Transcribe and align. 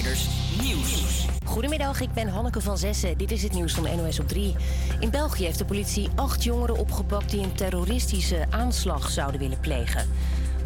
Nieuws. 0.00 1.26
Goedemiddag, 1.44 2.00
ik 2.00 2.12
ben 2.12 2.28
Hanneke 2.28 2.60
van 2.60 2.78
Zessen. 2.78 3.18
Dit 3.18 3.30
is 3.30 3.42
het 3.42 3.52
nieuws 3.52 3.74
van 3.74 3.96
NOS 3.96 4.20
op 4.20 4.28
3. 4.28 4.54
In 5.00 5.10
België 5.10 5.44
heeft 5.44 5.58
de 5.58 5.64
politie 5.64 6.08
acht 6.14 6.44
jongeren 6.44 6.78
opgepakt 6.78 7.30
die 7.30 7.42
een 7.42 7.52
terroristische 7.52 8.46
aanslag 8.50 9.10
zouden 9.10 9.40
willen 9.40 9.60
plegen. 9.60 10.08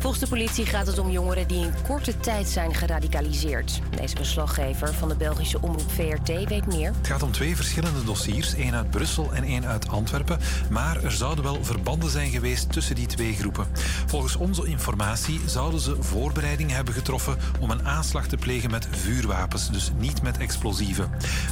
Volgens 0.05 0.25
de 0.25 0.31
politie 0.31 0.67
gaat 0.67 0.87
het 0.87 0.99
om 0.99 1.11
jongeren 1.11 1.49
die 1.49 1.65
in 1.65 1.75
korte 1.87 2.17
tijd 2.17 2.49
zijn 2.49 2.75
geradicaliseerd. 2.75 3.81
Deze 3.97 4.17
verslaggever 4.17 4.95
van 4.95 5.09
de 5.09 5.17
Belgische 5.17 5.61
omroep 5.61 5.91
VRT 5.91 6.49
weet 6.49 6.67
meer. 6.67 6.93
Het 6.97 7.07
gaat 7.07 7.23
om 7.23 7.33
twee 7.33 7.57
verschillende 7.57 8.05
dossiers, 8.05 8.55
één 8.55 8.75
uit 8.75 8.91
Brussel 8.91 9.33
en 9.33 9.45
één 9.45 9.67
uit 9.67 9.89
Antwerpen. 9.89 10.39
Maar 10.71 11.05
er 11.05 11.13
zouden 11.13 11.45
wel 11.45 11.65
verbanden 11.65 12.11
zijn 12.11 12.31
geweest 12.31 12.73
tussen 12.73 12.95
die 12.95 13.07
twee 13.07 13.33
groepen. 13.33 13.67
Volgens 14.07 14.37
onze 14.37 14.67
informatie 14.67 15.41
zouden 15.47 15.81
ze 15.81 16.03
voorbereidingen 16.03 16.75
hebben 16.75 16.95
getroffen 16.95 17.37
om 17.61 17.71
een 17.71 17.87
aanslag 17.87 18.27
te 18.27 18.37
plegen 18.37 18.71
met 18.71 18.89
vuurwapens, 18.91 19.71
dus 19.71 19.91
niet 19.99 20.23
met 20.23 20.39
explosieven. 20.39 21.11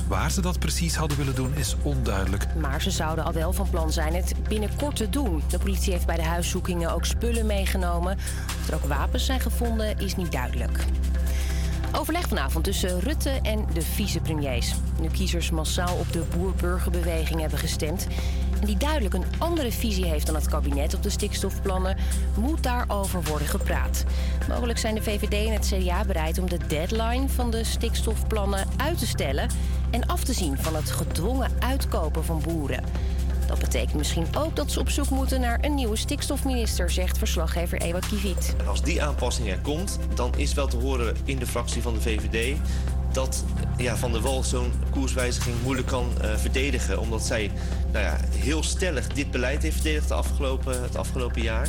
Waar 0.09 0.31
ze 0.31 0.41
dat 0.41 0.59
precies 0.59 0.97
hadden 0.97 1.19
willen 1.19 1.34
doen 1.34 1.55
is 1.55 1.77
onduidelijk. 1.83 2.47
Maar 2.55 2.83
ze 2.83 2.91
zouden 2.91 3.25
al 3.25 3.33
wel 3.33 3.53
van 3.53 3.71
plan 3.71 3.93
zijn 3.93 4.15
het 4.15 4.34
binnenkort 4.48 4.97
te 4.97 5.11
doen. 5.11 5.43
De 5.48 5.59
politie 5.59 5.93
heeft 5.93 6.07
bij 6.07 6.17
de 6.17 6.23
huiszoekingen 6.23 6.95
ook 6.95 7.05
spullen 7.05 7.47
meegenomen. 7.47 8.19
Of 8.47 8.69
er 8.69 8.75
ook 8.75 8.85
wapens 8.85 9.25
zijn 9.25 9.41
gevonden, 9.41 9.99
is 9.99 10.17
niet 10.17 10.33
duidelijk. 10.33 10.85
Overleg 11.97 12.29
vanavond 12.29 12.65
tussen 12.65 13.01
Rutte 13.01 13.31
en 13.31 13.67
de 13.73 13.83
vicepremiers. 13.83 14.75
Nu 15.01 15.09
kiezers 15.09 15.51
massaal 15.51 15.97
op 15.97 16.13
de 16.13 16.23
boer-burgerbeweging 16.37 17.41
hebben 17.41 17.59
gestemd... 17.59 18.07
en 18.61 18.67
die 18.67 18.77
duidelijk 18.77 19.15
een 19.15 19.25
andere 19.39 19.73
visie 19.73 20.05
heeft 20.05 20.27
dan 20.27 20.35
het 20.35 20.49
kabinet 20.49 20.95
op 20.95 21.03
de 21.03 21.11
stikstofplannen... 21.11 21.97
moet 22.39 22.63
daarover 22.63 23.23
worden 23.23 23.49
gepraat. 23.49 24.05
Mogelijk 24.49 24.79
zijn 24.79 24.95
de 24.95 25.03
VVD 25.03 25.47
en 25.47 25.53
het 25.53 25.73
CDA 25.75 26.05
bereid 26.05 26.39
om 26.39 26.49
de 26.49 26.59
deadline 26.67 27.29
van 27.29 27.51
de 27.51 27.65
stikstofplannen 27.65 28.69
uit 28.77 28.99
te 28.99 29.06
stellen... 29.06 29.49
en 29.91 30.06
af 30.06 30.25
te 30.25 30.33
zien 30.33 30.59
van 30.59 30.75
het 30.75 30.91
gedwongen 30.91 31.51
uitkopen 31.59 32.25
van 32.25 32.43
boeren... 32.45 32.84
Dat 33.47 33.59
betekent 33.59 33.95
misschien 33.95 34.27
ook 34.37 34.57
dat 34.57 34.71
ze 34.71 34.81
op 34.81 34.91
zoek 34.91 35.11
moeten 35.11 35.41
naar 35.41 35.59
een 35.61 35.75
nieuwe 35.75 35.97
stikstofminister, 35.97 36.91
zegt 36.91 37.19
verslaggever 37.19 37.81
Ewout 37.81 38.09
Kiviet. 38.09 38.55
Als 38.67 38.83
die 38.83 39.03
aanpassing 39.03 39.49
er 39.51 39.59
komt, 39.59 39.99
dan 40.15 40.33
is 40.37 40.55
wel 40.55 40.67
te 40.67 40.77
horen 40.77 41.17
in 41.25 41.39
de 41.39 41.47
fractie 41.47 41.83
van 41.83 41.95
de 41.95 42.01
VVD 42.01 42.57
dat 43.12 43.45
ja, 43.77 43.97
Van 43.97 44.12
der 44.12 44.21
Wal 44.21 44.43
zo'n 44.43 44.73
koerswijziging 44.91 45.57
moeilijk 45.62 45.89
kan 45.89 46.07
uh, 46.23 46.37
verdedigen. 46.37 47.01
Omdat 47.01 47.23
zij 47.23 47.51
nou 47.93 48.05
ja, 48.05 48.19
heel 48.31 48.62
stellig 48.62 49.07
dit 49.07 49.31
beleid 49.31 49.62
heeft 49.62 49.75
verdedigd 49.75 50.11
afgelopen, 50.11 50.83
het 50.83 50.97
afgelopen 50.97 51.43
jaar. 51.43 51.69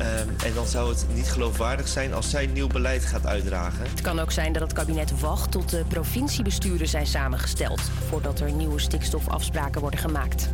Um, 0.00 0.34
en 0.44 0.54
dan 0.54 0.66
zou 0.66 0.88
het 0.88 1.06
niet 1.14 1.30
geloofwaardig 1.30 1.88
zijn 1.88 2.14
als 2.14 2.30
zij 2.30 2.46
nieuw 2.46 2.66
beleid 2.66 3.04
gaat 3.04 3.26
uitdragen. 3.26 3.84
Het 3.90 4.00
kan 4.00 4.18
ook 4.20 4.32
zijn 4.32 4.52
dat 4.52 4.62
het 4.62 4.72
kabinet 4.72 5.20
wacht 5.20 5.50
tot 5.50 5.70
de 5.70 5.84
provinciebesturen 5.88 6.88
zijn 6.88 7.06
samengesteld... 7.06 7.80
voordat 8.08 8.40
er 8.40 8.52
nieuwe 8.52 8.80
stikstofafspraken 8.80 9.80
worden 9.80 10.00
gemaakt. 10.00 10.48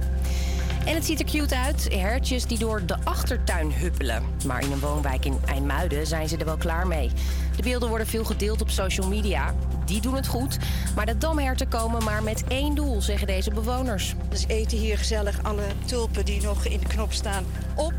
En 0.89 0.95
het 0.95 1.05
ziet 1.05 1.21
er 1.21 1.27
cute 1.27 1.57
uit. 1.57 1.89
Hertjes 1.95 2.47
die 2.47 2.59
door 2.59 2.87
de 2.87 2.97
achtertuin 3.05 3.73
huppelen. 3.73 4.23
Maar 4.47 4.63
in 4.63 4.73
een 4.73 4.81
woonwijk 4.81 5.25
in 5.25 5.39
IJmuiden 5.47 6.07
zijn 6.07 6.29
ze 6.29 6.37
er 6.37 6.45
wel 6.45 6.57
klaar 6.57 6.87
mee. 6.87 7.11
De 7.57 7.63
beelden 7.63 7.89
worden 7.89 8.07
veel 8.07 8.25
gedeeld 8.25 8.61
op 8.61 8.71
social 8.71 9.09
media. 9.09 9.55
Die 9.85 10.01
doen 10.01 10.15
het 10.15 10.27
goed. 10.27 10.59
Maar 10.95 11.07
de 11.07 11.19
damherten 11.19 11.69
komen 11.69 12.05
maar 12.05 12.23
met 12.23 12.45
één 12.49 12.75
doel, 12.75 13.03
zeggen 13.03 13.27
deze 13.27 13.51
bewoners. 13.51 14.15
Dus 14.29 14.47
eten 14.47 14.79
hier 14.79 14.99
gezellig 14.99 15.43
alle 15.43 15.67
tulpen 15.85 16.25
die 16.25 16.43
nog 16.43 16.65
in 16.65 16.79
de 16.79 16.87
knop 16.87 17.13
staan 17.13 17.45
op. 17.75 17.95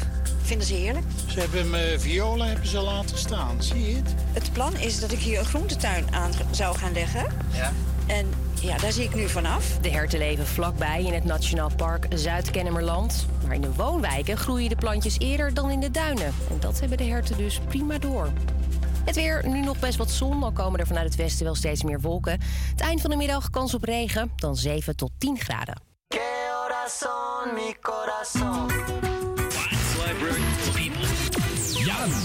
Vinden 0.50 0.68
ze 0.68 0.74
heerlijk. 0.74 1.06
Ze 1.28 1.40
hebben 1.40 1.74
uh, 1.74 2.00
violen 2.00 2.48
hebben 2.48 2.68
ze 2.68 2.80
laten 2.80 3.18
staan, 3.18 3.64
zie 3.64 3.90
je 3.90 3.96
het? 3.96 4.14
Het 4.34 4.54
plan 4.54 4.78
is 4.78 5.00
dat 5.00 5.12
ik 5.12 5.20
hier 5.20 5.40
een 5.40 5.46
groentetuin 5.46 6.14
aan 6.14 6.32
zou 6.52 6.78
gaan 6.78 6.94
leggen. 6.94 7.26
Ja. 7.54 7.72
En 8.08 8.30
ja, 8.62 8.78
daar 8.78 8.92
zie 8.92 9.04
ik 9.04 9.16
nu 9.16 9.28
vanaf. 9.28 9.78
De 9.82 9.90
herten 9.90 10.20
leven 10.20 10.46
vlakbij 10.46 11.04
in 11.04 11.14
het 11.14 11.24
Nationaal 11.24 11.72
Park 11.76 12.06
Zuid-Kennemerland. 12.16 13.26
Maar 13.46 13.56
in 13.56 13.62
de 13.62 13.74
woonwijken 13.74 14.38
groeien 14.38 14.70
de 14.70 14.76
plantjes 14.76 15.20
eerder 15.20 15.54
dan 15.54 15.70
in 15.70 15.80
de 15.80 15.92
duinen. 15.92 16.34
En 16.50 16.60
dat 16.60 16.80
hebben 16.80 16.98
de 16.98 17.04
herten 17.04 17.38
dus 17.38 17.60
prima 17.68 17.98
door. 17.98 18.30
Het 19.06 19.16
weer, 19.16 19.48
nu 19.48 19.62
nog 19.62 19.80
best 19.80 19.98
wat 19.98 20.12
zon, 20.12 20.44
al 20.44 20.52
komen 20.52 20.80
er 20.80 20.88
vanuit 20.88 21.06
het 21.06 21.16
westen 21.16 21.46
wel 21.46 21.56
steeds 21.56 21.84
meer 21.84 22.02
wolken. 22.02 22.40
Het 22.72 22.82
eind 22.82 23.02
van 23.02 23.10
de 23.10 23.16
middag 23.16 23.50
kans 23.50 23.74
op 23.74 23.84
regen, 23.84 24.32
dan 24.36 24.56
7 24.56 24.96
tot 24.96 25.12
10 25.18 25.40
graden. 25.40 25.82
Ja, 26.08 26.18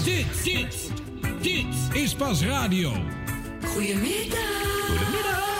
dit, 0.05 0.43
dit, 0.43 0.91
dit 1.41 1.65
is 1.93 2.15
pas 2.15 2.41
radio. 2.43 2.91
Goedemiddag. 3.61 4.39
Goedemiddag. 4.87 5.54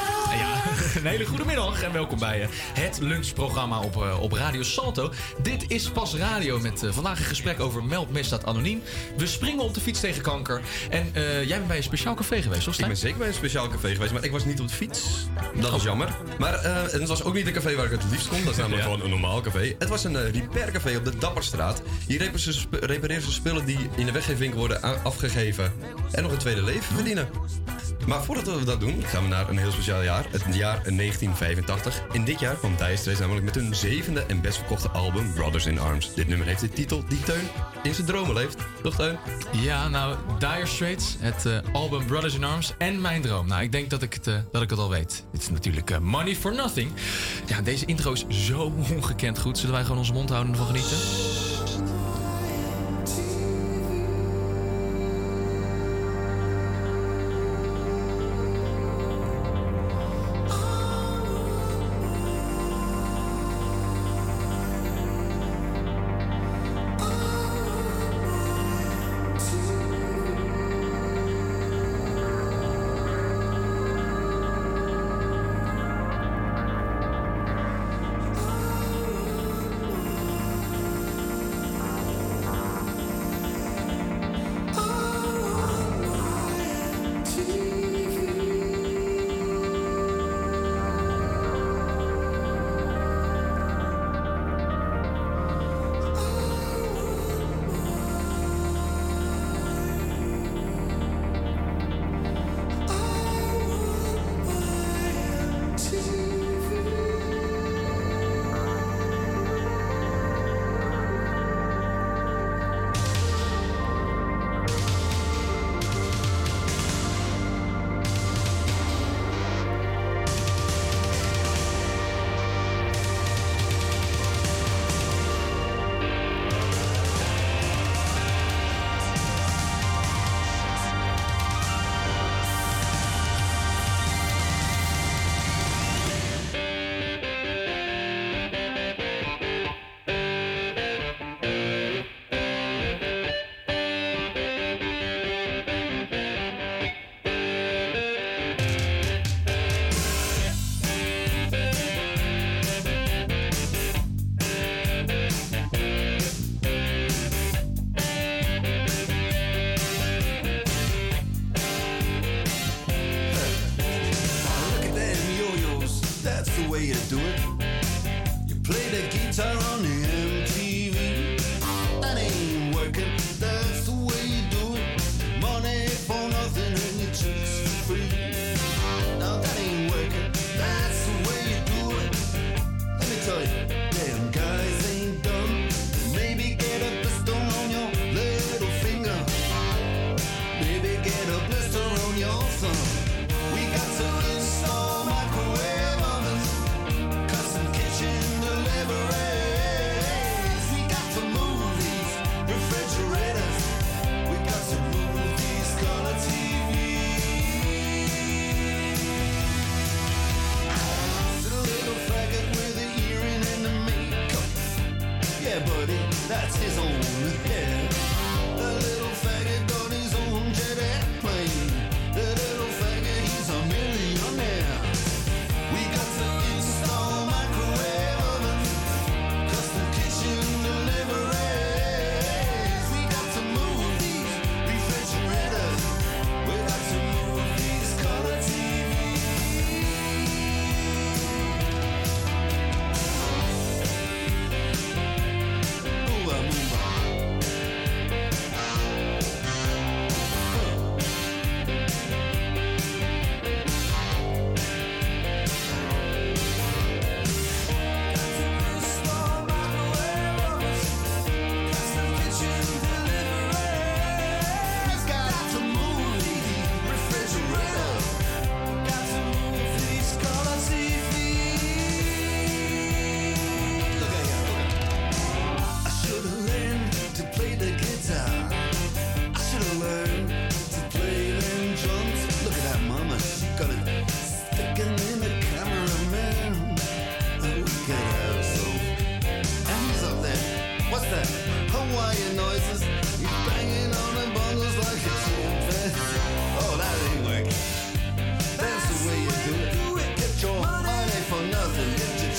Een 0.95 1.05
hele 1.05 1.25
goede 1.25 1.45
middag 1.45 1.83
en 1.83 1.91
welkom 1.91 2.19
bij 2.19 2.41
eh, 2.41 2.47
het 2.73 2.99
lunchprogramma 3.01 3.79
op, 3.79 3.95
uh, 3.95 4.21
op 4.21 4.31
Radio 4.31 4.63
Salto. 4.63 5.11
Dit 5.41 5.71
is 5.71 5.89
Pas 5.89 6.15
Radio 6.15 6.59
met 6.59 6.83
uh, 6.83 6.91
vandaag 6.91 7.19
een 7.19 7.25
gesprek 7.25 7.59
over 7.59 7.83
meldmisdaad 7.83 8.45
anoniem. 8.45 8.81
We 9.17 9.27
springen 9.27 9.63
op 9.63 9.73
de 9.73 9.81
fiets 9.81 9.99
tegen 9.99 10.21
kanker. 10.21 10.61
En 10.89 11.11
jij 11.13 11.45
bent 11.47 11.67
bij 11.67 11.77
een 11.77 11.83
speciaal 11.83 12.13
café 12.13 12.41
geweest, 12.41 12.67
of 12.67 12.79
Ik 12.79 12.87
ben 12.87 12.97
zeker 12.97 13.17
bij 13.17 13.27
een 13.27 13.33
speciaal 13.33 13.67
café 13.67 13.93
geweest, 13.93 14.13
maar 14.13 14.23
ik 14.23 14.31
was 14.31 14.45
niet 14.45 14.59
op 14.59 14.67
de 14.67 14.73
fiets. 14.73 15.27
Dat 15.55 15.71
was 15.71 15.83
jammer. 15.83 16.09
Maar 16.39 16.63
het 16.63 17.07
was 17.07 17.23
ook 17.23 17.33
niet 17.33 17.47
een 17.47 17.53
café 17.53 17.75
waar 17.75 17.85
ik 17.85 17.91
het 17.91 18.11
liefst 18.11 18.27
kon. 18.27 18.43
Dat 18.43 18.51
is 18.51 18.57
namelijk 18.57 18.83
Ja. 18.83 18.89
gewoon 18.89 19.03
een 19.03 19.09
normaal 19.09 19.41
café. 19.41 19.75
Het 19.79 19.89
was 19.89 20.03
een 20.03 20.31
repaircafé 20.31 20.97
op 20.97 21.05
de 21.05 21.17
Dapperstraat. 21.17 21.81
Hier 22.07 22.31
repareren 22.71 23.21
ze, 23.21 23.31
spullen 23.31 23.65
die 23.65 23.89
in 23.95 24.05
de 24.05 24.11
weggeefwinkel 24.11 24.59
worden 24.59 25.03
afgegeven. 25.03 25.73
En 26.11 26.23
nog 26.23 26.31
een 26.31 26.37
tweede 26.37 26.63
leven 26.63 26.95
verdienen. 26.95 27.29
Maar 28.07 28.23
voordat 28.23 28.59
we 28.59 28.65
dat 28.65 28.79
doen, 28.79 29.03
gaan 29.05 29.23
we 29.23 29.29
naar 29.29 29.49
een 29.49 29.57
heel 29.57 29.71
speciaal 29.71 30.01
jaar. 30.01 30.25
Het 30.31 30.55
jaar 30.55 30.84
1985. 30.95 32.01
In 32.11 32.23
dit 32.23 32.39
jaar 32.39 32.55
kwam 32.55 32.75
Dire 32.75 32.97
Straits 32.97 33.19
namelijk 33.19 33.45
met 33.45 33.55
hun 33.55 33.75
zevende 33.75 34.25
en 34.27 34.41
best 34.41 34.57
verkochte 34.57 34.89
album 34.89 35.33
Brothers 35.33 35.65
in 35.65 35.79
Arms. 35.79 36.13
Dit 36.13 36.27
nummer 36.27 36.47
heeft 36.47 36.61
de 36.61 36.69
titel 36.69 37.03
die 37.07 37.19
Teun 37.19 37.47
in 37.83 37.93
zijn 37.93 38.07
dromen 38.07 38.33
leeft. 38.35 38.57
Toch 38.83 38.95
Teun? 38.95 39.17
Ja, 39.51 39.87
nou, 39.87 40.15
Dire 40.39 40.65
Straits, 40.65 41.15
het 41.19 41.45
eh, 41.45 41.57
album 41.73 42.05
Brothers 42.05 42.35
in 42.35 42.43
Arms 42.43 42.73
en 42.77 43.01
Mijn 43.01 43.21
Droom. 43.21 43.47
Nou, 43.47 43.63
ik 43.63 43.71
denk 43.71 43.89
dat 43.89 44.01
ik 44.01 44.13
het, 44.13 44.27
eh, 44.27 44.35
dat 44.51 44.61
ik 44.61 44.69
het 44.69 44.79
al 44.79 44.89
weet. 44.89 45.23
Dit 45.31 45.41
is 45.41 45.49
natuurlijk 45.49 45.89
eh, 45.89 45.99
Money 45.99 46.35
for 46.35 46.55
Nothing. 46.55 46.91
Ja, 47.45 47.61
deze 47.61 47.85
intro 47.85 48.11
is 48.11 48.25
zo 48.29 48.73
ongekend 48.91 49.39
goed. 49.39 49.57
Zullen 49.57 49.73
wij 49.73 49.83
gewoon 49.83 49.97
onze 49.97 50.13
mond 50.13 50.29
houden 50.29 50.53
en 50.53 50.59
ervan 50.59 50.75
genieten? 50.75 51.44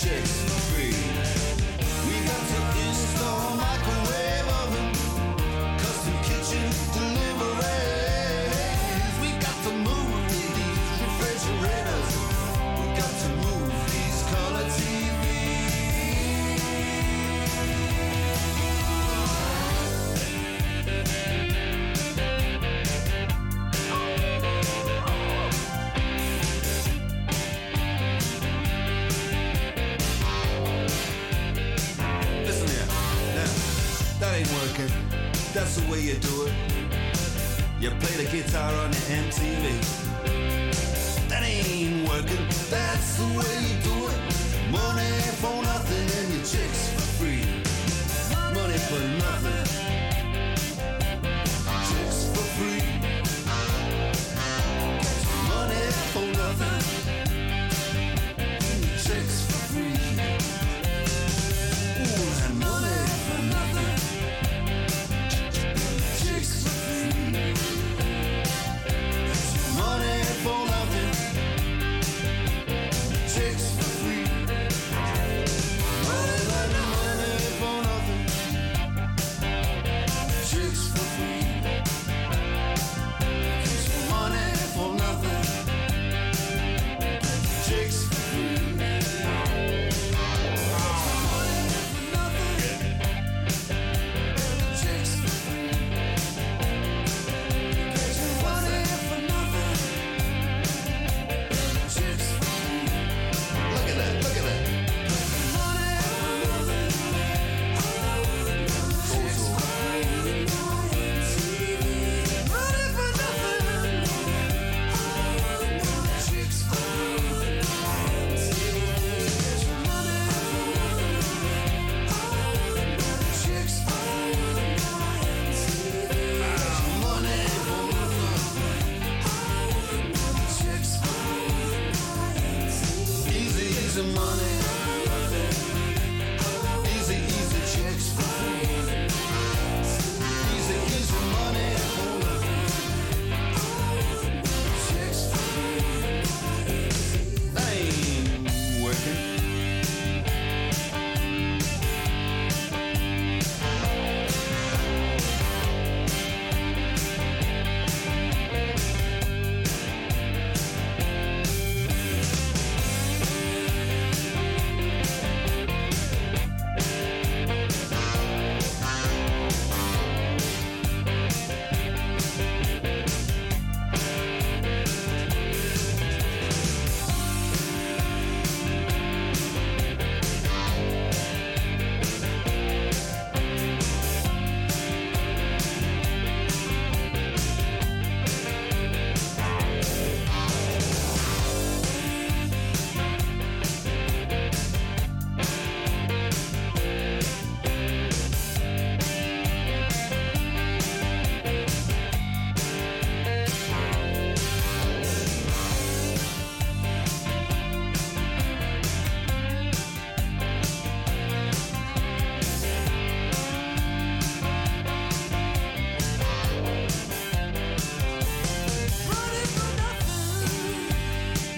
six. 0.07 0.56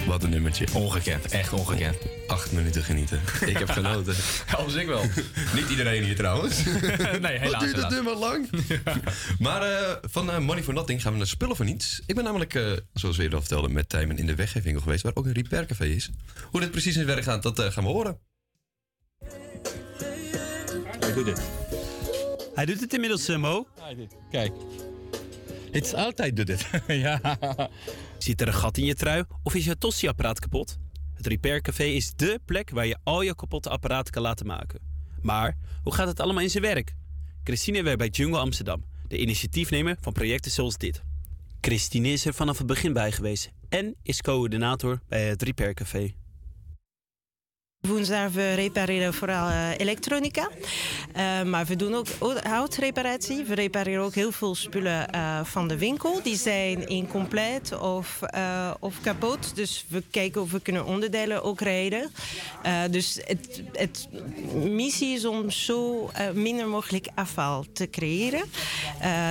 Wat 0.09 0.23
een 0.23 0.31
nummertje. 0.31 0.67
Ongekend, 0.75 1.27
echt 1.27 1.53
ongekend. 1.53 1.97
Acht 2.27 2.53
minuten 2.53 2.83
genieten. 2.83 3.21
Ik 3.47 3.59
heb 3.59 3.71
genoten. 3.71 4.15
Als 4.57 4.75
ik 4.75 4.87
wel. 4.87 5.03
Niet 5.55 5.71
iedereen 5.71 6.05
hier 6.05 6.17
trouwens. 6.17 6.65
nee, 7.21 7.39
helaas. 7.39 7.51
Wat 7.51 7.61
duurt 7.61 7.77
het 7.77 7.91
nummer 7.91 8.17
lang? 8.17 8.51
Maar 9.39 9.63
eh, 9.63 9.97
van 10.03 10.31
eh, 10.31 10.39
Money 10.39 10.63
for 10.63 10.75
Nothing 10.75 11.03
gaan 11.03 11.13
we 11.13 11.19
naar 11.19 11.27
Spullen 11.27 11.57
voor 11.57 11.65
Niets. 11.65 12.03
Ik 12.07 12.15
ben 12.15 12.25
namelijk, 12.25 12.55
eh, 12.55 12.73
zoals 12.93 13.17
we 13.17 13.23
eerder 13.23 13.39
al 13.39 13.45
vertelden, 13.45 13.73
met 13.73 13.89
Tijmen 13.89 14.19
in 14.19 14.27
de 14.27 14.35
weggeefwinkel 14.35 14.83
geweest, 14.83 15.03
waar 15.03 15.13
ook 15.15 15.27
een 15.27 15.33
repaircafé 15.33 15.85
is. 15.85 16.11
Hoe 16.51 16.61
dit 16.61 16.71
precies 16.71 16.95
in 16.95 17.01
het 17.01 17.09
werk 17.09 17.25
gaat, 17.25 17.43
dat 17.43 17.59
eh, 17.59 17.71
gaan 17.71 17.85
we 17.85 17.91
horen. 17.91 18.19
Hij 21.01 21.13
doet 21.15 21.27
het. 21.27 21.41
Hij 22.55 22.67
doet 22.67 22.81
het 22.81 22.93
inmiddels, 22.93 23.29
Mo. 23.37 23.67
Kijk. 24.31 24.53
Het 25.73 25.85
is 25.85 25.95
altijd 25.95 26.37
doet 26.37 26.49
het. 26.49 26.67
ja. 26.87 27.21
Zit 28.19 28.41
er 28.41 28.47
een 28.47 28.55
gat 28.55 28.77
in 28.77 28.85
je 28.85 28.95
trui 28.95 29.25
of 29.43 29.55
is 29.55 29.65
je 29.65 29.79
tosti-apparaat 29.79 30.39
kapot? 30.39 30.79
Het 31.15 31.27
Repaircafé 31.27 31.85
is 31.85 32.15
dé 32.15 32.37
plek 32.45 32.71
waar 32.71 32.87
je 32.87 32.99
al 33.05 33.23
je 33.23 33.35
kapotte 33.35 33.69
apparaten 33.69 34.13
kan 34.13 34.23
laten 34.23 34.47
maken. 34.47 34.81
Maar 35.23 35.57
hoe 35.83 35.95
gaat 35.95 36.07
het 36.07 36.21
allemaal 36.21 36.43
in 36.43 36.51
zijn 36.51 36.63
werk? 36.63 36.95
Christine 37.45 37.83
werkt 37.83 37.99
bij 37.99 38.09
Jungle 38.09 38.39
Amsterdam, 38.39 38.85
de 39.09 39.19
initiatiefnemer 39.19 39.97
van 40.01 40.13
projecten 40.13 40.51
zoals 40.51 40.77
dit. 40.77 41.03
Christine 41.61 42.09
is 42.09 42.25
er 42.25 42.35
vanaf 42.35 42.59
het 42.59 42.67
begin 42.67 42.93
bij 42.93 43.13
geweest 43.13 43.51
en 43.69 43.95
is 44.03 44.21
coördinator 44.21 45.01
bij 45.09 45.29
het 45.29 45.43
Repaircafé. 45.43 46.15
Woensdag 47.89 48.33
we 48.33 48.55
repareren 48.55 49.15
vooral 49.15 49.49
eh, 49.49 49.71
elektronica. 49.77 50.49
Eh, 51.13 51.43
maar 51.43 51.67
we 51.67 51.77
doen 51.77 51.95
ook 51.95 52.07
houtreparatie. 52.43 53.45
We 53.45 53.55
repareren 53.55 54.05
ook 54.05 54.15
heel 54.15 54.33
veel 54.33 54.55
spullen 54.55 55.11
eh, 55.11 55.45
van 55.45 55.69
de 55.69 55.79
winkel. 55.79 56.21
Die 56.23 56.37
zijn 56.37 56.89
incompleet 56.89 57.79
of, 57.79 58.21
of 58.81 59.01
kapot. 59.01 59.57
Dus 59.57 59.85
we 59.89 60.03
kijken 60.11 60.41
of 60.43 60.51
we 60.51 60.61
kunnen 60.61 60.85
onderdelen 60.85 61.43
ook 61.43 61.61
rijden. 61.61 62.11
Dus 62.91 63.19
het, 63.25 63.63
het 63.73 64.09
missie 64.55 65.15
is 65.15 65.25
om 65.25 65.51
zo 65.51 66.11
minder 66.35 66.69
mogelijk 66.69 67.09
afval 67.15 67.65
te 67.73 67.91
creëren. 67.91 68.43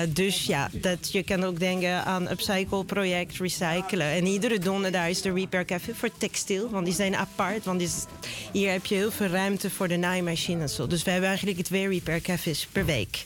Dus 0.09 0.45
ja, 0.45 0.69
dat 0.71 1.11
je 1.11 1.23
kan 1.23 1.43
ook 1.43 1.59
denken 1.59 2.03
aan 2.05 2.29
upcycle 2.29 2.83
project, 2.85 3.37
recyclen. 3.37 4.07
En 4.07 4.25
iedere 4.25 4.59
donderdag 4.59 5.07
is 5.07 5.21
de 5.21 5.33
Repair 5.33 5.65
Café 5.65 5.93
voor 5.95 6.09
textiel. 6.17 6.69
Want 6.69 6.85
die 6.85 6.95
zijn 6.95 7.15
apart. 7.15 7.65
Want 7.65 7.79
die 7.79 7.87
is- 7.87 8.05
hier 8.51 8.71
heb 8.71 8.85
je 8.85 8.95
heel 8.95 9.11
veel 9.11 9.27
ruimte 9.27 9.69
voor 9.69 9.87
de 9.87 9.97
naaimachine 9.97 10.61
en 10.61 10.69
zo. 10.69 10.87
Dus 10.87 11.03
we 11.03 11.11
hebben 11.11 11.29
eigenlijk 11.29 11.61
twee 11.61 11.87
Repair 11.87 12.21
Cafés 12.21 12.67
per 12.71 12.85
week. 12.85 13.23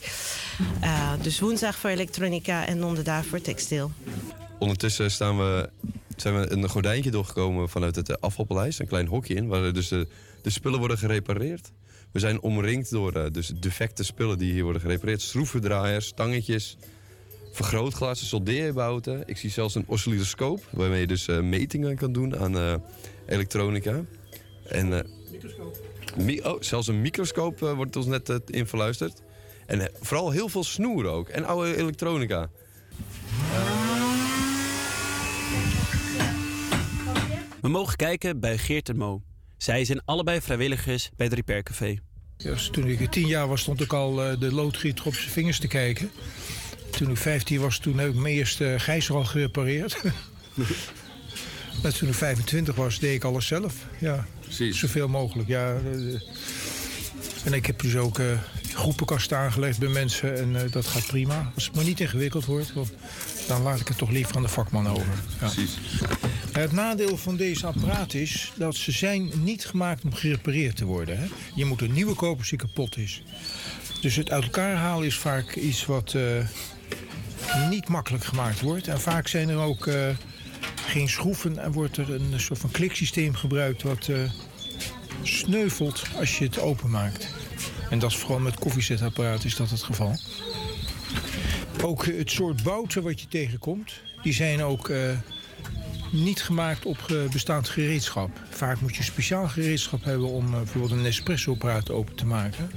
Eh, 0.80 1.12
dus 1.22 1.40
woensdag 1.40 1.76
voor 1.76 1.90
elektronica 1.90 2.66
en 2.66 2.78
donderdag 2.78 3.24
voor 3.24 3.40
textiel. 3.40 3.90
Ondertussen 4.58 5.10
staan 5.10 5.38
we, 5.38 5.70
zijn 6.16 6.40
we 6.40 6.52
een 6.52 6.68
gordijntje 6.68 7.10
doorgekomen 7.10 7.68
vanuit 7.68 7.96
het 7.96 8.08
eh, 8.08 8.16
afvalpaleis. 8.20 8.78
Een 8.78 8.86
klein 8.86 9.06
hokje 9.06 9.34
in, 9.34 9.46
waar 9.46 9.72
dus 9.72 9.88
de, 9.88 10.06
de 10.42 10.50
spullen 10.50 10.78
worden 10.78 10.98
gerepareerd. 10.98 11.72
We 12.12 12.18
zijn 12.18 12.40
omringd 12.40 12.90
door 12.90 13.12
eh, 13.12 13.30
dus 13.32 13.52
defecte 13.60 14.04
spullen 14.04 14.38
die 14.38 14.52
hier 14.52 14.64
worden 14.64 14.82
gerepareerd. 14.82 15.20
Schroevendraaiers, 15.20 16.06
stangetjes, 16.06 16.76
vergrootglazen, 17.52 18.26
soldeerbouten. 18.26 19.22
Ik 19.26 19.36
zie 19.36 19.50
zelfs 19.50 19.74
een 19.74 19.84
oscilloscoop, 19.86 20.64
waarmee 20.70 21.00
je 21.00 21.06
dus 21.06 21.26
metingen 21.26 21.96
kan 21.96 22.12
doen 22.12 22.38
aan 22.38 22.82
elektronica. 23.26 24.04
En, 24.68 24.92
eh, 24.98 25.04
mi- 26.16 26.40
oh, 26.40 26.60
zelfs 26.60 26.86
een 26.88 27.00
microscoop 27.00 27.62
eh, 27.62 27.72
wordt 27.72 27.96
ons 27.96 28.06
net 28.06 28.28
eh, 28.28 28.36
in 28.46 28.66
verluisterd. 28.66 29.22
En 29.66 29.90
vooral 30.00 30.30
heel 30.30 30.48
veel 30.48 30.64
snoer 30.64 31.06
ook. 31.06 31.28
En 31.28 31.44
oude 31.44 31.76
elektronica. 31.76 32.50
We 37.60 37.68
mogen 37.68 37.96
kijken 37.96 38.40
bij 38.40 38.58
Geert 38.58 38.88
en 38.88 38.96
Mo. 38.96 39.22
Zij 39.56 39.84
zijn 39.84 40.02
allebei 40.04 40.40
vrijwilligers 40.40 41.10
bij 41.16 41.26
het 41.26 41.34
Repaircafé. 41.34 41.98
Ja, 42.36 42.50
dus 42.50 42.68
toen 42.72 42.86
ik 42.86 43.10
tien 43.10 43.26
jaar 43.26 43.48
was, 43.48 43.60
stond 43.60 43.80
ik 43.80 43.92
al 43.92 44.22
eh, 44.24 44.40
de 44.40 44.52
loodgieter 44.52 45.06
op 45.06 45.14
zijn 45.14 45.30
vingers 45.30 45.58
te 45.58 45.68
kijken. 45.68 46.10
Toen 46.90 47.10
ik 47.10 47.16
15 47.16 47.60
was, 47.60 47.78
toen 47.78 47.98
heb 47.98 48.08
ik 48.08 48.14
mijn 48.14 48.34
eerste 48.34 48.74
gijzer 48.78 49.14
al 49.14 49.24
gerepareerd. 49.24 50.00
en 51.82 51.94
toen 51.94 52.08
ik 52.08 52.14
25 52.14 52.74
was, 52.74 52.98
deed 52.98 53.14
ik 53.14 53.24
alles 53.24 53.46
zelf. 53.46 53.74
Ja, 53.98 54.26
zoveel 54.70 55.08
mogelijk. 55.08 55.48
Ja, 55.48 55.74
eh, 55.74 56.20
en 57.44 57.52
ik 57.52 57.66
heb 57.66 57.80
dus 57.80 57.96
ook 57.96 58.18
eh, 58.18 58.26
groepenkasten 58.74 59.38
aangelegd 59.38 59.78
bij 59.78 59.88
mensen 59.88 60.38
en 60.38 60.56
eh, 60.56 60.72
dat 60.72 60.86
gaat 60.86 61.06
prima. 61.06 61.52
Als 61.54 61.64
het 61.64 61.74
maar 61.74 61.84
niet 61.84 62.00
ingewikkeld 62.00 62.44
wordt, 62.44 62.72
want 62.72 62.92
dan 63.48 63.62
laat 63.62 63.80
ik 63.80 63.88
het 63.88 63.98
toch 63.98 64.10
liever 64.10 64.36
aan 64.36 64.42
de 64.42 64.48
vakman 64.48 64.88
over. 64.88 65.06
Ja. 65.06 65.36
Precies. 65.36 65.76
Het 66.52 66.72
nadeel 66.72 67.16
van 67.16 67.36
deze 67.36 67.66
apparaat 67.66 68.14
is 68.14 68.52
dat 68.56 68.76
ze 68.76 68.92
zijn 68.92 69.30
niet 69.42 69.64
gemaakt 69.64 70.04
om 70.04 70.14
gerepareerd 70.14 70.76
te 70.76 70.84
worden. 70.84 71.18
Hè? 71.18 71.26
Je 71.54 71.64
moet 71.64 71.80
een 71.80 71.92
nieuwe 71.92 72.14
kopen 72.14 72.38
als 72.38 72.48
die 72.48 72.58
kapot 72.58 72.96
is. 72.96 73.22
Dus 74.00 74.16
het 74.16 74.30
uit 74.30 74.44
elkaar 74.44 74.74
halen 74.74 75.06
is 75.06 75.16
vaak 75.16 75.54
iets 75.54 75.86
wat 75.86 76.16
niet 77.70 77.88
makkelijk 77.88 78.24
gemaakt 78.24 78.60
wordt. 78.60 78.88
En 78.88 79.00
vaak 79.00 79.28
zijn 79.28 79.48
er 79.48 79.58
ook 79.58 79.88
geen 80.86 81.08
schroeven 81.08 81.58
en 81.58 81.72
wordt 81.72 81.96
er 81.96 82.10
een 82.14 82.40
soort 82.40 82.58
van 82.58 82.70
kliksysteem 82.70 83.34
gebruikt 83.34 83.82
wat 83.82 84.08
eh, 84.08 84.16
sneuvelt 85.22 86.02
als 86.18 86.38
je 86.38 86.44
het 86.44 86.60
openmaakt. 86.60 87.34
En 87.90 87.98
dat 87.98 88.10
is 88.10 88.16
vooral 88.16 88.38
met 88.38 88.58
koffiezetapparaat 88.58 89.44
is 89.44 89.56
dat 89.56 89.70
het 89.70 89.82
geval. 89.82 90.16
Ook 91.82 92.06
het 92.06 92.30
soort 92.30 92.62
bouten 92.62 93.02
wat 93.02 93.20
je 93.20 93.28
tegenkomt, 93.28 93.92
die 94.22 94.32
zijn 94.32 94.62
ook 94.62 94.88
eh, 94.88 95.18
niet 96.12 96.42
gemaakt 96.42 96.84
op 96.84 97.28
bestaand 97.32 97.68
gereedschap. 97.68 98.30
Vaak 98.50 98.80
moet 98.80 98.96
je 98.96 99.02
speciaal 99.02 99.48
gereedschap 99.48 100.04
hebben 100.04 100.28
om 100.28 100.46
eh, 100.46 100.52
bijvoorbeeld 100.52 100.92
een 100.92 101.02
Nespresso-apparaat 101.02 101.90
open 101.90 102.14
te 102.14 102.26
maken. 102.26 102.70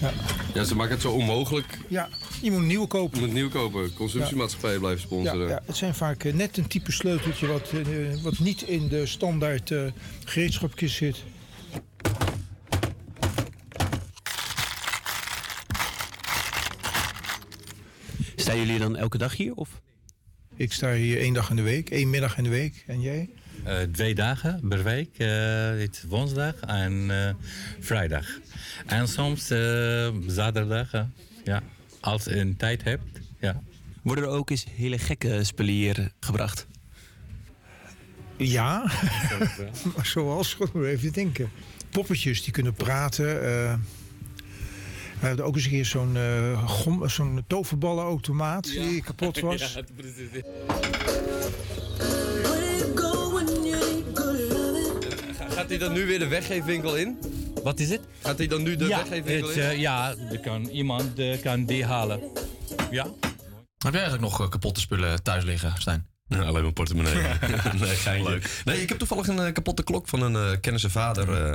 Ja. 0.00 0.12
Ja, 0.54 0.64
ze 0.64 0.74
maken 0.76 0.92
het 0.92 1.02
zo 1.02 1.10
onmogelijk. 1.12 1.78
Ja, 1.88 2.08
je 2.42 2.50
moet 2.50 2.60
een 2.60 2.66
nieuwe 2.66 2.86
kopen. 2.86 3.14
Je 3.14 3.18
moet 3.20 3.28
een 3.28 3.34
nieuwe 3.34 3.50
kopen. 3.50 3.92
Consumptiemaatschappijen 3.94 4.78
blijven 4.80 5.00
Ja, 5.00 5.06
sponsoren. 5.06 5.48
ja, 5.48 5.62
het 5.66 5.76
zijn 5.76 5.94
vaak 5.94 6.24
eh, 6.24 6.34
net 6.34 6.56
een 6.56 6.66
type 6.66 6.92
sleuteltje 6.92 7.46
wat, 7.46 7.70
eh, 7.70 8.22
wat 8.22 8.38
niet 8.38 8.62
in 8.62 8.88
de 8.88 9.06
standaard 9.06 9.70
eh 9.70 9.82
gereedschapkist 10.24 10.96
zit. 10.96 11.16
Staan 18.36 18.56
jullie 18.58 18.78
dan 18.78 18.96
elke 18.96 19.18
dag 19.18 19.36
hier? 19.36 19.54
Of? 19.54 19.80
Ik 20.56 20.72
sta 20.72 20.92
hier 20.92 21.18
één 21.18 21.32
dag 21.34 21.50
in 21.50 21.56
de 21.56 21.62
week, 21.62 21.90
één 21.90 22.10
middag 22.10 22.36
in 22.38 22.44
de 22.44 22.50
week. 22.50 22.84
En 22.86 23.00
jij? 23.00 23.28
Eh, 23.64 23.76
twee 23.92 24.14
dagen 24.14 24.60
per 24.68 24.82
week. 24.82 25.18
eh, 25.18 25.28
het 25.70 25.96
is 25.96 26.02
woensdag 26.08 26.54
en 26.60 27.06
eh, 27.10 27.34
vrijdag. 27.80 28.26
En 28.86 29.08
soms 29.08 29.50
eh, 29.50 30.08
zaterdag, 30.26 30.90
ja, 31.44 31.62
als 32.00 32.24
je 32.24 32.36
een 32.36 32.56
tijd 32.56 32.84
hebt. 32.84 33.02
Ja. 33.40 33.62
Worden 34.02 34.24
er 34.24 34.30
ook 34.30 34.50
eens 34.50 34.66
hele 34.76 34.98
gekke 34.98 35.44
spullen 35.44 35.72
hier 35.74 35.98
eh, 35.98 36.06
gebracht? 36.20 36.66
Ja, 38.36 38.78
maar 39.96 40.06
zoals, 40.06 40.54
goed, 40.54 40.72
moet 40.72 40.84
even 40.84 41.12
denken. 41.12 41.50
Poppetjes 41.90 42.42
die 42.42 42.52
kunnen 42.52 42.74
praten. 42.74 43.28
eh. 43.42 43.74
we 45.20 45.26
hadden 45.26 45.44
ook 45.44 45.54
eens 45.54 45.64
een 45.64 45.70
keer 45.70 45.84
zo'n 45.86 46.16
eh, 46.16 46.66
gom- 46.68 47.08
zo'n 47.08 47.44
toverballenautomaat 47.46 48.64
die 48.64 49.02
kapot 49.02 49.40
was. 49.40 49.78
hij 55.70 55.78
dan 55.78 55.92
nu 55.92 56.06
weer 56.06 56.18
de 56.18 56.28
weggeefwinkel 56.28 56.96
in? 56.96 57.18
Wat 57.62 57.80
is 57.80 57.88
het? 57.90 58.00
Gaat 58.22 58.38
hij 58.38 58.46
dan 58.46 58.62
nu 58.62 58.76
de 58.76 58.86
ja, 58.86 58.96
weggeefwinkel 58.98 59.48
het, 59.48 59.56
in? 59.56 59.62
eh, 59.62 59.78
ja, 59.80 60.14
er 60.30 60.40
kan, 60.40 60.64
iemand 60.68 61.18
eh, 61.18 61.40
kan 61.42 61.64
die 61.64 61.84
halen. 61.84 62.20
Ja. 62.90 63.04
Heb 63.78 63.92
jij 63.92 64.02
eigenlijk 64.02 64.20
nog 64.22 64.40
eh, 64.40 64.48
kapotte 64.48 64.80
spullen 64.80 65.22
thuis 65.22 65.44
liggen, 65.44 65.74
Stijn? 65.78 66.08
Nee, 66.28 66.40
alleen 66.40 66.62
mijn 66.62 66.72
portemonnee. 66.72 67.14
nee, 67.80 67.96
geintje. 67.96 68.30
Leuk. 68.30 68.62
Nee, 68.64 68.82
ik 68.82 68.88
heb 68.88 68.98
toevallig 68.98 69.26
een 69.28 69.38
eh, 69.38 69.52
kapotte 69.52 69.82
klok 69.82 70.08
van 70.08 70.22
een 70.22 70.36
eh 70.36 70.60
kennis 70.60 70.84
en 70.84 70.90
vader. 70.90 71.46
eh, 71.46 71.54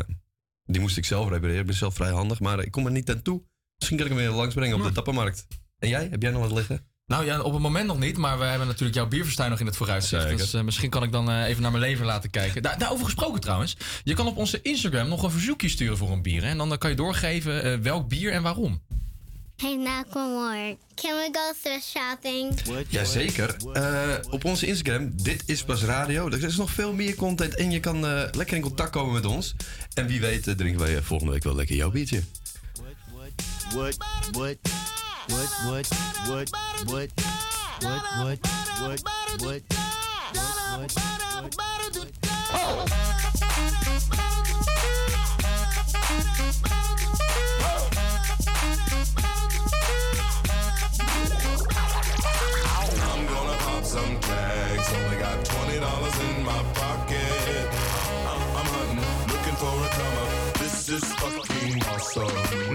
die 0.63 0.81
moest 0.81 0.97
ik 0.97 1.05
zelf 1.05 1.29
repareren. 1.29 1.59
Ik 1.59 1.65
ben 1.65 1.75
zelf 1.75 1.93
vrij 1.95 2.11
handig, 2.11 2.39
maar 2.39 2.59
ik 2.59 2.71
kom 2.71 2.85
er 2.85 2.91
niet 2.91 3.09
aan 3.09 3.21
toe. 3.21 3.43
Misschien 3.77 3.97
kan 3.97 4.07
ik 4.07 4.13
hem 4.13 4.21
weer 4.21 4.31
langsbrengen 4.35 4.75
op 4.77 4.83
de 4.83 4.91
tappenmarkt. 4.91 5.47
En 5.79 5.89
jij? 5.89 6.07
Heb 6.11 6.21
jij 6.21 6.31
nog 6.31 6.41
wat 6.41 6.51
liggen? 6.51 6.87
Nou 7.07 7.25
ja, 7.25 7.41
op 7.41 7.53
het 7.53 7.61
moment 7.61 7.87
nog 7.87 7.99
niet, 7.99 8.17
maar 8.17 8.39
we 8.39 8.45
hebben 8.45 8.67
natuurlijk 8.67 8.95
jouw 8.95 9.07
bierverstuin 9.07 9.49
nog 9.49 9.59
in 9.59 9.65
het 9.65 9.75
vooruitzicht. 9.75 10.21
Zeker. 10.21 10.37
Dus 10.37 10.53
eh, 10.53 10.61
misschien 10.61 10.89
kan 10.89 11.03
ik 11.03 11.11
dan 11.11 11.29
eh, 11.29 11.47
even 11.47 11.61
naar 11.61 11.71
mijn 11.71 11.83
lever 11.83 12.05
laten 12.05 12.29
kijken. 12.29 12.61
Daar, 12.61 12.77
daarover 12.77 13.05
gesproken 13.05 13.41
trouwens. 13.41 13.77
Je 14.03 14.13
kan 14.13 14.27
op 14.27 14.37
onze 14.37 14.61
Instagram 14.61 15.07
nog 15.07 15.23
een 15.23 15.31
verzoekje 15.31 15.69
sturen 15.69 15.97
voor 15.97 16.11
een 16.11 16.21
bier. 16.21 16.43
Hè? 16.43 16.49
En 16.49 16.57
dan 16.57 16.77
kan 16.77 16.89
je 16.89 16.95
doorgeven 16.95 17.63
eh, 17.63 17.77
welk 17.79 18.07
bier 18.07 18.31
en 18.31 18.41
waarom. 18.41 18.81
Hey, 19.55 19.75
Nakamore, 19.75 20.77
can 20.95 21.15
we 21.15 21.29
go 21.31 21.53
thrift 21.61 21.85
shopping? 21.85 22.53
Jazeker. 22.89 23.55
Eh 23.73 24.17
op 24.29 24.45
onze 24.45 24.65
Instagram, 24.65 25.11
dit 25.15 25.43
is 25.45 25.63
pas 25.63 25.83
radio. 25.83 26.29
Er 26.29 26.43
is 26.43 26.57
nog 26.57 26.71
veel 26.71 26.93
meer 26.93 27.15
content 27.15 27.55
en 27.55 27.71
je 27.71 27.79
kan 27.79 28.05
eh, 28.05 28.23
lekker 28.31 28.55
in 28.55 28.61
contact 28.61 28.89
komen 28.89 29.13
met 29.13 29.25
ons. 29.25 29.55
En 29.93 30.07
wie 30.07 30.19
weet 30.19 30.43
drinken 30.43 30.79
wij 30.79 31.01
volgende 31.01 31.33
week 31.33 31.43
wel 31.43 31.55
lekker 31.55 31.75
jouw 31.75 31.91
biertje. 31.91 32.21
What, 33.73 33.73
what, 33.73 33.97
what, 34.31 34.57
what, 35.29 35.49
what, 35.65 35.87
what, 36.27 36.49
what, 36.85 37.11
what, 37.81 38.01
what, 38.21 38.39
what, 38.81 39.01
what, 39.01 39.01
what, 39.41 39.61
what, 40.71 40.91
I'm 52.97 53.25
gonna 53.27 53.57
pop 53.59 53.83
some 53.83 54.19
tags. 54.19 54.93
Only 54.93 55.17
got 55.17 55.45
twenty 55.45 55.79
dollars 55.79 56.19
in 56.19 56.43
my 56.43 56.63
pocket. 56.73 57.69
I'm, 58.27 58.65
hunting, 58.67 58.99
looking 59.33 59.55
for 59.55 59.73
a 59.73 59.89
come 59.89 60.17
up. 60.17 60.53
This 60.59 60.89
is 60.89 61.03
fucking 61.13 61.81
awesome. 61.83 62.74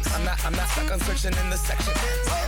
I'm 0.13 0.25
not, 0.25 0.45
I'm 0.45 0.53
not 0.53 0.67
stuck 0.69 0.91
on 0.91 0.99
searching 0.99 1.37
in 1.37 1.49
the 1.49 1.57
section. 1.57 1.93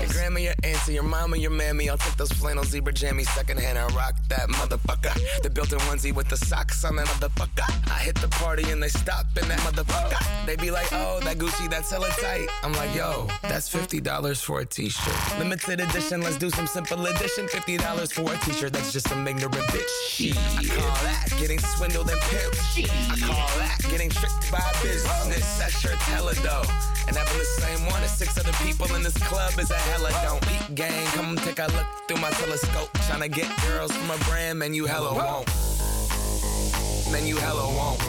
Your 0.01 0.09
grandma, 0.09 0.39
your 0.39 0.53
auntie, 0.63 0.93
your 0.93 1.03
mama, 1.03 1.37
your 1.37 1.51
mammy. 1.51 1.89
I'll 1.89 1.97
take 1.97 2.15
those 2.17 2.31
flannel 2.31 2.63
zebra 2.63 2.93
jammies 2.93 3.27
secondhand 3.27 3.77
and 3.77 3.91
rock 3.93 4.15
that 4.29 4.49
motherfucker. 4.49 5.13
The 5.41 5.49
built-in 5.49 5.79
onesie 5.79 6.13
with 6.13 6.29
the 6.29 6.37
socks 6.37 6.83
on 6.83 6.97
that 6.97 7.07
motherfucker. 7.07 7.69
I 7.89 7.99
hit 7.99 8.15
the 8.15 8.27
party 8.27 8.69
and 8.71 8.81
they 8.81 8.89
stop 8.89 9.25
in 9.41 9.47
that 9.47 9.59
motherfucker. 9.59 10.45
They 10.45 10.55
be 10.55 10.71
like, 10.71 10.87
oh, 10.91 11.19
that 11.23 11.37
Gucci, 11.37 11.69
that's 11.69 11.89
hella 11.89 12.09
tight. 12.21 12.47
I'm 12.63 12.73
like, 12.73 12.93
yo, 12.95 13.27
that's 13.43 13.73
$50 13.73 14.43
for 14.43 14.59
a 14.59 14.65
t-shirt. 14.65 15.39
Limited 15.39 15.79
edition, 15.79 16.21
let's 16.21 16.37
do 16.37 16.49
some 16.49 16.67
simple 16.67 17.05
edition. 17.05 17.47
$50 17.47 18.11
for 18.11 18.33
a 18.33 18.37
t-shirt, 18.39 18.73
that's 18.73 18.91
just 18.91 19.07
some 19.07 19.27
ignorant 19.27 19.55
bitch. 19.55 20.09
Shit. 20.09 20.37
I 20.37 20.65
call 20.65 21.03
that 21.03 21.33
getting 21.39 21.59
swindled 21.59 22.09
and 22.09 22.19
pimped. 22.21 22.89
I 23.11 23.19
call 23.25 23.59
that 23.59 23.77
getting 23.89 24.09
tricked 24.09 24.51
by 24.51 24.63
business. 24.81 25.57
That 25.59 25.71
shirt's 25.71 26.03
hella 26.03 26.33
dope. 26.35 26.67
And 27.07 27.15
having 27.17 27.37
the 27.37 27.45
same 27.45 27.85
one 27.87 28.01
as 28.03 28.17
six 28.17 28.37
other 28.37 28.53
people 28.63 28.93
in 28.95 29.03
this 29.03 29.17
club 29.27 29.57
is 29.59 29.71
a 29.71 29.75
hella 29.75 30.11
don't 30.23 30.41
beat 30.47 30.75
gang. 30.75 31.05
Come 31.07 31.35
take 31.37 31.59
a 31.59 31.67
look 31.67 31.87
through 32.07 32.21
my 32.21 32.29
telescope. 32.31 32.91
Tryna 33.07 33.31
get 33.31 33.47
girls 33.67 33.91
from 33.91 34.09
a 34.11 34.17
brand, 34.25 34.59
man, 34.59 34.73
you 34.73 34.85
hella 34.85 35.13
won't. 35.13 35.47
Man, 37.11 37.27
you 37.27 37.37
hella 37.37 37.67
won't. 37.77 37.99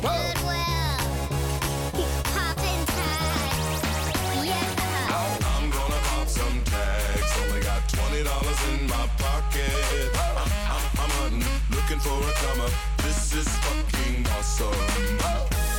Good 0.00 0.38
well 0.46 0.98
poppin' 2.32 2.86
tags. 2.86 4.46
Yeah. 4.46 5.26
I'm 5.44 5.70
gonna 5.70 6.00
pop 6.08 6.28
some 6.28 6.62
tags. 6.64 7.32
Only 7.42 7.60
got 7.60 7.86
twenty 7.88 8.22
dollars 8.24 8.60
in 8.70 8.86
my 8.86 9.06
pocket. 9.18 10.35
Looking 11.96 12.10
for 12.10 12.28
a 12.28 12.34
come 12.34 12.60
up. 12.60 12.70
This 12.98 13.34
is 13.34 13.48
fucking 13.48 14.26
awesome. 14.36 14.68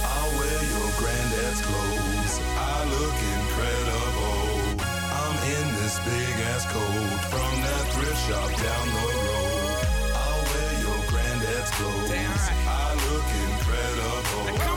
I'll 0.03 0.31
wear 0.39 0.63
your 0.73 0.89
granddad's 0.97 1.61
clothes. 1.61 2.41
I 2.57 2.85
look 2.93 3.17
incredible. 3.37 4.83
I'm 5.13 5.37
in 5.45 5.67
this 5.81 5.99
big 5.99 6.35
ass 6.51 6.65
coat 6.71 7.19
from 7.31 7.53
that 7.61 7.85
thrift 7.93 8.21
shop 8.27 8.49
down 8.49 8.87
the 8.93 9.05
road. 9.27 9.85
I'll 10.15 10.43
wear 10.51 10.73
your 10.85 10.99
granddad's 11.11 11.71
clothes. 11.71 12.43
I 12.67 12.93
look 13.05 13.27
incredible. 13.45 14.76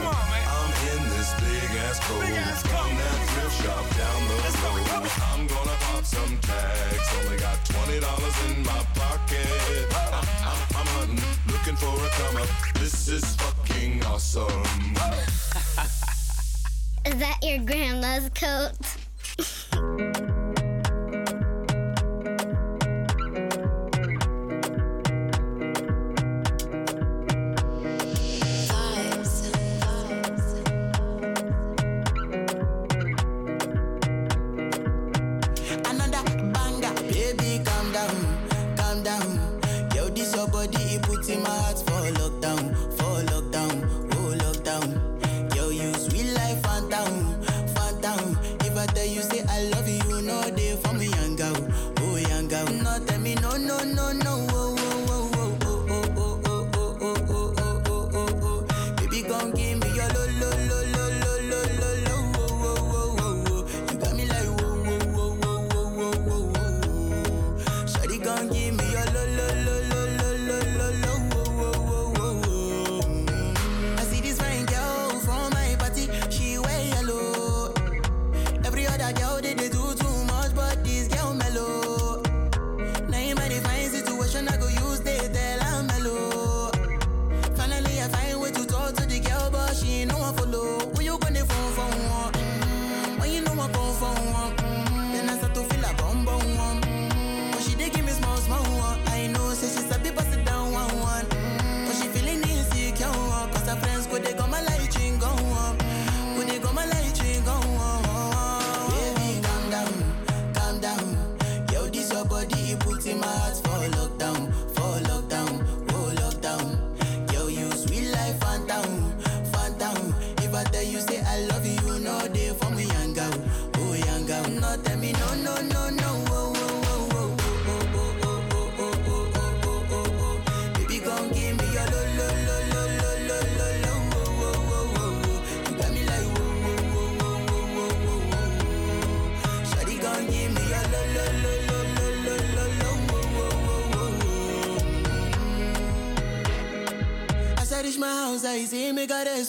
Big 1.99 2.37
ass 2.37 2.63
coat 2.63 2.87
from 2.87 2.95
that 2.95 3.27
thrift 3.29 3.61
shop 3.63 3.85
down 3.97 4.27
the 4.27 4.35
road. 4.63 4.87
I'm 5.33 5.47
gonna 5.47 5.75
pop 5.79 6.05
some 6.05 6.37
tags. 6.39 7.07
Only 7.23 7.37
got 7.37 7.65
twenty 7.65 7.99
dollars 7.99 8.35
in 8.47 8.63
my 8.63 8.83
pocket. 8.95 9.87
I'm, 9.91 10.13
I'm, 10.49 10.59
I'm 10.77 10.87
hunting, 10.95 11.21
looking 11.51 11.75
for 11.75 11.93
a 11.93 12.09
come 12.19 12.37
up. 12.37 12.49
This 12.75 13.07
is 13.09 13.35
fucking 13.35 14.05
awesome. 14.05 14.45
Is 17.05 17.15
that 17.17 17.37
your 17.41 17.57
grandma's 17.65 18.29
coat? 18.35 18.77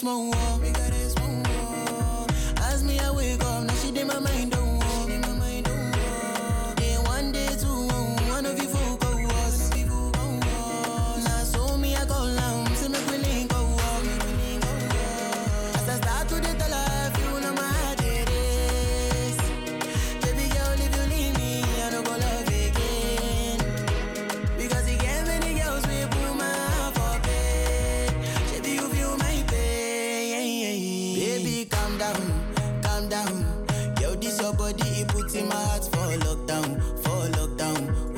my 0.02 0.31
down, 32.02 32.82
calm 32.82 33.08
down. 33.08 33.44
Yo, 34.00 34.14
this 34.16 34.40
your 34.40 34.52
body, 34.54 34.82
it 35.00 35.08
puts 35.08 35.34
in 35.34 35.48
my 35.48 35.54
heart 35.54 35.84
for 35.84 36.08
lockdown, 36.26 36.68
for 37.02 37.20
lockdown, 37.38 37.80
lockdown. 37.86 38.11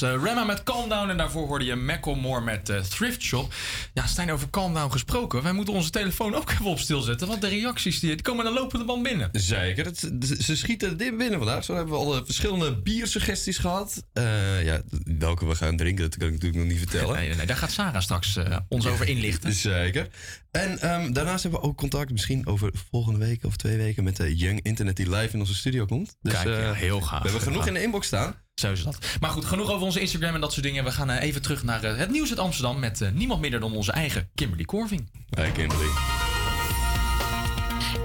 Was 0.00 0.10
eh 0.10 0.22
Remma 0.22 0.44
met 0.44 0.62
Calm 0.62 0.88
Down 0.88 1.10
en 1.10 1.16
daarvoor 1.16 1.46
hoorde 1.46 1.64
je 1.64 1.74
Macklemore 1.76 2.40
met 2.40 2.68
eh, 2.68 2.80
Thrift 2.80 3.22
Shop. 3.22 3.54
Ja, 3.94 4.06
Stijn, 4.06 4.30
over 4.32 4.50
Calm 4.50 4.74
Down 4.74 4.92
gesproken. 4.92 5.42
Wij 5.42 5.52
moeten 5.52 5.74
onze 5.74 5.90
telefoon 5.90 6.34
ook 6.34 6.50
even 6.50 6.64
op 6.64 6.78
stilzetten, 6.78 7.28
want 7.28 7.40
de 7.40 7.48
reacties 7.48 8.00
die, 8.00 8.10
die 8.10 8.22
komen 8.22 8.44
de 8.44 8.50
lopende 8.50 8.84
band 8.84 9.02
binnen. 9.02 9.28
Zeker, 9.32 9.84
het, 9.84 10.10
ze 10.40 10.56
schieten 10.56 10.96
dit 10.96 11.16
binnen 11.16 11.38
vandaag. 11.38 11.64
Zo 11.64 11.74
hebben 11.74 11.94
we 11.94 12.00
al 12.00 12.24
verschillende 12.24 12.76
biersuggesties 12.76 13.58
gehad. 13.58 14.04
Eh, 14.12 14.64
ja, 14.64 14.82
welke 15.18 15.46
we 15.46 15.54
gaan 15.54 15.76
drinken, 15.76 16.04
dat 16.04 16.16
kan 16.16 16.26
ik 16.26 16.32
natuurlijk 16.32 16.60
nog 16.62 16.70
niet 16.70 16.78
vertellen. 16.78 17.16
Nee, 17.16 17.28
nee, 17.28 17.36
nee 17.36 17.46
daar 17.46 17.56
gaat 17.56 17.72
Sarah 17.72 18.02
straks 18.02 18.38
ons 18.68 18.86
over 18.86 19.08
inlichten. 19.08 19.52
Zeker. 19.52 20.08
En 20.50 20.78
ehm, 20.78 21.12
daarnaast 21.12 21.42
hebben 21.42 21.60
we 21.60 21.66
ook 21.66 21.76
contact, 21.76 22.10
misschien 22.10 22.46
over 22.46 22.70
volgende 22.90 23.18
week 23.18 23.44
of 23.44 23.56
twee 23.56 23.76
weken, 23.76 24.04
met 24.04 24.16
de 24.16 24.36
Young 24.36 24.60
Internet 24.62 24.96
die 24.96 25.10
live 25.10 25.32
in 25.32 25.40
onze 25.40 25.54
studio 25.54 25.86
komt. 25.86 26.16
Dus, 26.20 26.32
Kijk, 26.32 26.46
ja, 26.46 26.72
heel 26.72 27.00
gaaf. 27.00 27.22
We 27.22 27.28
hebben 27.28 27.46
genoeg 27.46 27.66
in 27.66 27.74
de 27.74 27.82
inbox 27.82 28.06
staan. 28.06 28.34
Zo 28.60 28.72
is 28.72 28.84
dat. 28.84 28.98
Maar 29.20 29.30
goed, 29.30 29.44
genoeg 29.44 29.70
over 29.70 29.86
onze 29.86 30.00
Instagram 30.00 30.34
en 30.34 30.40
dat 30.40 30.52
soort 30.52 30.64
dingen. 30.64 30.84
We 30.84 30.90
gaan 30.90 31.10
eh, 31.10 31.22
even 31.22 31.42
terug 31.42 31.62
naar 31.62 31.84
eh, 31.84 31.96
het 31.96 32.10
nieuws 32.10 32.30
uit 32.30 32.38
Amsterdam 32.38 32.78
met 32.78 33.00
eh, 33.00 33.10
niemand 33.12 33.40
minder 33.40 33.60
dan 33.60 33.72
onze 33.72 33.92
eigen 33.92 34.28
Kimberly 34.34 34.64
Corving. 34.64 35.08
Hey 35.30 35.50
Kimberly. 35.50 35.88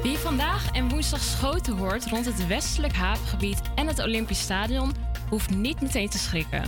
Wie 0.03 0.17
vandaag 0.17 0.71
en 0.71 0.89
woensdag 0.89 1.21
schoten 1.21 1.77
hoort 1.77 2.05
rond 2.05 2.25
het 2.25 2.47
westelijk 2.47 2.93
havengebied 2.93 3.61
en 3.75 3.87
het 3.87 3.99
Olympisch 3.99 4.39
Stadion, 4.39 4.93
hoeft 5.29 5.49
niet 5.49 5.81
meteen 5.81 6.09
te 6.09 6.17
schrikken. 6.17 6.63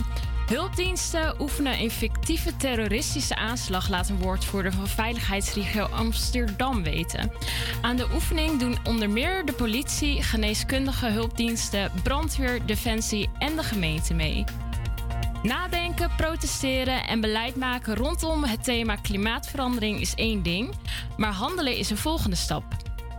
Hulpdiensten 0.46 1.40
oefenen 1.40 1.80
een 1.80 1.90
fictieve 1.90 2.56
terroristische 2.56 3.36
aanslag, 3.36 3.88
laat 3.88 4.08
een 4.08 4.18
woordvoerder 4.18 4.72
van 4.72 4.86
veiligheidsregio 4.86 5.84
Amsterdam 5.84 6.82
weten. 6.82 7.32
Aan 7.80 7.96
de 7.96 8.06
oefening 8.14 8.58
doen 8.58 8.76
onder 8.84 9.10
meer 9.10 9.44
de 9.44 9.52
politie, 9.52 10.22
geneeskundige 10.22 11.06
hulpdiensten, 11.06 11.90
brandweer, 12.02 12.66
defensie 12.66 13.30
en 13.38 13.56
de 13.56 13.62
gemeente 13.62 14.14
mee. 14.14 14.44
Nadenken, 15.42 16.10
protesteren 16.16 17.06
en 17.06 17.20
beleid 17.20 17.56
maken 17.56 17.94
rondom 17.94 18.44
het 18.44 18.64
thema 18.64 18.96
klimaatverandering 18.96 20.00
is 20.00 20.14
één 20.14 20.42
ding, 20.42 20.74
maar 21.16 21.32
handelen 21.32 21.76
is 21.76 21.90
een 21.90 21.96
volgende 21.96 22.36
stap. 22.36 22.64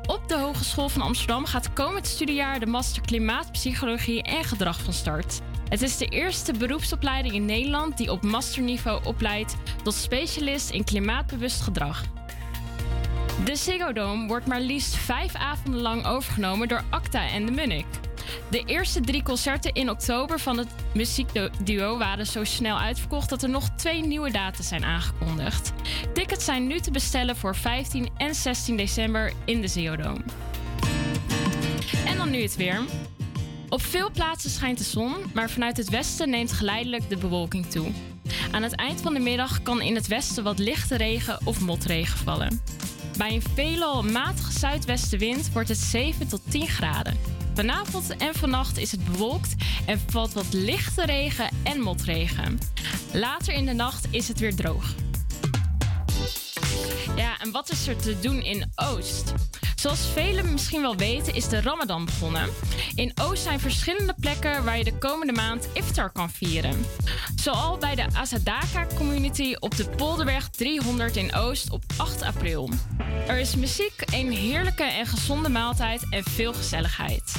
Op 0.06 0.28
de 0.28 0.38
Hogeschool 0.38 0.90
van 0.90 1.02
Amsterdam 1.02 1.46
gaat 1.46 1.74
komend 1.74 2.08
studiejaar 2.08 2.60
de 2.60 2.66
Master 2.66 3.02
Klimaatpsychologie 3.02 4.24
en 4.24 4.44
Gedrag 4.44 4.82
van 4.82 4.94
start. 4.94 5.42
Het 5.69 5.82
is 5.82 5.97
de 5.97 6.06
eerste 6.06 6.54
beroepsopleiding 6.54 7.34
in 7.34 7.45
Nederland 7.45 7.97
die 7.97 8.12
op 8.12 8.23
masterniveau 8.23 9.06
opleidt 9.06 9.56
tot 9.84 9.93
specialist 9.93 10.69
in 10.69 10.84
klimaatbewust 10.84 11.62
gedrag. 11.62 12.04
De 13.45 13.56
Ziggo 13.56 13.93
Dome 13.93 14.28
wordt 14.28 14.45
maar 14.45 14.62
liefst 14.62 14.95
vijf 14.95 15.36
avonden 15.36 15.82
lang 15.82 16.06
overgenomen 16.06 16.67
door 16.67 16.84
Acta 16.89 17.30
en 17.30 17.45
de 17.45 17.51
Munnik. 17.51 17.86
De 18.49 18.63
eerste 18.65 19.01
drie 19.01 19.23
concerten 19.23 19.73
in 19.73 19.89
oktober 19.89 20.39
van 20.39 20.58
het 20.58 20.67
muziekduo 20.93 21.97
waren 21.97 22.25
zo 22.25 22.43
snel 22.43 22.78
uitverkocht 22.78 23.30
dat 23.30 23.43
er 23.43 23.49
nog 23.49 23.69
twee 23.69 24.01
nieuwe 24.01 24.32
data 24.32 24.63
zijn 24.63 24.84
aangekondigd. 24.84 25.73
Tickets 26.13 26.45
zijn 26.45 26.67
nu 26.67 26.80
te 26.80 26.91
bestellen 26.91 27.36
voor 27.36 27.56
15 27.56 28.10
en 28.17 28.36
16 28.36 28.78
december 28.78 29.34
in 29.45 29.62
de 29.62 29.67
Ziggo 29.67 29.95
Dome. 29.95 30.21
En 32.06 32.17
dan 32.17 32.30
nu 32.30 32.41
het 32.41 32.56
weer. 32.56 32.82
Op 33.69 33.82
veel 33.82 34.12
plaatsen 34.12 34.49
schijnt 34.49 34.78
de 34.78 34.84
zon, 34.84 35.13
maar 35.34 35.49
vanuit 35.49 35.78
het 35.78 35.89
westen 35.89 36.30
neemt 36.30 36.51
geleidelijk 36.51 37.10
de 37.10 37.17
bewolking 37.17 37.65
toe. 37.65 37.91
Aan 38.51 38.63
het 38.63 38.75
eind 38.75 39.01
van 39.01 39.13
de 39.13 39.19
middag 39.19 39.62
kan 39.62 39.82
in 39.82 39.95
het 39.95 40.08
westen 40.08 40.43
wat 40.43 40.60
lichte 40.60 40.95
regen 40.95 41.39
of 41.43 41.62
motregen 41.62 42.17
vallen. 42.17 42.62
Bij 43.17 43.34
een 43.34 43.43
veelal 43.54 44.04
matige 44.04 44.51
zuidwestenwind 44.51 45.51
wordt 45.51 45.69
het 45.69 45.78
7 45.78 46.28
tot 46.28 46.41
10 46.49 46.67
graden. 46.67 47.17
Vanavond 47.54 48.17
en 48.17 48.36
vannacht 48.36 48.78
is 48.78 48.91
het 48.91 49.06
bewolkt 49.06 49.56
en 49.86 49.99
valt 50.10 50.34
wat 50.34 50.54
lichte 50.54 51.06
regen 51.06 51.49
en 51.63 51.80
motregen. 51.80 52.60
Later 53.13 53.54
in 53.54 53.65
de 53.65 53.73
nacht 53.73 54.08
is 54.10 54.28
het 54.28 54.39
weer 54.39 54.56
droog. 54.56 54.95
Ja, 57.16 57.40
en 57.40 57.52
wat 57.52 57.72
is 57.72 57.88
er 57.88 57.98
te 57.98 58.20
doen 58.20 58.42
in 58.42 58.72
Oost? 58.76 59.34
Zoals 59.76 60.08
velen 60.14 60.52
misschien 60.52 60.82
wel 60.82 60.96
weten 60.96 61.34
is 61.34 61.48
de 61.48 61.62
Ramadan 61.62 62.06
begonnen. 62.06 62.50
In 62.96 63.12
Oost 63.22 63.44
zijn 63.44 63.60
verschillende 63.60 64.16
plekken 64.20 64.64
waar 64.64 64.78
je 64.78 64.84
de 64.84 64.98
komende 64.98 65.34
maand 65.34 65.68
iftar 65.74 66.12
kan 66.12 66.30
vieren. 66.30 66.86
Zoal 67.36 67.78
bij 67.78 67.96
de 67.96 68.06
Azadaka 68.14 68.88
Community 68.96 69.56
op 69.60 69.76
de 69.76 69.90
Polderweg 69.90 70.50
300 70.50 71.16
in 71.16 71.34
Oost 71.34 71.72
op 71.72 71.84
8 71.98 72.22
april. 72.22 72.70
Er 73.28 73.38
is 73.38 73.56
muziek, 73.56 74.04
een 74.12 74.32
heerlijke 74.32 74.84
en 74.84 75.06
gezonde 75.06 75.50
maaltijd 75.50 76.06
en 76.10 76.24
veel 76.24 76.54
gezelligheid. 76.54 77.34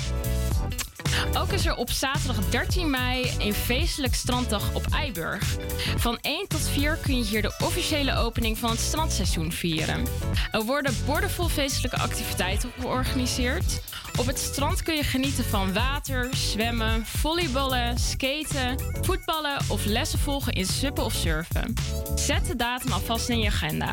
Ook 1.38 1.52
is 1.52 1.66
er 1.66 1.74
op 1.74 1.90
zaterdag 1.90 2.48
13 2.48 2.90
mei 2.90 3.33
een 3.38 3.55
feestelijk 3.55 4.14
stranddag 4.14 4.74
op 4.74 4.87
Eiburg. 4.92 5.57
Van 5.96 6.18
1 6.20 6.48
tot 6.48 6.68
4 6.68 6.98
kun 7.02 7.16
je 7.16 7.24
hier 7.24 7.42
de 7.42 7.55
officiële 7.64 8.16
opening 8.16 8.59
van 8.59 8.70
het 8.70 8.79
strandseizoen 8.79 9.52
vieren. 9.52 10.07
Er 10.50 10.62
worden 10.62 10.94
bordenvol 11.07 11.48
feestelijke 11.48 11.98
activiteiten 11.98 12.70
georganiseerd. 12.81 13.83
Op 14.18 14.26
het 14.26 14.38
strand 14.38 14.83
kun 14.83 14.94
je 14.94 15.02
genieten 15.02 15.44
van 15.44 15.72
water, 15.72 16.29
zwemmen, 16.35 17.07
volleyballen, 17.07 17.98
skaten, 17.98 18.81
voetballen 19.00 19.59
of 19.68 19.85
lessen 19.85 20.18
volgen 20.18 20.52
in 20.52 20.66
suppen 20.66 21.05
of 21.05 21.12
surfen. 21.12 21.74
Zet 22.14 22.46
de 22.46 22.57
datum 22.57 22.92
alvast 22.92 23.29
in 23.29 23.38
je 23.38 23.46
agenda. 23.46 23.92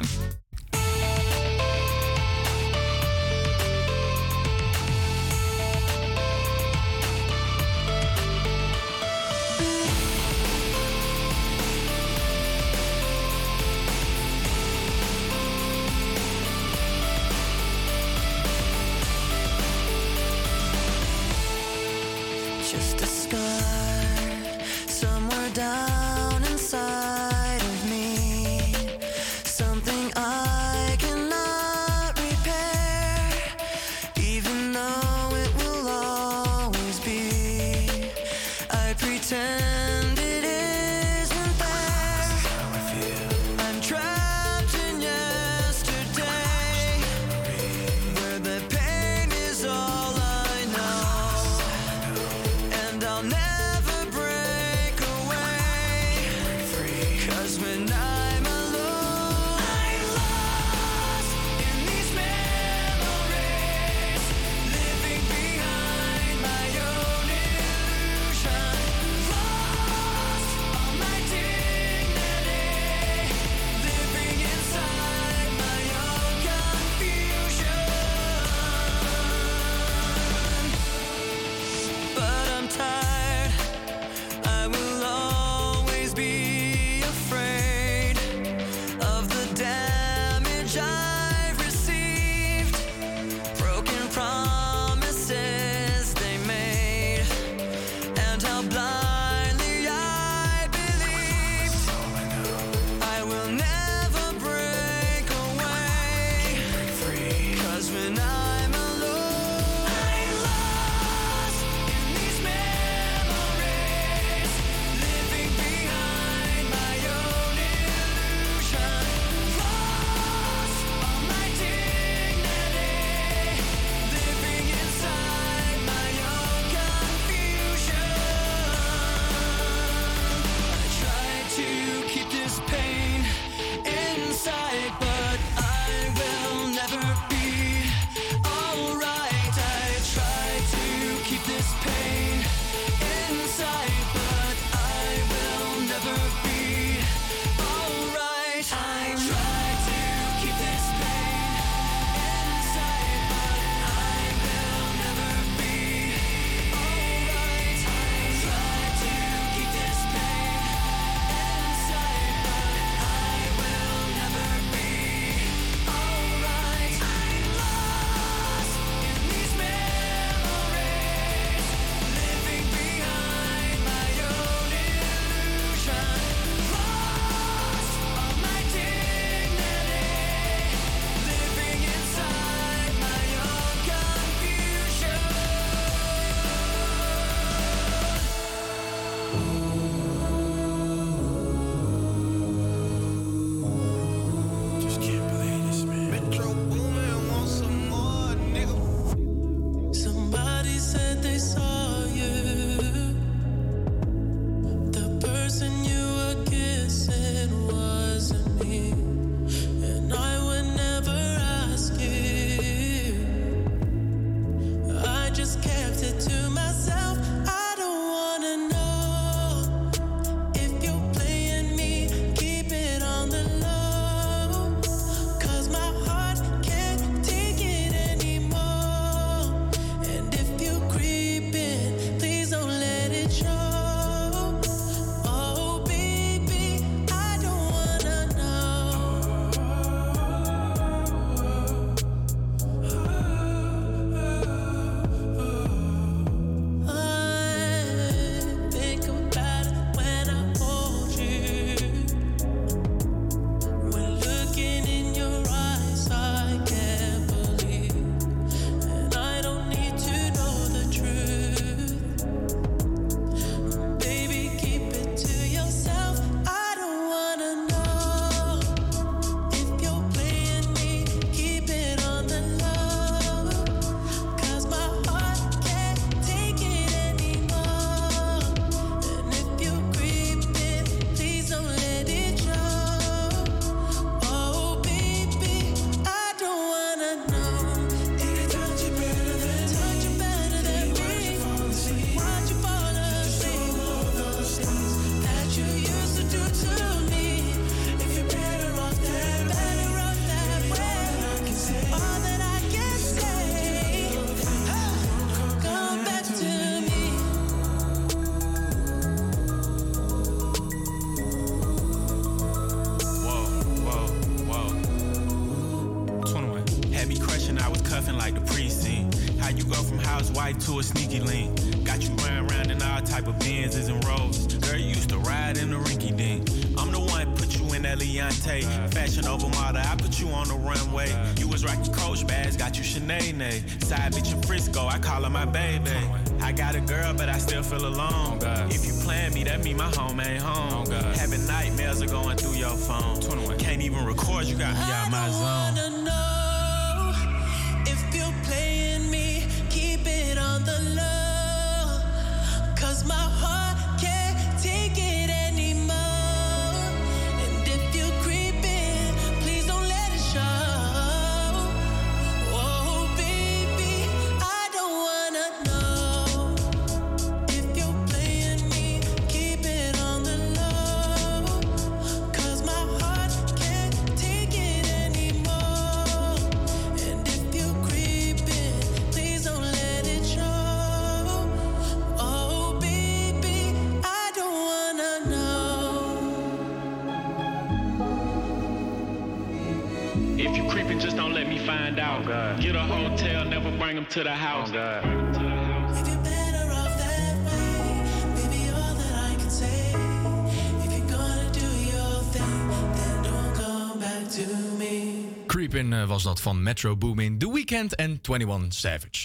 Don't 403.24 403.54
come 403.56 404.00
back 404.00 404.30
to 404.30 404.46
me. 404.78 405.26
Creepin' 405.48 405.94
eh, 405.94 406.08
was 406.08 406.24
dat 406.24 406.42
van 406.42 406.64
Metro 406.64 406.96
Boomin, 406.96 407.38
The 407.38 407.52
Weeknd 407.52 407.96
en 407.96 408.22
21 408.22 408.72
Savage. 408.72 409.23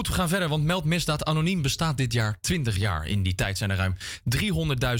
Goed, 0.00 0.08
we 0.08 0.14
gaan 0.14 0.28
verder, 0.28 0.48
want 0.48 0.64
Meldmisdaad 0.64 1.24
Anoniem 1.24 1.62
bestaat 1.62 1.96
dit 1.96 2.12
jaar 2.12 2.40
20 2.40 2.76
jaar. 2.76 3.06
In 3.06 3.22
die 3.22 3.34
tijd 3.34 3.58
zijn 3.58 3.70
er 3.70 3.76
ruim 3.76 3.94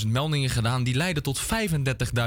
300.000 0.04 0.08
meldingen 0.08 0.50
gedaan 0.50 0.82
die 0.82 0.94
leiden 0.94 1.22
tot 1.22 1.40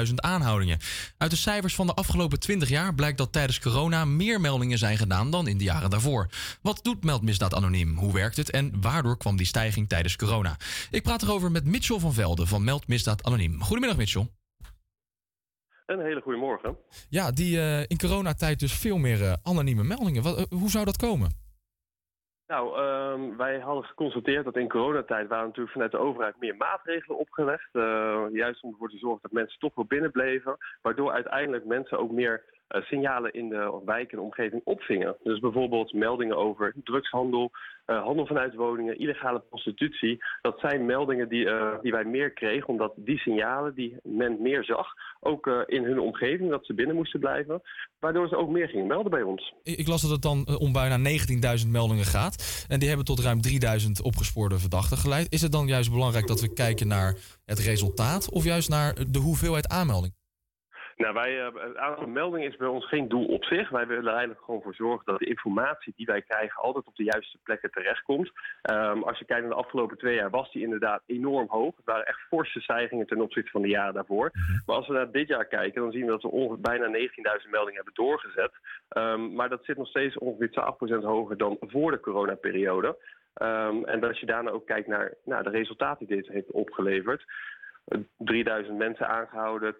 35.000 0.07 0.13
aanhoudingen. 0.15 0.79
Uit 1.17 1.31
de 1.31 1.37
cijfers 1.37 1.75
van 1.75 1.87
de 1.87 1.93
afgelopen 1.93 2.39
20 2.39 2.69
jaar 2.69 2.95
blijkt 2.95 3.17
dat 3.17 3.31
tijdens 3.31 3.59
corona 3.59 4.05
meer 4.05 4.41
meldingen 4.41 4.77
zijn 4.77 4.97
gedaan 4.97 5.31
dan 5.31 5.47
in 5.47 5.57
de 5.57 5.63
jaren 5.63 5.89
daarvoor. 5.89 6.27
Wat 6.61 6.79
doet 6.83 7.03
Meldmisdaad 7.03 7.53
Anoniem? 7.53 7.97
Hoe 7.97 8.13
werkt 8.13 8.37
het 8.37 8.49
en 8.49 8.81
waardoor 8.81 9.17
kwam 9.17 9.37
die 9.37 9.45
stijging 9.45 9.89
tijdens 9.89 10.15
corona? 10.15 10.57
Ik 10.91 11.03
praat 11.03 11.21
erover 11.21 11.51
met 11.51 11.65
Mitchell 11.65 11.99
van 11.99 12.13
Velde 12.13 12.45
van 12.45 12.63
Meldmisdaad 12.63 13.23
Anoniem. 13.23 13.61
Goedemiddag 13.61 13.97
Mitchell. 13.97 14.29
Een 15.85 15.99
hele 15.99 16.21
goede 16.21 16.37
morgen. 16.37 16.77
Ja, 17.09 17.31
die 17.31 17.59
eh, 17.59 17.79
in 17.87 17.97
coronatijd 17.97 18.59
dus 18.59 18.73
veel 18.73 18.97
meer 18.97 19.23
eh, 19.23 19.33
anonieme 19.43 19.83
meldingen. 19.83 20.23
Wat, 20.23 20.37
eh, 20.37 20.43
hoe 20.49 20.69
zou 20.69 20.85
dat 20.85 20.97
komen? 20.97 21.42
Nou, 22.47 22.77
ehm, 22.77 23.37
wij 23.37 23.59
hadden 23.59 23.83
geconstateerd 23.83 24.45
dat 24.45 24.57
in 24.57 24.69
coronatijd 24.69 25.27
waren 25.27 25.45
natuurlijk 25.45 25.73
vanuit 25.73 25.91
de 25.91 25.97
overheid 25.97 26.39
meer 26.39 26.55
maatregelen 26.55 27.17
opgelegd. 27.17 27.69
eh, 27.71 28.25
juist 28.31 28.63
om 28.63 28.71
ervoor 28.71 28.89
te 28.89 28.97
zorgen 28.97 29.21
dat 29.21 29.31
mensen 29.31 29.59
toch 29.59 29.75
wel 29.75 29.85
binnen 29.85 30.11
bleven. 30.11 30.57
Waardoor 30.81 31.11
uiteindelijk 31.11 31.65
mensen 31.65 31.99
ook 31.99 32.11
meer 32.11 32.43
signalen 32.81 33.33
in 33.33 33.49
de 33.49 33.81
wijk 33.85 34.11
en 34.11 34.19
omgeving 34.19 34.61
opvingen. 34.63 35.15
Dus 35.23 35.39
bijvoorbeeld 35.39 35.93
meldingen 35.93 36.37
over 36.37 36.73
drugshandel, 36.83 37.51
eh, 37.85 38.03
handel 38.03 38.25
vanuit 38.27 38.55
woningen, 38.55 38.99
illegale 38.99 39.39
prostitutie. 39.49 40.23
Dat 40.41 40.59
zijn 40.59 40.85
meldingen 40.85 41.29
die, 41.29 41.49
eh, 41.49 41.81
die 41.81 41.91
wij 41.91 42.03
meer 42.03 42.31
kregen, 42.31 42.67
omdat 42.67 42.93
die 42.95 43.17
signalen 43.17 43.75
die 43.75 43.97
men 44.03 44.41
meer 44.41 44.63
zag, 44.63 44.87
ook 45.19 45.47
eh, 45.47 45.59
in 45.65 45.83
hun 45.83 45.99
omgeving, 45.99 46.49
dat 46.49 46.65
ze 46.65 46.73
binnen 46.73 46.95
moesten 46.95 47.19
blijven. 47.19 47.61
Waardoor 47.99 48.27
ze 48.27 48.37
ook 48.37 48.49
meer 48.49 48.67
gingen 48.67 48.87
melden 48.87 49.11
bij 49.11 49.21
ons. 49.21 49.53
Ik 49.63 49.87
las 49.87 50.01
dat 50.01 50.11
het 50.11 50.21
dan 50.21 50.45
eh, 50.45 50.59
om 50.59 50.71
bijna 50.71 50.97
19.000 50.97 51.71
meldingen 51.71 52.05
gaat. 52.05 52.65
En 52.69 52.79
die 52.79 52.87
hebben 52.87 53.05
tot 53.05 53.19
ruim 53.19 53.41
3.000 53.41 54.01
opgespoorde 54.01 54.59
verdachten 54.59 54.97
geleid. 54.97 55.33
Is 55.33 55.41
het 55.41 55.51
dan 55.51 55.67
juist 55.67 55.91
belangrijk 55.91 56.27
dat 56.27 56.41
we 56.41 56.53
kijken 56.53 56.87
naar 56.87 57.15
het 57.45 57.59
resultaat 57.59 58.31
of 58.31 58.43
juist 58.43 58.69
naar 58.69 58.93
de 59.11 59.19
hoeveelheid 59.19 59.67
aanmelding? 59.67 60.13
Nou, 60.95 61.13
wij, 61.13 61.45
eh, 61.45 61.53
het 61.53 61.77
aantal 61.77 62.07
meldingen 62.07 62.49
is 62.49 62.55
bij 62.55 62.67
ons 62.67 62.87
geen 62.87 63.07
doel 63.07 63.25
op 63.25 63.43
zich. 63.43 63.69
Wij 63.69 63.87
willen 63.87 64.03
er 64.03 64.09
eigenlijk 64.09 64.43
gewoon 64.43 64.61
voor 64.61 64.75
zorgen 64.75 65.05
dat 65.05 65.19
de 65.19 65.25
informatie 65.25 65.93
die 65.95 66.05
wij 66.05 66.21
krijgen 66.21 66.61
altijd 66.61 66.85
op 66.85 66.95
de 66.95 67.03
juiste 67.03 67.37
plekken 67.43 67.71
terechtkomt. 67.71 68.31
Ehm, 68.61 69.01
als 69.01 69.19
je 69.19 69.25
kijkt 69.25 69.41
naar 69.41 69.51
de 69.51 69.63
afgelopen 69.63 69.97
twee 69.97 70.15
jaar 70.15 70.29
was 70.29 70.51
die 70.51 70.63
inderdaad 70.63 71.01
enorm 71.05 71.47
hoog. 71.49 71.75
Het 71.75 71.85
waren 71.85 72.05
echt 72.05 72.19
forse 72.19 72.61
stijgingen 72.61 73.07
ten 73.07 73.21
opzichte 73.21 73.51
van 73.51 73.61
de 73.61 73.67
jaren 73.67 73.93
daarvoor. 73.93 74.31
Maar 74.65 74.75
als 74.75 74.87
we 74.87 74.93
naar 74.93 75.11
dit 75.11 75.27
jaar 75.27 75.45
kijken, 75.45 75.81
dan 75.81 75.91
zien 75.91 76.05
we 76.05 76.11
dat 76.11 76.21
we 76.21 76.31
ongeveer 76.31 76.61
bijna 76.61 76.87
19.000 76.87 77.51
meldingen 77.51 77.75
hebben 77.75 77.93
doorgezet. 77.93 78.51
Ehm, 78.89 79.33
maar 79.33 79.49
dat 79.49 79.65
zit 79.65 79.77
nog 79.77 79.87
steeds 79.87 80.17
ongeveer 80.17 80.51
12% 80.51 81.03
hoger 81.03 81.37
dan 81.37 81.57
voor 81.59 81.91
de 81.91 81.99
coronaperiode. 81.99 82.97
Ehm, 83.33 83.83
en 83.83 84.03
als 84.03 84.19
je 84.19 84.25
daarna 84.25 84.49
ook 84.49 84.65
kijkt 84.65 84.87
naar 84.87 85.13
nou, 85.25 85.43
de 85.43 85.49
resultaten 85.49 86.05
die 86.05 86.15
dit 86.15 86.27
heeft 86.27 86.51
opgeleverd. 86.51 87.23
3000 88.17 88.77
mensen 88.77 89.07
aangehouden, 89.07 89.75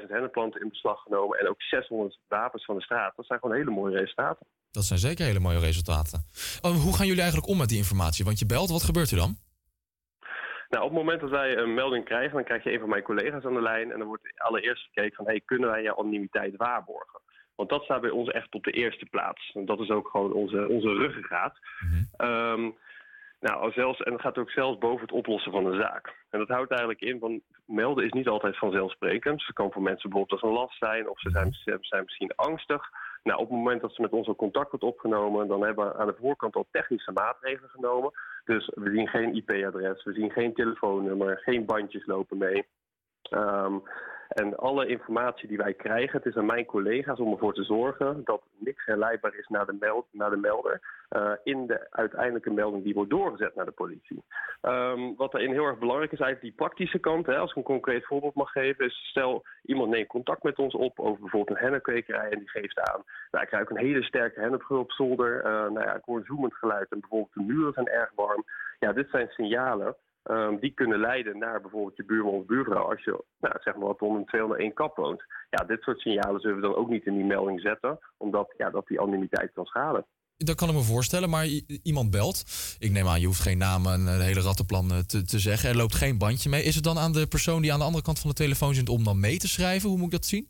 200.000 0.00 0.06
hennenplanten 0.08 0.60
in 0.60 0.68
beslag 0.68 1.02
genomen 1.02 1.38
en 1.38 1.48
ook 1.48 1.62
600 1.62 2.18
wapens 2.28 2.64
van 2.64 2.76
de 2.76 2.82
straat. 2.82 3.16
Dat 3.16 3.26
zijn 3.26 3.38
gewoon 3.38 3.56
hele 3.56 3.70
mooie 3.70 3.98
resultaten. 3.98 4.46
Dat 4.70 4.84
zijn 4.84 4.98
zeker 4.98 5.24
hele 5.24 5.40
mooie 5.40 5.58
resultaten. 5.58 6.24
Oh, 6.60 6.82
hoe 6.82 6.94
gaan 6.96 7.06
jullie 7.06 7.22
eigenlijk 7.22 7.52
om 7.52 7.58
met 7.58 7.68
die 7.68 7.78
informatie? 7.78 8.24
Want 8.24 8.38
je 8.38 8.46
belt, 8.46 8.70
wat 8.70 8.82
gebeurt 8.82 9.10
er 9.10 9.16
dan? 9.16 9.36
Nou, 10.68 10.84
op 10.84 10.90
het 10.90 10.98
moment 10.98 11.20
dat 11.20 11.30
wij 11.30 11.56
een 11.56 11.74
melding 11.74 12.04
krijgen, 12.04 12.32
dan 12.32 12.44
krijg 12.44 12.64
je 12.64 12.72
een 12.72 12.80
van 12.80 12.88
mijn 12.88 13.02
collega's 13.02 13.44
aan 13.44 13.54
de 13.54 13.62
lijn 13.62 13.92
en 13.92 13.98
dan 13.98 14.06
wordt 14.06 14.32
allereerst 14.36 14.84
gekeken 14.84 15.16
van, 15.16 15.26
hey, 15.26 15.40
kunnen 15.44 15.70
wij 15.70 15.82
jouw 15.82 15.96
anonimiteit 15.96 16.56
waarborgen? 16.56 17.20
Want 17.54 17.68
dat 17.68 17.82
staat 17.82 18.00
bij 18.00 18.10
ons 18.10 18.28
echt 18.28 18.54
op 18.54 18.64
de 18.64 18.70
eerste 18.70 19.06
plaats. 19.06 19.50
En 19.54 19.64
dat 19.64 19.80
is 19.80 19.90
ook 19.90 20.08
gewoon 20.08 20.32
onze, 20.32 20.68
onze 20.68 20.92
ruggengraat. 20.92 21.58
Ehm, 22.16 22.70
nou, 23.48 23.72
zelfs, 23.72 24.02
en 24.02 24.12
dat 24.12 24.20
gaat 24.20 24.38
ook 24.38 24.50
zelfs 24.50 24.78
boven 24.78 25.00
het 25.00 25.12
oplossen 25.12 25.52
van 25.52 25.66
een 25.66 25.80
zaak. 25.80 26.14
En 26.30 26.38
dat 26.38 26.48
houdt 26.48 26.70
eigenlijk 26.70 27.00
in 27.00 27.18
van 27.18 27.40
melden 27.66 28.04
is 28.04 28.12
niet 28.12 28.28
altijd 28.28 28.58
vanzelfsprekend. 28.58 29.36
Dus 29.36 29.46
het 29.46 29.56
kan 29.56 29.72
voor 29.72 29.82
mensen 29.82 30.10
bijvoorbeeld 30.10 30.42
als 30.42 30.50
een 30.50 30.58
last 30.58 30.78
zijn 30.78 31.08
of 31.08 31.20
ze 31.20 31.30
zijn, 31.30 31.52
ze 31.52 31.78
zijn 31.80 32.04
misschien 32.04 32.32
angstig. 32.34 32.88
Nou, 33.22 33.38
op 33.38 33.48
het 33.48 33.56
moment 33.56 33.80
dat 33.80 33.94
ze 33.94 34.00
met 34.00 34.10
ons 34.10 34.26
al 34.26 34.36
contact 34.36 34.70
wordt 34.70 34.84
opgenomen, 34.84 35.48
dan 35.48 35.62
hebben 35.64 35.86
we 35.86 35.96
aan 35.96 36.06
de 36.06 36.16
voorkant 36.20 36.54
al 36.54 36.66
technische 36.70 37.12
maatregelen 37.12 37.70
genomen. 37.70 38.10
Dus 38.44 38.70
we 38.74 38.90
zien 38.90 39.08
geen 39.08 39.34
IP-adres, 39.34 40.04
we 40.04 40.12
zien 40.12 40.30
geen 40.30 40.54
telefoonnummer, 40.54 41.38
geen 41.38 41.64
bandjes 41.64 42.06
lopen 42.06 42.38
mee. 42.38 42.66
Ehm, 43.22 43.74
en 44.28 44.56
alle 44.56 44.86
informatie 44.86 45.48
die 45.48 45.56
wij 45.56 45.74
krijgen, 45.74 46.18
het 46.18 46.26
is 46.26 46.36
aan 46.36 46.46
mijn 46.46 46.64
collega's 46.64 47.18
om 47.18 47.32
ervoor 47.32 47.54
te 47.54 47.64
zorgen 47.64 48.20
dat 48.24 48.42
niks 48.58 48.84
herleidbaar 48.84 49.34
is 49.34 49.46
naar 49.48 49.66
de, 49.66 49.76
meld, 49.80 50.06
naar 50.10 50.30
de 50.30 50.36
melder 50.36 50.80
eh, 51.08 51.32
in 51.42 51.66
de 51.66 51.86
uiteindelijke 51.90 52.50
melding 52.50 52.84
die 52.84 52.94
wordt 52.94 53.10
doorgezet 53.10 53.54
naar 53.54 53.64
de 53.64 53.70
politie. 53.70 54.22
Ehm, 54.60 55.14
wat 55.16 55.32
daarin 55.32 55.52
heel 55.52 55.64
erg 55.64 55.78
belangrijk 55.78 56.12
is, 56.12 56.20
eigenlijk 56.20 56.56
die 56.56 56.66
praktische 56.66 56.98
kant. 56.98 57.26
Hè, 57.26 57.36
als 57.36 57.50
ik 57.50 57.56
een 57.56 57.62
concreet 57.62 58.06
voorbeeld 58.06 58.34
mag 58.34 58.50
geven, 58.50 58.84
is 58.84 59.08
stel 59.08 59.42
iemand 59.64 59.90
neemt 59.90 60.08
contact 60.08 60.42
met 60.42 60.58
ons 60.58 60.74
op 60.74 61.00
over 61.00 61.20
bijvoorbeeld 61.20 61.56
een 61.56 61.62
hennenkwekerij 61.62 62.30
en 62.30 62.38
die 62.38 62.50
geeft 62.50 62.80
aan, 62.80 63.02
nou, 63.30 63.44
ik 63.44 63.50
krijg 63.50 63.70
een 63.70 63.86
hele 63.86 64.02
sterke 64.02 64.40
hennepgeur 64.40 64.78
op 64.78 64.92
zolder, 64.92 65.44
eh, 65.44 65.50
nou 65.50 65.80
ja, 65.80 65.94
ik 65.94 66.04
hoor 66.04 66.22
zoemend 66.24 66.54
geluid 66.54 66.90
en 66.90 67.00
bijvoorbeeld 67.00 67.34
de 67.34 67.52
muren 67.52 67.72
zijn 67.72 67.88
erg 67.88 68.10
warm. 68.14 68.44
Ja, 68.78 68.92
dit 68.92 69.08
zijn 69.10 69.28
signalen 69.28 69.96
Ehm, 70.24 70.56
die 70.60 70.70
kunnen 70.70 70.98
leiden 70.98 71.38
naar 71.38 71.60
bijvoorbeeld 71.60 71.96
je 71.96 72.04
buurman 72.04 72.34
of 72.34 72.46
buurvrouw 72.46 72.90
als 72.90 73.04
je 73.04 73.24
nou, 73.40 73.54
zeg 73.60 73.74
maar 73.74 73.86
wat 73.86 74.00
om 74.00 74.16
een 74.16 74.24
201 74.24 74.72
kap 74.72 74.96
woont. 74.96 75.24
Ja, 75.50 75.64
dit 75.64 75.82
soort 75.82 76.00
signalen 76.00 76.40
zullen 76.40 76.56
we 76.56 76.62
dan 76.62 76.74
ook 76.74 76.88
niet 76.88 77.06
in 77.06 77.14
die 77.14 77.24
melding 77.24 77.60
zetten, 77.60 77.98
omdat 78.16 78.54
ja, 78.56 78.70
dat 78.70 78.86
die 78.86 79.00
anonimiteit 79.00 79.52
kan 79.52 79.64
schaden. 79.64 80.06
Dat 80.36 80.56
kan 80.56 80.68
ik 80.68 80.74
me 80.74 80.80
voorstellen, 80.80 81.30
maar 81.30 81.46
iemand 81.82 82.10
belt. 82.10 82.44
Ik 82.78 82.90
neem 82.90 83.06
aan, 83.06 83.20
je 83.20 83.26
hoeft 83.26 83.40
geen 83.40 83.58
naam 83.58 83.86
en 83.86 84.06
een 84.06 84.20
hele 84.20 84.40
rattenplan 84.40 84.90
eh, 84.90 84.98
te, 84.98 85.24
te 85.24 85.38
zeggen. 85.38 85.68
Er 85.68 85.76
loopt 85.76 85.94
geen 85.94 86.18
bandje 86.18 86.50
mee. 86.50 86.62
Is 86.62 86.74
het 86.74 86.84
dan 86.84 86.98
aan 86.98 87.12
de 87.12 87.26
persoon 87.26 87.62
die 87.62 87.72
aan 87.72 87.78
de 87.78 87.84
andere 87.84 88.04
kant 88.04 88.18
van 88.20 88.30
de 88.30 88.36
telefoon 88.36 88.74
zit 88.74 88.88
om 88.88 89.04
dan 89.04 89.20
mee 89.20 89.38
te 89.38 89.48
schrijven? 89.48 89.88
Hoe 89.88 89.98
moet 89.98 90.06
ik 90.06 90.12
dat 90.12 90.24
zien? 90.24 90.48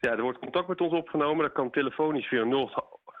Ja, 0.00 0.10
er 0.10 0.22
wordt 0.22 0.38
contact 0.38 0.68
met 0.68 0.80
ons 0.80 0.92
opgenomen. 0.92 1.44
Dat 1.44 1.52
kan 1.52 1.70
telefonisch 1.70 2.26
via 2.28 2.44
0 2.44 2.70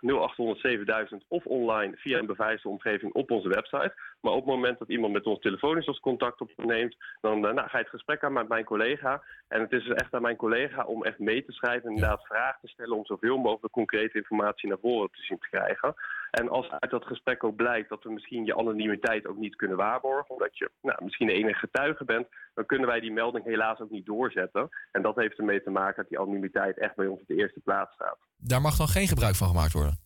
0800 0.04 0.60
7000 0.60 1.24
of 1.28 1.46
online 1.46 1.96
via 1.96 2.18
een 2.18 2.26
beveiligde 2.26 2.68
omgeving 2.68 3.12
op 3.12 3.30
onze 3.30 3.48
website. 3.48 3.94
Maar 4.20 4.32
op 4.32 4.44
het 4.44 4.54
moment 4.54 4.78
dat 4.78 4.88
iemand 4.88 5.12
met 5.12 5.26
ons 5.26 5.40
telefonisch 5.40 5.86
als 5.86 6.00
contact 6.00 6.40
opneemt, 6.40 6.96
dan 7.20 7.46
eh, 7.46 7.54
nou, 7.54 7.68
ga 7.68 7.78
je 7.78 7.84
het 7.84 7.88
gesprek 7.88 8.24
aan 8.24 8.32
met 8.32 8.48
mijn 8.48 8.64
collega. 8.64 9.22
En 9.48 9.60
het 9.60 9.72
is 9.72 9.84
dus 9.84 9.94
echt 9.94 10.14
aan 10.14 10.22
mijn 10.22 10.36
collega 10.36 10.84
om 10.84 11.04
echt 11.04 11.18
mee 11.18 11.44
te 11.44 11.52
schrijven 11.52 11.88
en 11.88 11.94
inderdaad 11.94 12.26
vragen 12.26 12.60
te 12.60 12.68
stellen 12.68 12.96
om 12.96 13.06
zoveel 13.06 13.36
mogelijk 13.36 13.72
concrete 13.72 14.18
informatie 14.18 14.68
naar 14.68 14.78
voren 14.80 15.10
te 15.10 15.22
zien 15.22 15.38
te 15.38 15.48
krijgen. 15.48 15.94
En 16.40 16.48
als 16.48 16.70
uit 16.70 16.90
dat 16.90 17.04
gesprek 17.04 17.44
ook 17.44 17.56
blijkt 17.56 17.88
dat 17.88 18.02
we 18.02 18.12
misschien 18.12 18.44
je 18.44 18.56
anonimiteit 18.56 19.26
ook 19.26 19.36
niet 19.36 19.56
kunnen 19.56 19.76
waarborgen, 19.76 20.34
omdat 20.34 20.58
je 20.58 20.70
nou, 20.82 21.04
misschien 21.04 21.26
de 21.26 21.32
enige 21.32 21.58
getuige 21.58 22.04
bent, 22.04 22.26
dan 22.54 22.66
kunnen 22.66 22.86
wij 22.86 23.00
die 23.00 23.12
melding 23.12 23.44
helaas 23.44 23.78
ook 23.78 23.90
niet 23.90 24.06
doorzetten. 24.06 24.68
En 24.92 25.02
dat 25.02 25.16
heeft 25.16 25.38
ermee 25.38 25.62
te 25.62 25.70
maken 25.70 25.96
dat 25.96 26.08
die 26.08 26.18
anonimiteit 26.18 26.78
echt 26.78 26.96
bij 26.96 27.06
ons 27.06 27.20
op 27.20 27.26
de 27.26 27.34
eerste 27.34 27.60
plaats 27.60 27.94
staat. 27.94 28.18
Daar 28.36 28.60
mag 28.60 28.76
dan 28.76 28.88
geen 28.88 29.08
gebruik 29.08 29.34
van 29.34 29.48
gemaakt 29.48 29.72
worden? 29.72 29.98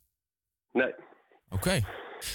Nee. 0.72 0.95
Oké. 1.49 1.81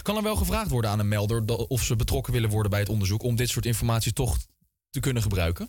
Kan 0.02 0.18
er 0.18 0.24
wel 0.24 0.36
gevraagd 0.36 0.70
worden 0.70 0.90
aan 0.90 1.00
een 1.00 1.08
melder 1.08 1.44
of 1.68 1.82
ze 1.82 1.96
betrokken 1.96 2.34
willen 2.34 2.50
worden 2.50 2.72
bij 2.72 2.80
het 2.80 2.90
onderzoek 2.90 3.24
om 3.24 3.36
dit 3.36 3.50
soort 3.50 3.66
informatie 3.66 4.14
toch 4.14 4.38
te 4.90 5.00
kunnen 5.00 5.22
gebruiken? 5.22 5.68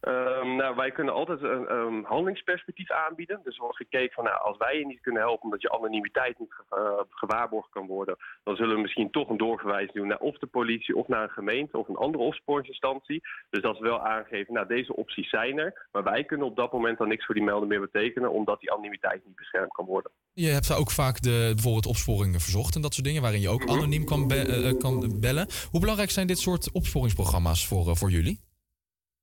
Ehm, 0.00 0.56
nou, 0.56 0.76
wij 0.76 0.90
kunnen 0.90 1.14
altijd 1.14 1.42
een 1.42 1.76
een 1.76 2.04
handelingsperspectief 2.04 2.90
aanbieden. 2.90 3.40
Dus 3.44 3.54
er 3.56 3.60
wordt 3.62 3.76
gekeken 3.76 4.14
van, 4.14 4.24
nou, 4.24 4.40
als 4.42 4.56
wij 4.56 4.78
je 4.78 4.86
niet 4.86 5.00
kunnen 5.00 5.22
helpen 5.22 5.44
omdat 5.44 5.62
je 5.62 5.70
anonimiteit 5.72 6.38
niet 6.38 6.54
eh, 6.70 6.78
gewaarborgd 7.10 7.70
kan 7.70 7.86
worden, 7.86 8.16
dan 8.44 8.56
zullen 8.56 8.74
we 8.74 8.80
misschien 8.80 9.10
toch 9.10 9.28
een 9.28 9.36
doorverwijzing 9.36 9.92
doen 9.92 10.06
naar 10.06 10.18
of 10.18 10.38
de 10.38 10.46
politie 10.46 10.96
of 10.96 11.08
naar 11.08 11.22
een 11.22 11.28
gemeente 11.40 11.78
of 11.78 11.88
een 11.88 11.96
andere 11.96 12.24
opsporingsinstantie. 12.24 13.22
Dus 13.50 13.62
dat 13.62 13.78
we 13.78 13.84
wel 13.88 14.00
aangeven, 14.00 14.54
nou, 14.54 14.66
deze 14.66 14.96
opties 14.96 15.28
zijn 15.28 15.58
er, 15.58 15.86
maar 15.92 16.02
wij 16.02 16.24
kunnen 16.24 16.46
op 16.46 16.56
dat 16.56 16.72
moment 16.72 16.98
dan 16.98 17.08
niks 17.08 17.24
voor 17.26 17.34
die 17.34 17.44
melder 17.44 17.68
meer 17.68 17.80
betekenen, 17.90 18.30
omdat 18.32 18.60
die 18.60 18.72
anonimiteit 18.72 19.24
niet 19.26 19.36
beschermd 19.36 19.72
kan 19.72 19.84
worden. 19.86 20.10
Je 20.32 20.48
hebt 20.48 20.68
daar 20.68 20.78
ook 20.78 20.90
vaak 20.90 21.20
de, 21.20 21.50
bijvoorbeeld 21.54 21.86
opsporingen 21.86 22.40
verzocht 22.40 22.74
en 22.74 22.82
dat 22.82 22.94
soort 22.94 23.06
dingen, 23.06 23.22
waarin 23.22 23.40
je 23.40 23.48
ook 23.48 23.68
anoniem 23.68 24.04
kan, 24.04 24.28
be- 24.28 24.34
eh, 24.34 24.68
eh, 24.68 24.78
kan 24.78 25.20
bellen. 25.20 25.46
Hoe 25.70 25.80
belangrijk 25.80 26.10
zijn 26.10 26.26
dit 26.26 26.38
soort 26.38 26.72
opsporingsprogramma's 26.72 27.66
voor, 27.66 27.96
voor 27.96 28.10
jullie? 28.10 28.40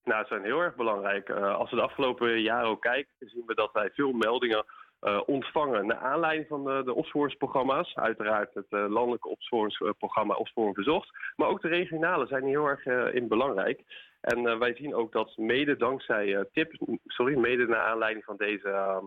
Nou, 0.06 0.20
het 0.20 0.28
zijn 0.28 0.44
heel 0.44 0.60
erg 0.60 0.76
belangrijk. 0.76 1.30
Eh, 1.30 1.56
als 1.56 1.70
we 1.70 1.76
de 1.76 1.82
afgelopen 1.82 2.42
jaren 2.42 2.68
ook 2.68 2.82
kijken, 2.82 3.14
zien 3.20 3.44
we 3.46 3.56
dat 3.56 3.72
wij 3.74 3.90
veel 3.94 4.12
meldingen 4.12 4.66
eh, 5.00 5.22
ontvangen 5.26 5.86
naar 5.86 5.98
aanleiding 5.98 6.48
van 6.48 6.64
de, 6.64 6.82
de 6.86 6.94
opsporingsprogramma's. 6.94 7.96
Uiteraard 7.96 8.54
het 8.54 8.66
eh, 8.70 8.86
landelijke 8.88 9.30
opsporingsprogramma 9.30 10.34
Opsporing 10.34 10.76
Verzocht. 10.76 11.10
Maar 11.36 11.48
ook 11.48 11.62
de 11.62 11.68
regionale 11.68 12.28
zijn 12.28 12.44
heel 12.44 12.66
erg 12.66 13.14
in 13.14 13.28
belangrijk. 13.28 13.82
En 14.22 14.60
wij 14.60 14.76
zien 14.76 14.96
ook 14.96 15.12
dat 15.12 15.38
mede 15.38 15.78
dankzij 15.78 16.46
tips, 16.52 16.78
sorry, 17.06 17.38
mede 17.38 17.68
naar 17.68 17.86
aanleiding 17.86 18.26
van 18.26 18.38
deze 18.38 18.70
ehm, 18.70 19.06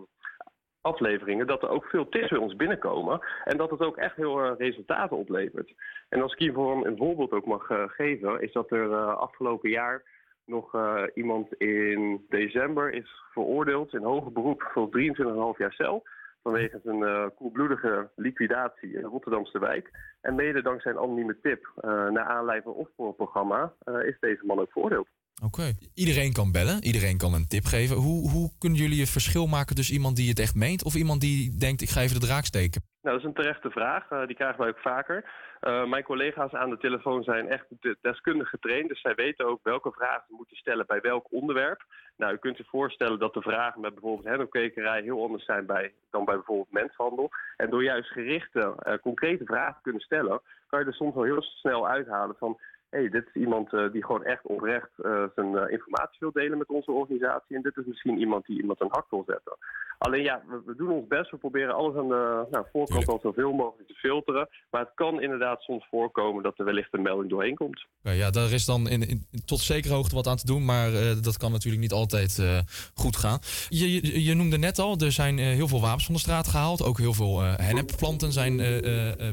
afleveringen, 0.81 1.47
dat 1.47 1.63
er 1.63 1.69
ook 1.69 1.85
veel 1.85 2.09
tips 2.09 2.29
bij 2.29 2.39
ons 2.39 2.55
binnenkomen. 2.55 3.19
En 3.43 3.57
dat 3.57 3.69
het 3.69 3.81
ook 3.81 3.97
echt 3.97 4.15
heel 4.15 4.43
eh, 4.43 4.51
resultaten 4.57 5.17
oplevert. 5.17 5.73
En 6.09 6.21
als 6.21 6.33
ik 6.33 6.39
hiervoor 6.39 6.85
een 6.85 6.97
voorbeeld 6.97 7.31
ook 7.31 7.45
mag 7.45 7.67
geven, 7.87 8.41
is 8.41 8.51
dat 8.51 8.71
er 8.71 8.95
afgelopen 9.15 9.69
jaar 9.69 10.03
nog 10.49 10.73
eh, 10.73 11.03
iemand 11.13 11.53
in 11.53 12.25
december 12.29 12.93
is 12.93 13.09
veroordeeld 13.33 13.93
in 13.93 14.03
hoger 14.03 14.31
beroep 14.31 14.69
voor 14.73 14.87
23,5 14.87 15.57
jaar 15.57 15.73
cel. 15.73 16.03
Vanwege 16.43 16.79
een 16.83 17.03
eh, 17.03 17.25
koelbloedige 17.35 18.09
liquidatie 18.15 18.93
in 18.93 19.03
Rotterdamse 19.03 19.59
wijk. 19.59 19.89
En 20.21 20.35
mede 20.35 20.61
dankzij 20.61 20.91
een 20.91 20.97
anonieme 20.97 21.37
tip 21.41 21.71
eh, 21.75 21.89
naar 21.89 22.25
aanleiding 22.25 22.75
van 22.95 23.51
eh, 23.51 24.07
is 24.07 24.17
deze 24.19 24.45
man 24.45 24.59
ook 24.59 24.71
veroordeeld. 24.71 25.07
Oké. 25.43 25.73
Iedereen 25.93 26.33
kan 26.33 26.51
bellen, 26.51 26.83
iedereen 26.83 27.17
kan 27.17 27.33
een 27.33 27.47
tip 27.47 27.65
geven. 27.65 27.95
Hoe, 27.95 28.29
hoe 28.29 28.51
kunnen 28.57 28.79
jullie 28.79 28.99
het 28.99 29.09
verschil 29.09 29.47
maken 29.47 29.75
tussen 29.75 29.95
iemand 29.95 30.15
die 30.15 30.29
het 30.29 30.39
echt 30.39 30.55
meent 30.55 30.83
of 30.83 30.95
iemand 30.95 31.21
die 31.21 31.57
denkt 31.57 31.81
ik 31.81 31.89
ga 31.89 32.01
even 32.01 32.19
de 32.19 32.25
draak 32.25 32.45
steken? 32.45 32.81
Nou, 33.01 33.15
dat 33.15 33.19
is 33.19 33.23
een 33.23 33.43
terechte 33.43 33.69
vraag. 33.69 34.09
Eh, 34.09 34.25
die 34.25 34.35
krijgen 34.35 34.59
wij 34.59 34.69
ook 34.69 34.79
vaker. 34.79 35.31
Eh, 35.59 35.85
mijn 35.85 36.03
collega's 36.03 36.53
aan 36.53 36.69
de 36.69 36.77
telefoon 36.77 37.23
zijn 37.23 37.49
echt 37.49 37.65
de- 37.69 37.97
deskundig 38.01 38.49
getraind. 38.49 38.89
Dus 38.89 39.01
zij 39.01 39.15
weten 39.15 39.45
ook 39.45 39.59
welke 39.63 39.91
vragen 39.91 40.23
ze 40.27 40.33
moeten 40.33 40.57
stellen 40.57 40.85
bij 40.87 41.01
welk 41.01 41.31
onderwerp. 41.31 41.83
Nou, 42.17 42.33
u 42.33 42.37
kunt 42.37 42.57
zich 42.57 42.69
voorstellen 42.69 43.19
dat 43.19 43.33
de 43.33 43.41
vragen 43.41 43.81
met 43.81 43.93
bijvoorbeeld 43.93 44.27
hennepkwekerij 44.27 45.01
heel 45.01 45.23
anders 45.23 45.45
zijn 45.45 45.65
bij, 45.65 45.93
dan 46.11 46.25
bij 46.25 46.35
bijvoorbeeld 46.35 46.71
menshandel. 46.71 47.29
En 47.57 47.69
door 47.69 47.83
juist 47.83 48.09
gerichte, 48.09 48.75
eh, 48.79 48.93
concrete 49.01 49.45
vragen 49.45 49.73
te 49.75 49.81
kunnen 49.81 50.01
stellen, 50.01 50.41
kan 50.67 50.79
je 50.79 50.85
er 50.85 50.93
soms 50.93 51.13
wel 51.15 51.23
heel 51.23 51.41
snel 51.41 51.87
uithalen 51.87 52.35
van... 52.39 52.59
hey, 52.89 53.09
dit 53.09 53.25
is 53.33 53.41
iemand 53.41 53.73
eh, 53.73 53.91
die 53.91 54.05
gewoon 54.05 54.23
echt 54.23 54.45
oprecht 54.45 54.89
eh, 54.95 55.23
zijn 55.35 55.57
eh, 55.57 55.71
informatie 55.71 56.17
wil 56.19 56.31
delen 56.31 56.57
met 56.57 56.67
onze 56.69 56.91
organisatie. 56.91 57.55
En 57.55 57.61
dit 57.61 57.77
is 57.77 57.85
misschien 57.85 58.19
iemand 58.19 58.45
die 58.45 58.61
iemand 58.61 58.81
een 58.81 58.91
hak 58.91 59.05
wil 59.09 59.23
zetten. 59.27 59.57
Alleen 59.97 60.23
ja, 60.23 60.41
we, 60.65 60.75
doen 60.75 60.91
ons 60.91 61.07
best. 61.07 61.31
We 61.31 61.37
proberen 61.37 61.75
alles 61.75 61.95
aan 61.95 62.07
de 62.07 62.47
nou, 62.51 62.65
voorkant 62.71 63.07
al 63.07 63.19
zoveel 63.21 63.51
mogelijk 63.51 63.87
te 63.87 63.93
filteren. 63.93 64.49
Maar 64.71 64.81
het 64.81 64.91
kan 64.95 65.21
inderdaad 65.21 65.61
soms 65.61 65.87
voorkomen 65.89 66.43
dat 66.43 66.59
er 66.59 66.65
wellicht 66.65 66.93
een 66.93 67.01
melding 67.01 67.29
doorheen 67.29 67.55
komt. 67.55 67.85
Oké, 67.99 68.11
ja, 68.11 68.29
daar 68.29 68.51
is 68.51 68.65
dan 68.65 68.89
in, 68.89 69.07
in- 69.07 69.27
tot 69.45 69.59
zekere 69.59 69.93
hoogte 69.93 70.15
wat 70.15 70.27
aan 70.27 70.37
te 70.37 70.45
doen, 70.45 70.65
maar 70.65 70.91
dat 71.21 71.37
kan 71.37 71.51
natuurlijk 71.51 71.81
niet 71.81 71.91
altijd 71.91 72.61
goed 72.93 73.17
gaan. 73.17 73.39
Je, 73.69 74.23
je, 74.23 74.33
noemde 74.33 74.57
net 74.57 74.79
al, 74.79 74.97
er 74.97 75.11
zijn 75.11 75.37
heel 75.37 75.67
veel 75.67 75.81
wapens 75.81 76.05
van 76.05 76.13
de 76.13 76.19
straat 76.19 76.47
gehaald. 76.47 76.83
Ook 76.83 76.97
heel 76.97 77.13
veel 77.13 77.41
hennepplanten 77.41 78.31
zijn 78.31 78.57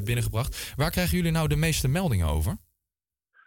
binnengebracht. 0.04 0.74
Waar 0.76 0.90
krijgen 0.90 1.16
jullie 1.16 1.32
nou 1.32 1.48
de 1.48 1.57
meeste 1.57 1.88
meldingen 1.88 2.28
over? 2.28 2.57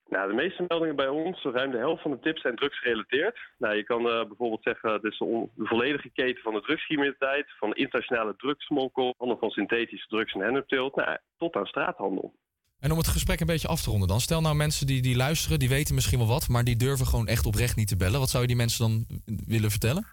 Nou, 0.09 0.29
de 0.29 0.35
meeste 0.35 0.65
meldingen 0.67 0.95
bij 0.95 1.07
ons, 1.07 1.43
ruim 1.43 1.71
de 1.71 1.77
helft 1.77 2.01
van 2.01 2.11
de 2.11 2.19
tips 2.19 2.41
zijn 2.41 2.55
drugsgerelateerd. 2.55 3.37
Nou, 3.57 3.75
je 3.75 3.83
kan 3.83 4.09
eh, 4.09 4.27
bijvoorbeeld 4.27 4.63
zeggen, 4.63 5.01
on- 5.19 5.49
de 5.55 5.65
volledige 5.65 6.09
keten 6.09 6.41
van 6.41 6.53
de 6.53 6.61
drugscriminaliteit, 6.61 7.45
van 7.59 7.73
internationale 7.75 8.35
drugsmokkel, 8.37 9.13
handel 9.17 9.37
van 9.37 9.49
synthetische 9.49 10.07
drugs 10.07 10.33
en 10.33 10.41
hennepteelt, 10.41 10.95
nou, 10.95 11.17
tot 11.37 11.55
aan 11.55 11.65
straathandel. 11.65 12.33
En 12.79 12.91
om 12.91 12.97
het 12.97 13.07
gesprek 13.07 13.39
een 13.39 13.45
beetje 13.47 13.67
af 13.67 13.81
te 13.81 13.89
ronden 13.89 14.07
dan. 14.07 14.19
Stel 14.19 14.41
nou 14.41 14.55
mensen 14.55 14.87
die, 14.87 15.01
die 15.01 15.15
luisteren, 15.15 15.59
die 15.59 15.69
weten 15.69 15.95
misschien 15.95 16.19
wel 16.19 16.27
wat, 16.27 16.47
maar 16.47 16.63
die 16.63 16.75
durven 16.75 17.05
gewoon 17.05 17.27
echt 17.27 17.45
oprecht 17.45 17.75
niet 17.75 17.87
te 17.87 17.95
bellen. 17.97 18.19
Wat 18.19 18.29
zou 18.29 18.41
je 18.41 18.47
die 18.47 18.57
mensen 18.57 18.79
dan 18.87 19.21
willen 19.45 19.69
vertellen? 19.71 20.05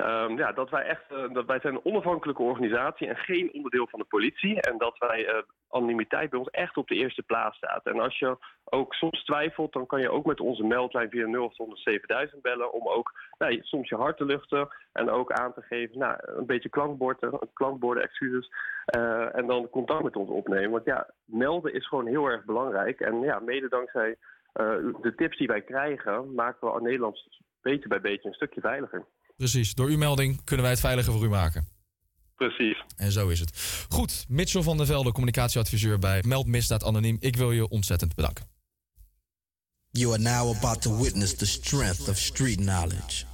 Ehm, 0.00 0.36
ja, 0.36 0.52
dat 0.52 0.70
wij 0.70 0.82
echt, 0.82 1.02
eh, 1.08 1.32
dat 1.32 1.46
wij 1.46 1.60
zijn 1.60 1.74
een 1.74 1.84
onafhankelijke 1.84 2.42
organisatie 2.42 3.08
en 3.08 3.16
geen 3.16 3.52
onderdeel 3.52 3.86
van 3.86 3.98
de 3.98 4.04
politie. 4.04 4.60
En 4.60 4.78
dat 4.78 4.98
wij 4.98 5.26
eh, 5.26 5.42
anonimiteit 5.70 6.30
bij 6.30 6.38
ons 6.38 6.50
echt 6.50 6.76
op 6.76 6.88
de 6.88 6.94
eerste 6.94 7.22
plaats 7.22 7.56
staat. 7.56 7.86
En 7.86 8.00
als 8.00 8.18
je 8.18 8.36
ook 8.64 8.94
soms 8.94 9.24
twijfelt, 9.24 9.72
dan 9.72 9.86
kan 9.86 10.00
je 10.00 10.10
ook 10.10 10.24
met 10.24 10.40
onze 10.40 10.64
meldlijn 10.64 11.10
via 11.10 11.26
0800 11.26 11.80
7000 11.80 12.42
bellen 12.42 12.72
om 12.72 12.88
ook 12.88 13.12
nou, 13.38 13.58
soms 13.62 13.88
je 13.88 13.96
hart 13.96 14.16
te 14.16 14.24
luchten 14.24 14.68
en 14.92 15.10
ook 15.10 15.32
aan 15.32 15.54
te 15.54 15.62
geven, 15.62 15.98
nou, 15.98 16.16
een 16.20 16.46
beetje 16.46 16.68
klankborden, 16.68 17.38
klankborden, 17.52 18.02
excuses. 18.02 18.50
eh, 18.84 19.36
en 19.36 19.46
dan 19.46 19.70
contact 19.70 20.02
met 20.02 20.16
ons 20.16 20.30
opnemen. 20.30 20.70
Want 20.70 20.84
ja, 20.84 21.10
melden 21.24 21.74
is 21.74 21.88
gewoon 21.88 22.06
heel 22.06 22.26
erg 22.26 22.44
belangrijk. 22.44 23.00
En 23.00 23.20
ja, 23.20 23.38
mede 23.38 23.68
dankzij 23.68 24.16
de 25.00 25.12
tips 25.16 25.38
die 25.38 25.46
wij 25.46 25.62
krijgen, 25.62 26.34
maken 26.34 26.72
we 26.72 26.80
Nederland 26.80 27.28
beetje 27.62 27.88
bij 27.88 28.00
beetje 28.00 28.28
een 28.28 28.34
stukje 28.34 28.60
veiliger. 28.60 29.04
Precies, 29.40 29.74
door 29.74 29.88
uw 29.88 29.96
melding 29.96 30.44
kunnen 30.44 30.64
wij 30.64 30.74
het 30.74 30.80
veiliger 30.80 31.12
voor 31.12 31.24
u 31.24 31.28
maken. 31.28 31.68
Precies. 32.36 32.84
En 32.96 33.12
zo 33.12 33.28
is 33.28 33.40
het. 33.40 33.84
Goed, 33.88 34.24
Mitchell 34.28 34.62
van 34.62 34.76
der 34.76 34.86
Velde, 34.86 35.12
communicatieadviseur 35.12 35.98
bij 35.98 36.22
Meld 36.26 36.46
Misdaad 36.46 36.84
Anoniem. 36.84 37.16
Ik 37.20 37.36
wil 37.36 37.52
je 37.52 37.68
ontzettend 37.68 38.14
bedanken. 38.14 38.46
You 39.90 40.12
are 40.12 40.22
now 40.22 40.56
about 40.56 40.82
to 40.82 41.02
witness 41.02 41.34
the 41.34 41.46
strength 41.46 42.08
of 42.08 42.16
street 42.16 42.56
knowledge. 42.56 43.24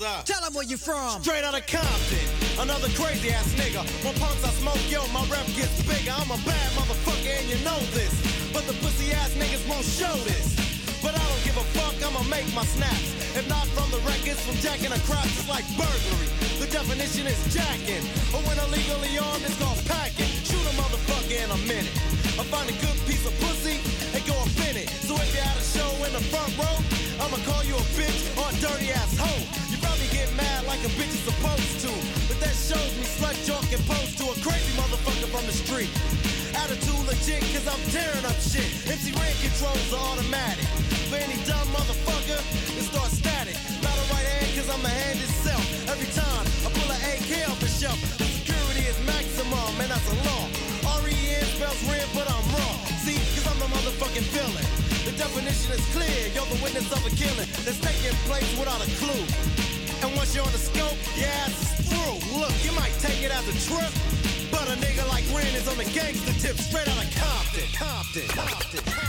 Up? 0.00 0.24
Tell 0.24 0.42
him 0.42 0.54
where 0.54 0.64
you 0.64 0.76
from. 0.76 1.22
Straight 1.22 1.44
out 1.44 1.54
of 1.54 1.66
Compton. 1.66 2.26
Another 2.58 2.88
crazy 2.94 3.30
ass 3.30 3.52
nigga. 3.54 3.82
When 4.04 4.14
punks 4.14 4.44
I 4.44 4.50
smoke, 4.58 4.82
yo, 4.90 5.06
my 5.12 5.24
rep 5.26 5.46
gets 5.54 5.82
bigger. 5.82 6.14
I'm 6.14 6.30
a 6.30 6.38
bad 6.46 6.68
motherfucker 6.78 7.34
and 7.38 7.48
you 7.48 7.58
know 7.64 7.78
this. 7.94 8.12
But 8.52 8.66
the 8.66 8.74
pussy 8.84 9.12
ass 9.12 9.34
niggas 9.34 9.66
won't 9.68 9.84
show 9.84 10.14
this. 10.26 10.54
But 11.02 11.14
I 11.14 11.22
don't 11.22 11.44
give 11.44 11.56
a 11.56 11.66
fuck, 11.78 11.94
I'ma 12.02 12.22
make 12.26 12.46
my 12.54 12.64
snaps. 12.64 13.14
If 13.38 13.46
not 13.48 13.66
from 13.70 13.90
the 13.94 14.02
records, 14.02 14.42
from 14.42 14.56
jacking 14.58 14.90
across, 14.90 15.26
it's 15.38 15.48
like 15.48 15.66
burglary. 15.78 16.28
The 16.58 16.66
definition 16.66 17.26
is 17.26 17.38
jacking. 17.54 18.02
Or 18.34 18.42
when 18.42 18.58
illegally 18.58 19.14
armed, 19.18 19.46
it's 19.46 19.54
called 19.62 19.78
packing. 19.86 20.30
Shoot 20.42 20.58
a 20.58 20.74
motherfucker 20.74 21.38
in 21.38 21.50
a 21.50 21.60
minute. 21.70 21.94
I 22.34 22.42
find 22.50 22.66
a 22.66 22.76
good 22.82 22.98
piece 23.06 23.22
of 23.26 23.34
pussy 23.38 23.78
and 24.14 24.22
go 24.26 24.34
in 24.66 24.74
it. 24.78 24.90
So 25.06 25.14
if 25.14 25.30
you're 25.34 25.46
at 25.46 25.54
a 25.54 25.62
show 25.62 25.90
in 26.06 26.12
the 26.14 26.24
front 26.34 26.50
row, 26.58 26.76
I'ma 27.22 27.38
call 27.46 27.62
you 27.62 27.74
a 27.78 27.86
bitch 27.94 28.18
or 28.38 28.46
a 28.50 28.54
dirty 28.58 28.90
ass 28.90 29.14
hoe. 29.18 29.67
You 29.98 30.08
get 30.14 30.30
mad 30.36 30.64
like 30.66 30.78
a 30.86 30.90
bitch 30.94 31.10
is 31.10 31.24
supposed 31.26 31.80
to. 31.82 31.90
But 32.30 32.38
that 32.38 32.54
shows 32.54 32.92
me 32.98 33.06
slut 33.18 33.34
and 33.74 33.84
pose 33.84 34.14
to 34.16 34.24
a 34.30 34.36
crazy 34.40 34.72
motherfucker 34.78 35.28
from 35.28 35.44
the 35.44 35.52
street. 35.52 35.90
Attitude 36.54 37.04
legit, 37.04 37.42
cause 37.52 37.66
I'm 37.66 37.82
tearing 37.90 38.24
up 38.24 38.38
shit. 38.38 38.64
MC 38.86 39.12
Ren 39.18 39.34
controls 39.42 39.90
are 39.92 40.00
automatic. 40.14 40.64
For 41.10 41.18
any 41.18 41.36
dumb 41.44 41.68
motherfucker, 41.74 42.40
it 42.78 42.84
starts 42.86 43.18
static. 43.18 43.58
Not 43.82 43.92
a 43.92 44.04
right 44.14 44.24
hand, 44.38 44.48
cause 44.54 44.70
I'm 44.70 44.80
the 44.80 44.94
hand 44.94 45.18
itself. 45.18 45.64
Every 45.90 46.08
time 46.14 46.44
I 46.64 46.68
pull 46.70 46.88
an 46.88 47.00
AK 47.12 47.50
off 47.50 47.58
the 47.60 47.68
shelf, 47.68 47.98
the 48.16 48.24
security 48.24 48.86
is 48.88 48.96
maximum, 49.04 49.74
and 49.82 49.90
that's 49.90 50.08
a 50.08 50.16
law. 50.24 50.46
R-E-N 51.02 51.44
spells 51.58 51.82
red, 51.90 52.06
but 52.14 52.30
I'm 52.30 52.46
wrong. 52.56 52.78
See, 53.04 53.18
cause 53.34 53.46
I'm 53.50 53.58
the 53.58 53.68
motherfucking 53.68 54.26
villain. 54.32 54.66
The 55.04 55.12
definition 55.12 55.76
is 55.76 55.84
clear, 55.92 56.30
you're 56.32 56.48
the 56.48 56.60
witness 56.64 56.88
of 56.94 57.04
a 57.04 57.12
killing 57.18 57.48
that's 57.66 57.80
taking 57.84 58.16
place 58.24 58.48
without 58.56 58.80
a 58.80 58.88
clue. 58.96 59.67
And 60.00 60.14
once 60.16 60.34
you're 60.34 60.44
on 60.44 60.52
the 60.52 60.58
scope, 60.58 60.96
yeah, 61.16 61.46
is 61.46 61.88
through. 61.88 62.38
Look, 62.38 62.52
you 62.64 62.72
might 62.72 62.92
take 63.00 63.20
it 63.22 63.32
as 63.32 63.48
a 63.48 63.52
trip, 63.66 63.92
but 64.50 64.68
a 64.68 64.76
nigga 64.78 65.08
like 65.08 65.24
Ren 65.34 65.52
is 65.56 65.66
on 65.66 65.76
the 65.76 65.84
gangster 65.84 66.32
tip, 66.34 66.56
straight 66.56 66.86
out 66.86 67.02
of 67.02 67.10
Compton. 67.14 67.66
Compton. 67.74 68.28
Compton. 68.28 69.08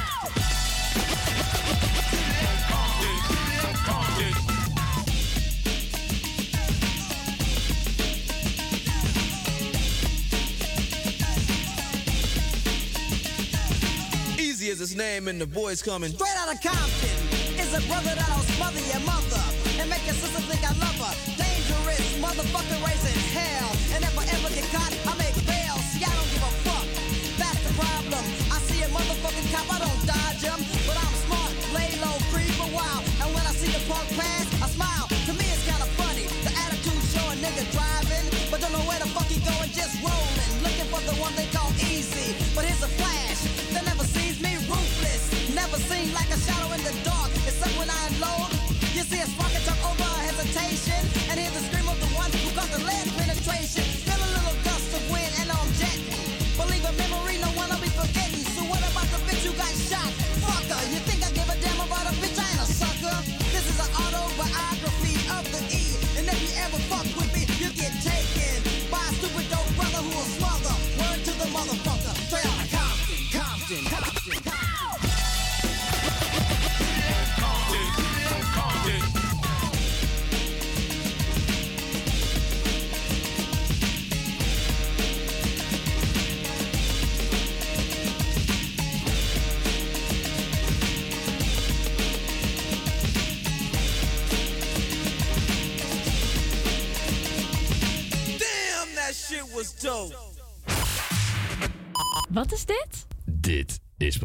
Easy 14.39 14.71
as 14.71 14.79
his 14.79 14.95
name 14.95 15.27
and 15.27 15.39
the 15.39 15.45
boys 15.45 15.83
coming. 15.83 16.11
Straight 16.11 16.35
out 16.37 16.51
of 16.51 16.61
Compton 16.61 17.59
is 17.59 17.73
a 17.75 17.81
brother 17.87 18.15
that'll 18.15 18.41
smother 18.55 18.81
your 18.81 18.99
mother 19.01 19.59
and 19.80 19.89
make 19.89 20.05
your 20.05 20.15
sister 20.15 20.41
think 20.41 20.61
I 20.63 20.73
love 20.75 20.99
her. 20.99 21.13
Dangerous 21.39 22.03
motherfucker 22.19 22.80
raising 22.86 23.28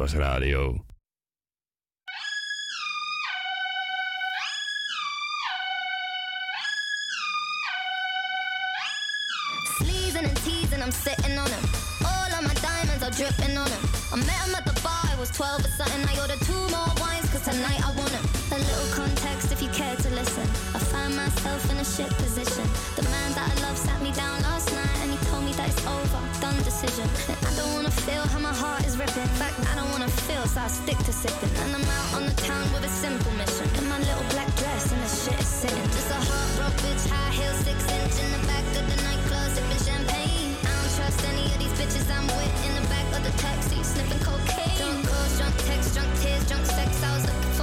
Pas 0.05 0.13
radio. 0.13 0.79
Sleezing 9.79 10.25
and 10.25 10.37
teasing, 10.43 10.83
I'm 10.83 10.91
sitting 10.91 11.39
on 11.39 11.47
him. 11.47 11.65
All 12.05 12.29
of 12.37 12.43
my 12.43 12.53
diamonds 12.61 13.01
are 13.01 13.09
dripping 13.09 13.57
on 13.57 13.65
him. 13.65 13.83
I 14.13 14.17
met 14.17 14.29
him 14.45 14.53
at 14.53 14.65
the 14.65 14.79
bar, 14.83 14.93
I 15.09 15.15
was 15.19 15.31
12 15.31 15.65
or 15.65 15.69
something. 15.69 16.05
I 16.05 16.21
ordered 16.21 16.41
two 16.41 16.53
more 16.69 16.91
wines, 17.01 17.27
cause 17.31 17.41
tonight 17.41 17.81
I 17.81 17.89
want 17.97 18.11
him. 18.11 18.25
A 18.53 18.59
little 18.61 18.89
context 18.93 19.51
if 19.51 19.63
you 19.63 19.69
care 19.69 19.95
to 19.95 20.09
listen. 20.11 20.45
I 20.77 20.79
find 20.93 21.15
myself 21.15 21.65
in 21.71 21.77
a 21.77 21.85
shit 21.85 22.11
position. 22.21 22.65
The 22.95 23.09
man 23.09 23.29
that 23.33 23.49
I 23.49 23.55
love 23.65 23.77
sat 23.77 23.99
me 24.03 24.11
down 24.11 24.39
last 24.43 24.69
night 24.71 24.97
and 25.01 25.09
he 25.09 25.17
told 25.33 25.45
me 25.45 25.53
that 25.53 25.67
it's 25.67 25.83
over, 25.87 26.21
done 26.41 26.57
decision. 26.61 27.09
Feel 28.03 28.25
how 28.27 28.39
my 28.39 28.53
heart 28.53 28.85
is 28.85 28.97
ripping. 28.97 29.23
In 29.23 29.35
fact, 29.39 29.55
I 29.71 29.75
don't 29.75 29.89
wanna 29.91 30.09
feel, 30.27 30.45
so 30.47 30.61
I 30.61 30.67
stick 30.67 30.97
to 31.07 31.13
sipping. 31.13 31.53
And 31.63 31.75
I'm 31.75 31.83
out 31.83 32.09
on 32.17 32.23
the 32.25 32.35
town 32.43 32.65
with 32.73 32.83
a 32.83 32.89
simple 32.89 33.31
mission. 33.33 33.67
In 33.79 33.87
my 33.87 33.99
little 33.99 34.27
black 34.35 34.49
dress 34.55 34.91
and 34.91 35.01
the 35.01 35.09
shit 35.09 35.39
is 35.39 35.47
sitting. 35.47 35.87
Just 35.95 36.11
a 36.11 36.19
heart 36.27 36.49
broke 36.57 36.77
bitch, 36.83 37.03
high 37.07 37.31
heels, 37.31 37.59
six 37.63 37.79
inch 37.97 38.15
in 38.23 38.29
the 38.35 38.41
back 38.47 38.65
of 38.79 38.85
the 38.91 38.97
nightclub, 39.07 39.47
sipping 39.55 39.83
champagne. 39.87 40.57
I 40.63 40.71
don't 40.75 40.93
trust 40.97 41.19
any 41.31 41.45
of 41.53 41.57
these 41.61 41.75
bitches 41.79 42.07
I'm 42.11 42.27
with 42.27 42.55
in 42.67 42.73
the 42.79 42.85
back 42.91 43.07
of 43.15 43.21
the 43.23 43.33
taxi, 43.39 43.79
sniffing 43.83 44.21
cocaine. 44.25 44.75
Drunk 44.77 45.07
calls, 45.07 45.33
drunk 45.39 45.55
texts, 45.69 45.93
drunk 45.95 46.11
tears, 46.21 46.43
drunk 46.49 46.65
sex. 46.65 46.89
I 47.03 47.09
was 47.15 47.23
looking 47.25 47.54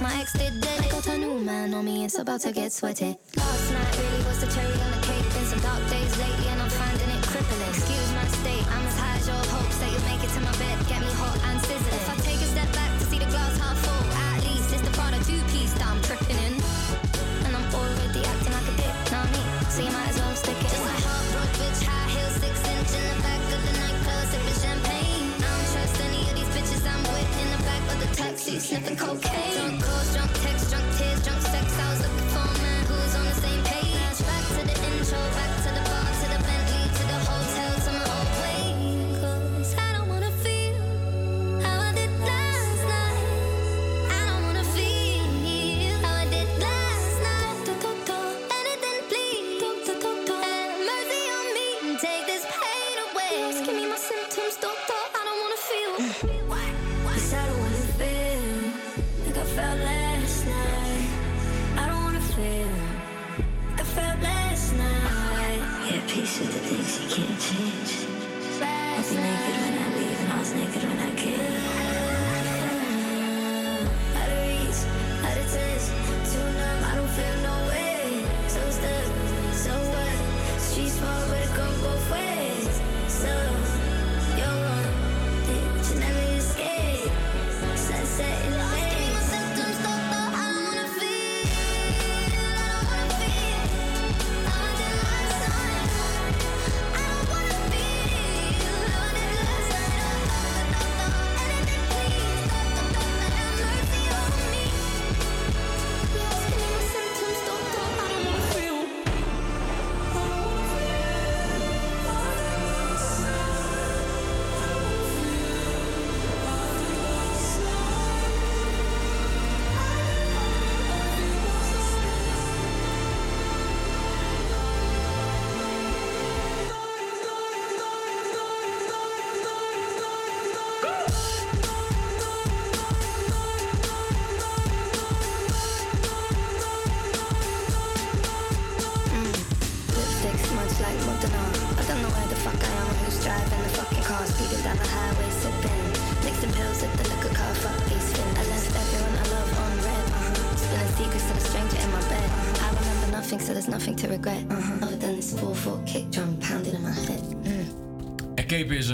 my 0.00 0.12
ex 0.20 0.32
did 0.32 0.52
it. 0.56 0.80
I 0.84 0.88
got 0.88 1.06
a 1.08 1.16
new 1.16 1.38
man 1.38 1.72
on 1.72 1.84
me, 1.84 2.04
it's 2.04 2.18
about 2.18 2.40
to 2.42 2.52
get 2.52 2.72
sweaty. 2.72 3.16
Last 3.36 3.72
night 3.72 3.98
really 3.98 4.24
was 4.26 4.40
the 4.40 4.48
cherry 4.52 4.76
on 4.82 4.90
the 4.92 5.02
cake. 5.06 5.24
Been 5.32 5.46
some 5.46 5.60
dark 5.60 5.82
days 5.88 6.12
lately, 6.18 6.48
and 6.52 6.60
I'm 6.60 6.68
finding 6.68 7.10
it 7.16 7.22
crippling. 7.22 7.68
Excuse 7.70 8.10
my 8.12 8.26
state, 8.42 8.66
I'm 8.74 8.84
as 8.86 8.98
high 8.98 9.16
as 9.16 9.26
your 9.26 9.44
hopes 9.54 9.78
that 9.78 9.88
you'll 9.92 10.08
make 10.10 10.22
it 10.26 10.32
to 10.36 10.40
my 10.40 10.52
bed. 10.58 10.76
Get 10.88 11.00
me 11.00 11.12
hot 11.16 11.38
and 11.48 11.60
sizzling. 11.62 11.96
If 11.96 12.10
I 12.12 12.16
take 12.28 12.40
a 12.44 12.48
step 12.50 12.70
back 12.74 12.90
to 12.98 13.04
see 13.06 13.18
the 13.18 13.30
glass 13.30 13.56
half 13.56 13.78
full, 13.78 14.04
at 14.34 14.44
least 14.44 14.68
it's 14.74 14.84
the 14.84 14.92
Prada 14.92 15.18
two 15.24 15.40
piece 15.54 15.72
that 15.78 15.86
I'm 15.86 16.00
tripping 16.02 16.40
in. 16.44 16.54
And 17.46 17.52
I'm 17.56 17.66
already 17.72 18.20
acting 18.20 18.52
like 18.52 18.68
a 18.68 18.74
dick, 18.76 18.94
know 19.12 19.24
me? 19.32 19.42
So 19.72 19.80
you 19.80 19.92
might 19.96 20.12
as 20.12 20.18
well 20.20 20.34
stick 20.36 20.58
it. 20.60 20.68
Just 20.72 20.82
a 20.82 20.94
heart 21.08 21.24
broke 21.32 21.54
bitch, 21.56 21.80
high 21.88 22.08
heels, 22.12 22.36
six 22.42 22.54
inch 22.68 22.90
in 22.90 23.02
the 23.06 23.16
back 23.24 23.40
of 23.54 23.60
the 23.64 23.72
nightclub, 23.80 24.24
sipping 24.28 24.58
champagne. 24.60 24.85
Taxi, 28.16 28.58
sniffing 28.58 28.96
cocaine. 28.96 29.52
Drunk 29.52 29.84
calls, 29.84 30.14
drunk 30.14 30.32
texts, 30.40 30.70
drunk 30.70 30.86
tears, 30.96 31.22
drunk 31.22 31.42
sex. 31.42 31.78
I 31.78 31.90
was 31.90 32.00
looking 32.00 32.28
for 32.32 32.44
a 32.48 32.58
man 32.64 32.84
who 32.86 32.94
was 32.94 33.14
on 33.14 33.24
the 33.24 33.34
same 33.34 33.62
page. 33.64 34.18
Back 34.26 34.44
to 34.56 34.62
the 34.66 34.76
intro, 34.88 35.18
back 35.36 35.55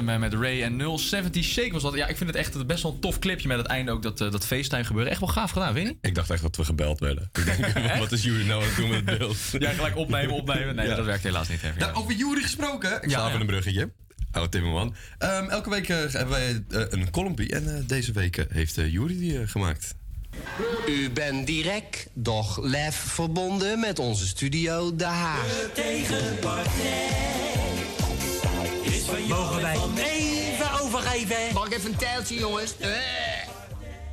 Eh, 0.09 0.19
met 0.19 0.35
Ray 0.35 0.63
en 0.63 0.99
070 0.99 1.45
Shake 1.45 1.73
was 1.73 1.83
dat. 1.83 1.95
Ja, 1.95 2.07
ik 2.07 2.17
vind 2.17 2.31
het 2.31 2.39
echt 2.39 2.67
best 2.67 2.83
wel 2.83 2.93
een 2.93 3.01
tof 3.01 3.19
clipje 3.19 3.49
met 3.49 3.57
het 3.59 3.67
einde 3.67 3.91
ook 3.93 4.03
dat, 4.03 4.21
eh, 4.21 4.31
dat 4.31 4.47
FaceTime 4.47 4.85
gebeuren. 4.85 5.11
Echt 5.11 5.21
wel 5.21 5.29
gaaf 5.29 5.51
gedaan, 5.51 5.75
weet 5.75 5.87
je? 5.87 5.97
Ik 6.01 6.15
dacht 6.15 6.31
echt 6.31 6.43
dat 6.43 6.57
we 6.57 6.65
gebeld 6.65 7.01
werden. 7.01 7.31
Wat 7.99 8.13
is 8.13 8.23
jullie 8.23 8.45
nou 8.47 8.63
aan 8.63 8.69
het 8.69 8.77
doen 8.77 8.89
met 8.89 8.97
het 9.11 9.19
beeld? 9.19 9.37
Ja, 9.59 9.71
gelijk 9.73 9.97
opnemen, 9.97 10.35
opnemen. 10.35 10.75
Nee, 10.75 10.87
Ja. 10.87 10.95
dat 10.97 11.05
werkt 11.05 11.23
helaas 11.23 11.49
niet. 11.49 11.63
Even, 11.63 11.79
Nou, 11.79 11.95
over 11.95 12.13
Jury 12.15 12.43
gesproken. 12.43 13.03
Ik 13.03 13.11
Ja, 13.11 13.29
ja. 13.29 13.35
een 13.35 13.47
bruggetje. 13.47 13.91
Oude 14.33 14.49
Timmerman. 14.51 14.95
Ehm, 15.19 15.49
elke 15.49 15.71
week 15.71 15.89
eh, 15.89 15.97
hebben 15.97 16.29
wij 16.29 16.65
een 16.69 17.11
columpie. 17.11 17.49
En 17.53 17.77
eh, 17.77 17.83
deze 17.87 18.13
week 18.13 18.47
heeft 18.49 18.79
uh, 18.79 18.93
Jury 18.93 19.19
die 19.19 19.47
gemaakt. 19.47 19.95
U 20.89 21.11
bent 21.11 21.47
direct, 21.47 22.07
doch 22.15 22.63
lef 22.63 22.97
verbonden 22.97 23.81
met 23.81 23.99
onze 23.99 24.27
studio 24.27 24.97
De 24.97 25.05
Haag. 25.05 25.47
Mogen 26.43 27.42
een 31.85 31.97
tijltje, 31.97 32.35
jongens? 32.35 32.75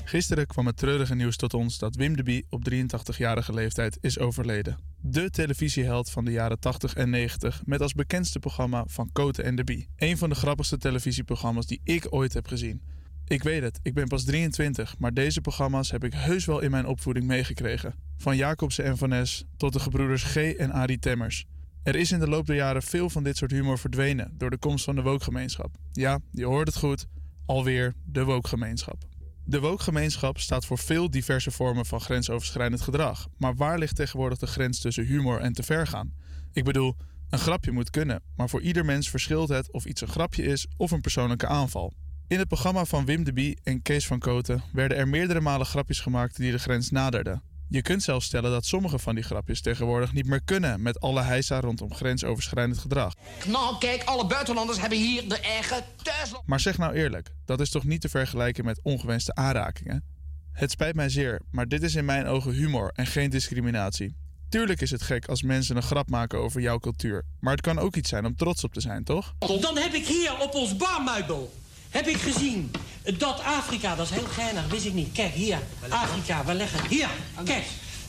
Gisteren 0.04 0.48
kwam 0.48 0.66
het 0.66 0.78
treurige 0.78 1.16
nieuws 1.16 1.36
tot 1.36 1.54
ons 1.54 1.78
dat 1.78 1.96
Wim 1.96 2.16
de 2.16 2.24
Bie 2.24 2.46
op 2.50 2.70
83-jarige 2.74 3.54
leeftijd 3.54 3.98
is 4.02 4.20
overleden. 4.20 4.78
De 5.02 5.30
televisieheld 5.30 6.10
van 6.10 6.26
de 6.26 6.32
jaren 6.32 6.60
80 6.60 6.94
en 6.94 7.10
90 7.10 7.62
met 7.66 7.82
als 7.82 7.94
bekendste 7.94 8.40
programma 8.40 8.84
Van 8.88 9.10
Koten 9.12 9.44
en 9.44 9.56
de 9.56 9.64
Bie. 9.64 9.90
Een 9.96 10.18
van 10.18 10.30
de 10.30 10.36
grappigste 10.36 10.78
televisieprogramma's 10.78 11.66
die 11.66 11.82
ik 11.84 12.08
ooit 12.10 12.34
heb 12.34 12.48
gezien. 12.48 12.82
Ik 13.28 13.44
weet 13.44 13.62
het, 13.62 13.80
ik 13.84 13.94
ben 13.94 14.08
pas 14.08 14.24
23, 14.24 14.96
maar 14.98 15.14
deze 15.14 15.42
programma's 15.42 15.92
heb 15.92 16.04
ik 16.04 16.14
heus 16.14 16.46
wel 16.46 16.60
in 16.60 16.72
mijn 16.72 16.86
opvoeding 16.86 17.26
meegekregen. 17.26 17.94
Van 18.18 18.38
Jacobsen 18.38 18.86
en 18.86 18.98
Van 18.98 19.10
Nes 19.10 19.46
tot 19.58 19.74
de 19.74 19.80
gebroeders 19.80 20.24
G 20.24 20.36
en 20.36 20.72
Arie 20.72 21.00
Temmers. 21.00 21.46
Er 21.84 21.96
is 21.96 22.12
in 22.12 22.20
de 22.20 22.28
loop 22.28 22.46
der 22.46 22.56
jaren 22.56 22.84
veel 22.84 23.10
van 23.10 23.24
dit 23.24 23.38
soort 23.38 23.52
humor 23.52 23.80
verdwenen 23.80 24.34
door 24.38 24.50
de 24.50 24.58
komst 24.58 24.86
van 24.86 24.96
de 24.96 25.02
wookgemeenschap. 25.02 25.78
Ja, 25.92 26.20
je 26.32 26.46
hoort 26.46 26.68
het 26.68 26.78
goed, 26.78 27.08
alweer 27.50 27.94
de 28.06 28.24
wookgemeenschap. 28.24 29.04
De 29.44 29.60
wookgemeenschap 29.60 30.40
staat 30.40 30.66
voor 30.66 30.78
veel 30.78 31.10
diverse 31.10 31.52
vormen 31.52 31.86
van 31.86 32.02
grensoverschrijdend 32.02 32.82
gedrag. 32.82 33.28
Maar 33.38 33.56
waar 33.56 33.78
ligt 33.78 33.96
tegenwoordig 33.96 34.38
de 34.38 34.48
grens 34.48 34.80
tussen 34.80 35.06
humor 35.06 35.40
en 35.40 35.54
te 35.54 35.64
ver 35.64 35.88
gaan? 35.88 36.14
Ik 36.54 36.64
bedoel, 36.64 36.96
een 37.30 37.40
grapje 37.40 37.72
moet 37.72 37.90
kunnen, 37.90 38.22
maar 38.36 38.50
voor 38.50 38.62
ieder 38.62 38.86
mens 38.86 39.10
verschilt 39.10 39.50
het 39.50 39.72
of 39.72 39.86
iets 39.86 40.02
een 40.02 40.08
grapje 40.08 40.44
is 40.44 40.68
of 40.78 40.92
een 40.92 41.02
persoonlijke 41.02 41.48
aanval. 41.48 41.94
In 42.28 42.40
het 42.40 42.48
programma 42.48 42.86
van 42.86 43.06
Wim 43.06 43.24
de 43.24 43.34
Bie 43.34 43.60
en 43.64 43.82
Kees 43.82 44.08
van 44.08 44.20
Koten 44.20 44.64
werden 44.74 44.98
er 44.98 45.08
meerdere 45.08 45.42
malen 45.42 45.66
grapjes 45.66 46.00
gemaakt 46.00 46.36
die 46.36 46.52
de 46.52 46.60
grens 46.60 46.90
naderden. 46.90 47.42
Je 47.72 47.82
kunt 47.82 48.04
zelfs 48.04 48.26
stellen 48.26 48.52
dat 48.52 48.66
sommige 48.66 49.00
van 49.00 49.16
die 49.16 49.24
grapjes 49.24 49.62
tegenwoordig 49.62 50.14
niet 50.14 50.26
meer 50.26 50.42
kunnen 50.46 50.82
met 50.82 51.00
alle 51.00 51.22
heisa 51.22 51.60
rondom 51.60 51.94
grensoverschrijdend 51.94 52.78
gedrag. 52.78 53.14
Nou, 53.48 53.78
kijk, 53.78 54.04
alle 54.04 54.26
buitenlanders 54.26 54.80
hebben 54.80 54.98
hier 54.98 55.30
de 55.30 55.40
eigen 55.40 55.84
thuisland. 56.04 56.48
Maar 56.48 56.60
zeg 56.60 56.78
nou 56.78 56.94
eerlijk, 56.94 57.30
dat 57.46 57.60
is 57.60 57.70
toch 57.70 57.84
niet 57.84 58.02
te 58.02 58.10
vergelijken 58.10 58.66
met 58.66 58.80
ongewenste 58.84 59.36
aanrakingen? 59.36 60.04
Het 60.52 60.72
spijt 60.72 60.96
mij 60.96 61.10
zeer, 61.10 61.42
maar 61.52 61.68
dit 61.68 61.84
is 61.84 61.96
in 61.96 62.06
mijn 62.06 62.26
ogen 62.26 62.52
humor 62.52 62.92
en 62.96 63.08
geen 63.08 63.30
discriminatie. 63.30 64.16
Tuurlijk 64.50 64.82
is 64.82 64.92
het 64.92 65.02
gek 65.02 65.28
als 65.28 65.44
mensen 65.44 65.76
een 65.76 65.84
grap 65.84 66.10
maken 66.10 66.40
over 66.40 66.62
jouw 66.62 66.80
cultuur, 66.80 67.24
maar 67.40 67.52
het 67.52 67.62
kan 67.62 67.80
ook 67.80 67.96
iets 67.96 68.10
zijn 68.10 68.26
om 68.26 68.36
trots 68.36 68.64
op 68.64 68.74
te 68.74 68.82
zijn, 68.82 69.04
toch? 69.04 69.34
Dan 69.40 69.78
heb 69.78 69.94
ik 69.94 70.06
hier 70.08 70.40
op 70.42 70.54
ons 70.54 70.76
barmeubel 70.78 71.54
heb 71.90 72.08
ik 72.08 72.18
gezien 72.18 72.72
dat 73.18 73.40
Afrika, 73.44 73.96
dat 73.96 74.06
is 74.06 74.12
heel 74.18 74.28
geinig, 74.28 74.68
wist 74.68 74.86
ik 74.86 74.94
niet. 74.94 75.12
Kijk, 75.12 75.34
hier, 75.34 75.60
Afrika, 75.90 76.46
we 76.46 76.54
leggen 76.54 76.88
hier, 76.90 77.10
kijk, 77.44 77.66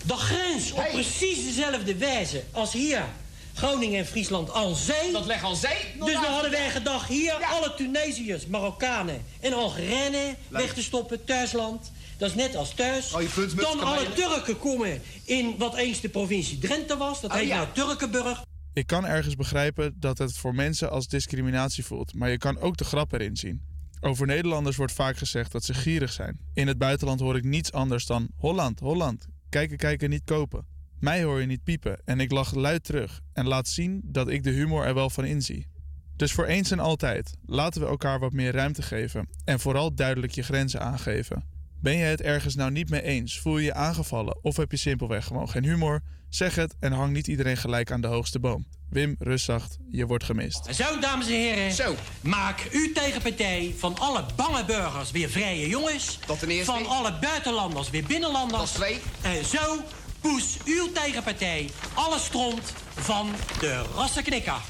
de 0.07 0.15
grens 0.15 0.73
op 0.73 0.89
precies 0.93 1.45
dezelfde 1.45 1.97
wijze 1.97 2.45
als 2.53 2.73
hier. 2.73 3.05
Groningen 3.55 3.99
en 3.99 4.07
Friesland 4.07 4.53
aan 4.53 4.75
zee. 4.77 5.13
Dat 5.13 5.27
leg 5.27 5.45
aan 5.45 5.57
zee? 5.57 5.77
Dus 5.99 6.13
dan 6.13 6.25
hadden 6.25 6.51
wij 6.51 6.71
gedacht, 6.71 7.09
hier 7.09 7.33
alle 7.33 7.75
Tunesiërs, 7.77 8.47
Marokkanen 8.47 9.25
en 9.41 9.53
Algerijnen 9.53 10.37
weg 10.49 10.75
te 10.75 10.83
stoppen, 10.83 11.25
thuisland. 11.25 11.93
Dat 12.19 12.29
is 12.29 12.35
net 12.35 12.57
als 12.57 12.75
thuis. 12.75 13.11
Dan 13.57 13.81
alle 13.81 14.13
Turken 14.13 14.59
komen 14.59 15.03
in 15.25 15.55
wat 15.59 15.75
eens 15.77 16.01
de 16.01 16.09
provincie 16.09 16.59
Drenthe 16.59 16.97
was. 16.97 17.21
Dat 17.21 17.31
Oh, 17.31 17.37
heet 17.37 17.47
ja. 17.49 17.57
nou 17.57 17.69
Turkenburg. 17.73 18.43
Ik 18.73 18.87
kan 18.87 19.07
ergens 19.07 19.35
begrijpen 19.37 19.95
dat 19.97 20.19
het 20.19 20.37
voor 20.37 20.55
mensen 20.55 20.91
als 20.91 21.09
discriminatie 21.09 21.85
voelt, 21.85 22.15
maar 22.15 22.31
je 22.31 22.39
kan 22.39 22.59
ook 22.61 22.77
de 22.77 22.85
grap 22.85 23.13
erin 23.13 23.37
zien. 23.37 23.63
Over 24.01 24.27
Nederlanders 24.27 24.77
wordt 24.77 24.93
vaak 24.93 25.17
gezegd 25.17 25.53
dat 25.53 25.65
ze 25.65 25.75
gierig 25.75 26.13
zijn. 26.13 26.39
In 26.55 26.67
het 26.67 26.79
buitenland 26.79 27.21
hoor 27.21 27.37
ik 27.37 27.45
niets 27.45 27.73
anders 27.73 28.07
dan 28.07 28.29
Holland, 28.37 28.81
Holland. 28.81 29.27
Kijken, 29.49 29.77
kijken, 29.77 30.11
niet 30.11 30.25
kopen. 30.25 30.67
Mij 30.99 31.23
hoor 31.23 31.41
je 31.41 31.47
niet 31.47 31.65
piepen 31.65 32.01
en 32.05 32.21
ik 32.21 32.31
lach 32.31 32.55
luid 32.55 32.85
terug 32.85 33.21
en 33.33 33.47
laat 33.47 33.69
zien 33.69 34.01
dat 34.05 34.29
ik 34.29 34.43
de 34.43 34.51
humor 34.51 34.85
er 34.85 34.95
wel 34.95 35.11
van 35.11 35.25
inzie. 35.25 35.67
Dus 36.17 36.33
voor 36.33 36.45
eens 36.45 36.71
en 36.71 36.79
altijd, 36.79 37.37
laten 37.47 37.81
we 37.81 37.87
elkaar 37.87 38.19
wat 38.19 38.33
meer 38.33 38.53
ruimte 38.53 38.83
geven 38.83 39.29
en 39.45 39.61
vooral 39.61 39.95
duidelijk 39.95 40.33
je 40.33 40.43
grenzen 40.43 40.81
aangeven. 40.81 41.45
Ben 41.81 41.97
je 41.97 42.05
het 42.05 42.21
ergens 42.21 42.55
nou 42.55 42.71
niet 42.71 42.91
mee 42.91 43.03
eens? 43.03 43.41
Voel 43.41 43.59
je 43.59 43.65
je 43.65 43.75
aangevallen? 43.75 44.45
Of 44.45 44.57
heb 44.57 44.71
je 44.71 44.77
simpelweg 44.77 45.25
gewoon 45.25 45.49
geen 45.49 45.65
humor? 45.65 46.03
Zeg 46.31 46.55
het 46.55 46.75
en 46.81 46.93
hang 46.93 47.13
niet 47.13 47.27
iedereen 47.27 47.57
gelijk 47.57 47.91
aan 47.91 48.01
de 48.01 48.07
hoogste 48.07 48.39
boom. 48.39 48.67
Wim, 48.91 49.17
rust 49.19 49.45
zacht, 49.45 49.79
je 49.91 50.07
wordt 50.07 50.25
gemist. 50.25 50.67
En 50.67 50.75
zo, 50.75 50.99
dames 50.99 51.27
en 51.27 51.33
heren. 51.33 51.73
Zo. 51.73 51.95
Maak 52.21 52.69
uw 52.73 52.93
tegenpartij 52.93 53.75
van 53.79 53.99
alle 53.99 54.25
bange 54.37 54.65
burgers 54.65 55.11
weer 55.11 55.31
vrije 55.31 55.69
jongens. 55.69 56.19
Dat 56.27 56.39
ten 56.39 56.49
eerste. 56.49 56.73
Van 56.73 56.87
alle 56.87 57.19
buitenlanders 57.21 57.91
weer 57.91 58.05
binnenlanders. 58.05 58.73
Dat 58.73 58.75
twee. 58.75 59.01
En 59.23 59.45
zo 59.45 59.85
poes 60.21 60.57
uw 60.65 60.93
tegenpartij 60.93 61.71
alle 61.95 62.19
stront 62.19 62.73
van 62.95 63.31
de 63.61 63.85
rassenknikker. 63.95 64.61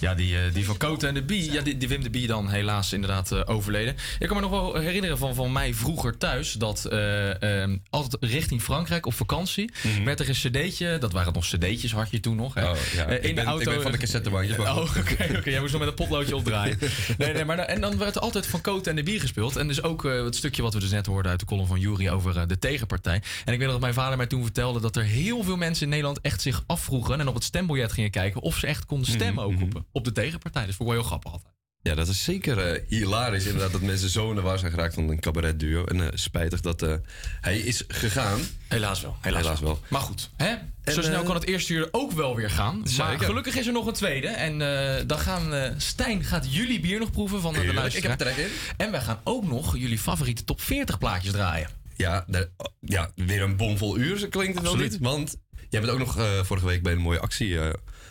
Ja, 0.00 0.14
die, 0.14 0.36
eh, 0.36 0.42
die 0.54 0.64
van 0.64 0.76
Cote 0.76 1.06
en 1.06 1.14
de 1.14 1.22
Bie. 1.22 1.52
Ja, 1.52 1.60
die, 1.62 1.76
die 1.76 1.88
Wim 1.88 2.02
de 2.02 2.10
Bie 2.10 2.26
dan 2.26 2.48
helaas 2.48 2.92
inderdaad 2.92 3.32
eh, 3.32 3.40
overleden. 3.44 3.96
Ik 4.18 4.26
kan 4.26 4.36
me 4.36 4.42
nog 4.42 4.50
wel 4.50 4.74
herinneren 4.74 5.18
van, 5.18 5.34
van 5.34 5.52
mij 5.52 5.74
vroeger 5.74 6.16
thuis... 6.18 6.52
dat 6.52 6.84
eh, 6.84 7.64
altijd 7.90 8.16
richting 8.20 8.62
Frankrijk 8.62 9.06
op 9.06 9.14
vakantie... 9.14 9.70
werd 10.04 10.20
er 10.20 10.28
een 10.28 10.34
cd'tje... 10.34 10.98
Dat 10.98 11.12
waren 11.12 11.32
nog 11.32 11.44
cd'tjes, 11.46 11.92
had 11.92 12.10
je 12.10 12.20
toen 12.20 12.36
nog. 12.36 12.54
Hè? 12.54 12.62
Mhm. 12.62 12.70
Oh, 12.70 12.76
ja. 12.94 13.06
In 13.06 13.34
ben- 13.34 13.44
de 13.44 13.50
auto. 13.50 13.62
ik 13.70 13.74
ben 13.74 13.82
van 13.82 13.92
de 13.92 13.98
cassettebandjes, 13.98 14.58
Oh, 14.58 14.96
oké. 14.98 15.40
Jij 15.50 15.60
moest 15.60 15.72
nog 15.72 15.80
met 15.80 15.90
een 15.90 15.94
potloodje 15.94 16.36
opdraaien. 16.36 16.78
nee, 17.18 17.32
nee, 17.32 17.44
maar 17.44 17.56
dan, 17.56 17.66
en 17.66 17.80
dan 17.80 17.98
werd 17.98 18.14
er 18.14 18.20
altijd 18.20 18.46
van 18.46 18.60
Cote 18.60 18.90
en 18.90 18.96
de 18.96 19.02
Bie 19.02 19.20
gespeeld. 19.20 19.56
En 19.56 19.66
dus 19.66 19.82
ook 19.82 20.02
het 20.02 20.36
stukje 20.36 20.62
wat 20.62 20.74
we 20.74 20.80
dus 20.80 20.90
net 20.90 21.06
hoorden 21.06 21.30
uit 21.30 21.40
de 21.40 21.46
column 21.46 21.66
van 21.66 21.80
Jury 21.80 22.08
over 22.08 22.48
de 22.48 22.58
tegenpartij. 22.58 23.22
En 23.44 23.52
ik 23.52 23.58
weet 23.58 23.60
nog 23.60 23.70
dat 23.70 23.80
mijn 23.80 23.94
vader 23.94 24.16
mij 24.16 24.26
toen 24.26 24.42
vertelde 24.42 24.80
dat 24.80 24.96
er 24.96 25.02
heel 25.04 25.42
veel 25.42 25.56
mensen 25.56 25.82
in 25.82 25.88
Nederland 25.88 26.20
echt 26.20 26.40
zich 26.42 26.62
afvroegen 26.66 27.20
en 27.20 27.28
op 27.28 27.34
het 27.34 27.44
stembiljet 27.44 27.92
gingen 27.92 28.10
kijken 28.10 28.40
of 28.40 28.56
ze 28.56 28.66
echt 28.66 28.86
konden 28.86 29.08
Mhm, 29.08 29.18
stemmen 29.18 29.44
ook 29.44 29.60
op, 29.62 29.84
op 29.92 30.04
de 30.04 30.12
tegenpartij. 30.12 30.66
Dat 30.66 30.74
vond 30.74 30.88
ik 30.88 30.94
wel 30.94 31.04
heel 31.04 31.10
grappig 31.10 31.32
altijd. 31.32 31.54
Ja, 31.82 31.94
dat 31.94 32.08
is 32.08 32.24
zeker 32.24 32.58
eh, 32.58 32.82
hilarisch 32.88 33.44
inderdaad 33.44 33.72
dat 33.72 33.80
mensen 33.80 34.08
zo 34.08 34.28
in 34.28 34.34
de 34.34 34.40
war 34.40 34.58
zijn 34.58 34.70
geraakt 34.70 34.94
van 34.94 35.08
een 35.08 35.20
cabaretduo. 35.20 35.84
En 35.84 36.00
eh, 36.00 36.08
spijtig 36.14 36.60
dat 36.60 36.82
eh, 36.82 36.94
hij 37.40 37.58
is 37.58 37.84
gegaan. 37.88 38.40
Helaas 38.68 39.00
wel. 39.00 39.16
Helaas, 39.20 39.60
wel. 39.60 39.80
Maar 39.88 40.00
goed, 40.00 40.30
hè? 40.36 40.54
En, 40.82 40.92
zo 40.94 41.02
snel 41.02 41.22
kan 41.22 41.34
het 41.34 41.46
eerste 41.46 41.72
uur 41.72 41.88
ook 41.90 42.12
wel 42.12 42.36
weer 42.36 42.50
gaan. 42.50 42.82
Maar 42.96 43.18
gelukkig 43.18 43.54
is 43.56 43.66
er 43.66 43.72
nog 43.72 43.86
een 43.86 43.92
tweede. 43.92 44.28
En 44.28 44.58
dan 45.06 45.18
gaan 45.18 45.74
Stijn 45.80 46.24
gaat 46.24 46.54
jullie 46.54 46.80
bier 46.80 46.98
nog 46.98 47.10
proeven 47.10 47.40
van 47.40 47.52
de 47.52 47.74
luisteraar. 47.74 48.12
ik 48.12 48.18
heb 48.18 48.28
trek 48.28 48.46
in. 48.46 48.52
En 48.76 48.90
wij 48.90 49.00
gaan 49.00 49.20
ook 49.24 49.44
nog 49.46 49.76
jullie 49.76 49.98
favoriete 49.98 50.44
top 50.44 50.60
40 50.60 50.98
plaatjes 50.98 51.32
draaien. 51.32 51.68
Ja, 51.96 52.24
daar- 52.26 52.48
ja, 52.80 53.10
weer 53.14 53.42
een 53.42 53.56
bomvol 53.56 53.98
uur 53.98 54.28
klinkt 54.28 54.54
het 54.54 54.62
wel 54.62 54.76
niet. 54.76 54.98
Want 54.98 55.36
jij 55.68 55.80
bent 55.80 55.92
ook 55.92 55.98
nog 55.98 56.44
vorige 56.46 56.66
week 56.66 56.82
bij 56.82 56.92
een 56.92 56.98
mooie 56.98 57.20
actie 57.20 57.58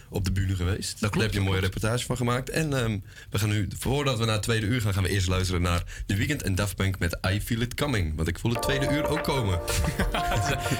op 0.10 0.26
de 0.26 0.32
bühne 0.32 0.55
geweest. 0.55 1.01
Daar 1.01 1.12
heb 1.12 1.32
je 1.32 1.39
een 1.39 1.45
mooie 1.45 1.60
reportage 1.60 2.05
van 2.05 2.18
gemaakt. 2.18 2.49
En 2.49 2.74
ehm, 2.74 2.97
we 3.30 3.39
gaan 3.39 3.49
nu, 3.49 3.68
voordat 3.80 4.18
we 4.18 4.26
naar 4.26 4.34
het 4.34 4.43
tweede 4.43 4.66
uur 4.66 4.82
gaan, 4.82 4.93
gaan 4.93 5.03
we 5.03 5.10
eerst 5.10 5.28
luisteren 5.28 5.62
naar 5.62 5.84
The 6.05 6.16
Weeknd 6.16 6.41
en 6.41 6.55
Daft 6.55 6.76
Punk 6.76 6.99
met 6.99 7.18
I 7.32 7.41
Feel 7.41 7.62
It 7.62 7.74
Coming. 7.74 8.16
Want 8.16 8.28
ik 8.28 8.39
voel 8.39 8.51
het 8.51 8.62
tweede 8.62 8.89
uur 8.91 9.07
ook 9.07 9.24
komen. 9.24 9.60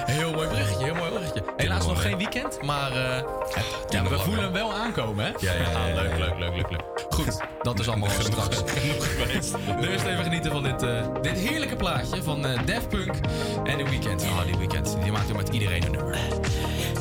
Heel 0.06 0.32
mooi 0.32 0.48
bruggetje, 0.48 0.84
heel 0.84 0.94
mooi 0.94 1.10
bruggetje. 1.10 1.44
Helaas 1.56 1.86
nog 1.86 2.02
geen 2.02 2.16
weekend, 2.16 2.62
maar 2.62 2.92
eh, 2.92 3.24
ja, 3.88 4.08
we 4.08 4.18
voelen 4.18 4.42
hem 4.42 4.52
wel 4.52 4.74
aankomen, 4.74 5.24
hè? 5.24 5.30
Ja, 5.40 5.52
ja, 5.54 5.94
leuk, 5.94 6.18
leuk, 6.18 6.38
leuk, 6.38 6.54
leuk, 6.54 6.70
leuk. 6.70 6.82
Goed, 7.10 7.40
dat 7.62 7.80
is 7.80 7.88
allemaal 7.88 8.10
straks. 8.10 8.56
Genoeg 8.78 9.06
geweest. 9.16 9.54
Eerst 9.80 10.04
even 10.04 10.24
genieten 10.24 10.50
van 10.50 10.62
dit, 10.62 10.82
eh, 10.82 11.22
dit 11.22 11.38
heerlijke 11.38 11.76
plaatje 11.76 12.22
van 12.22 12.46
eh 12.46 12.66
Daft 12.66 12.88
Punk 12.88 13.14
en 13.64 13.78
The 13.78 13.84
Weeknd. 13.84 14.22
Ah, 14.22 14.44
die 14.44 14.58
Weeknd, 14.58 14.96
die 15.02 15.12
maakt 15.12 15.28
er 15.28 15.36
met 15.36 15.48
iedereen 15.48 15.84
een 15.84 15.90
nummer. 15.90 16.18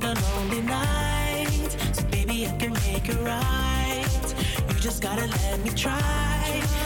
need 0.00 0.04
a 0.04 0.14
lonely 0.20 0.62
night, 0.62 1.76
so 1.92 2.04
baby 2.04 2.46
I 2.46 2.56
can 2.56 2.72
make 2.72 3.08
it 3.08 3.18
right. 3.20 4.34
You 4.68 4.74
just 4.74 5.02
gotta 5.02 5.26
let 5.26 5.60
me 5.64 5.70
try 5.70 6.77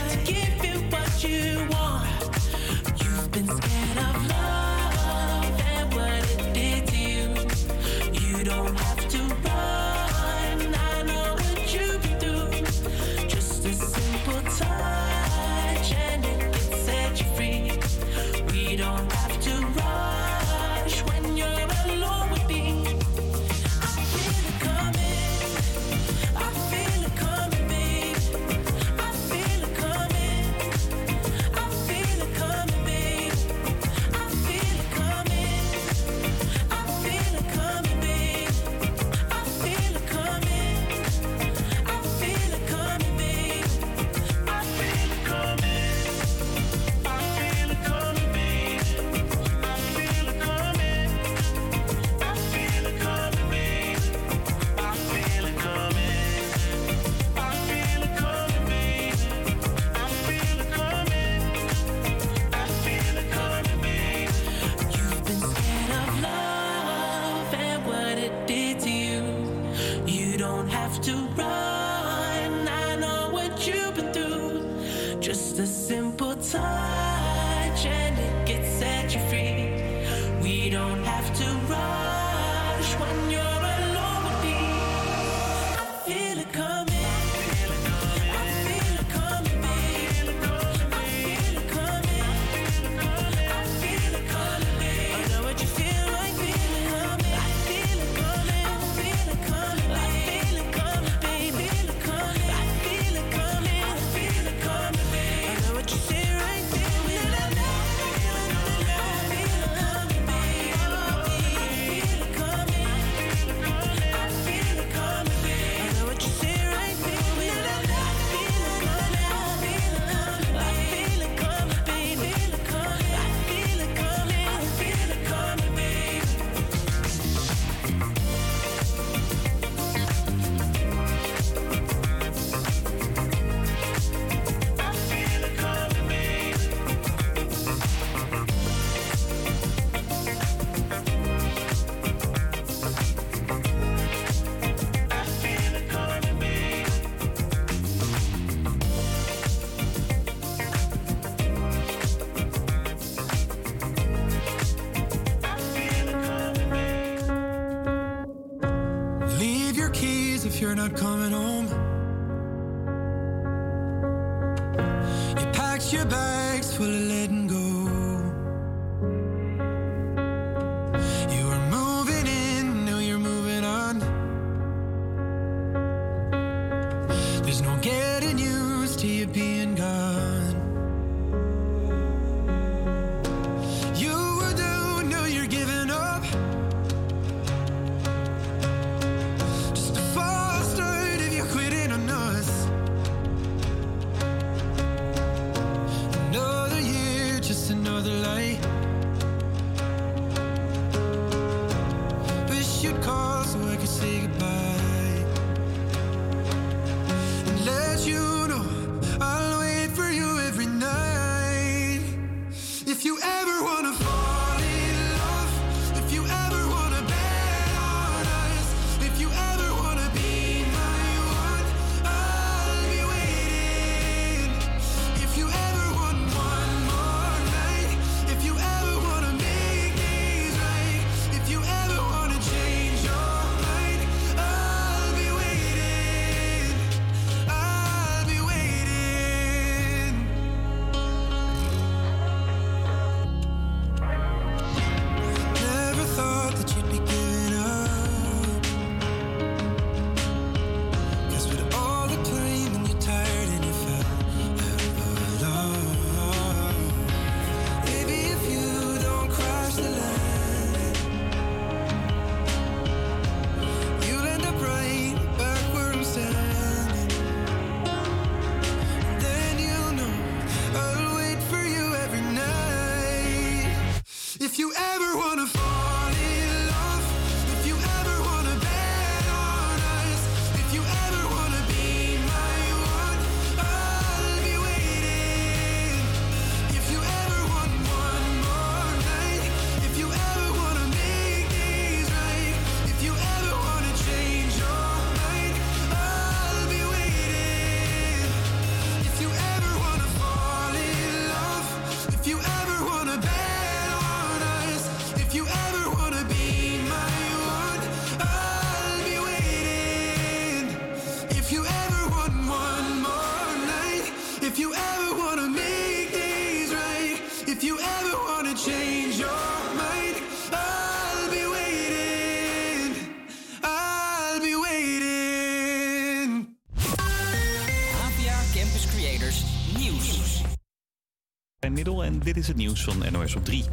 Middel 331.72 332.04
en 332.04 332.18
dit 332.18 332.36
is 332.36 332.48
het 332.48 332.56
nieuws 332.56 332.84
van 332.84 333.02
NOS 333.12 333.36
op 333.36 333.44
3. 333.44 333.64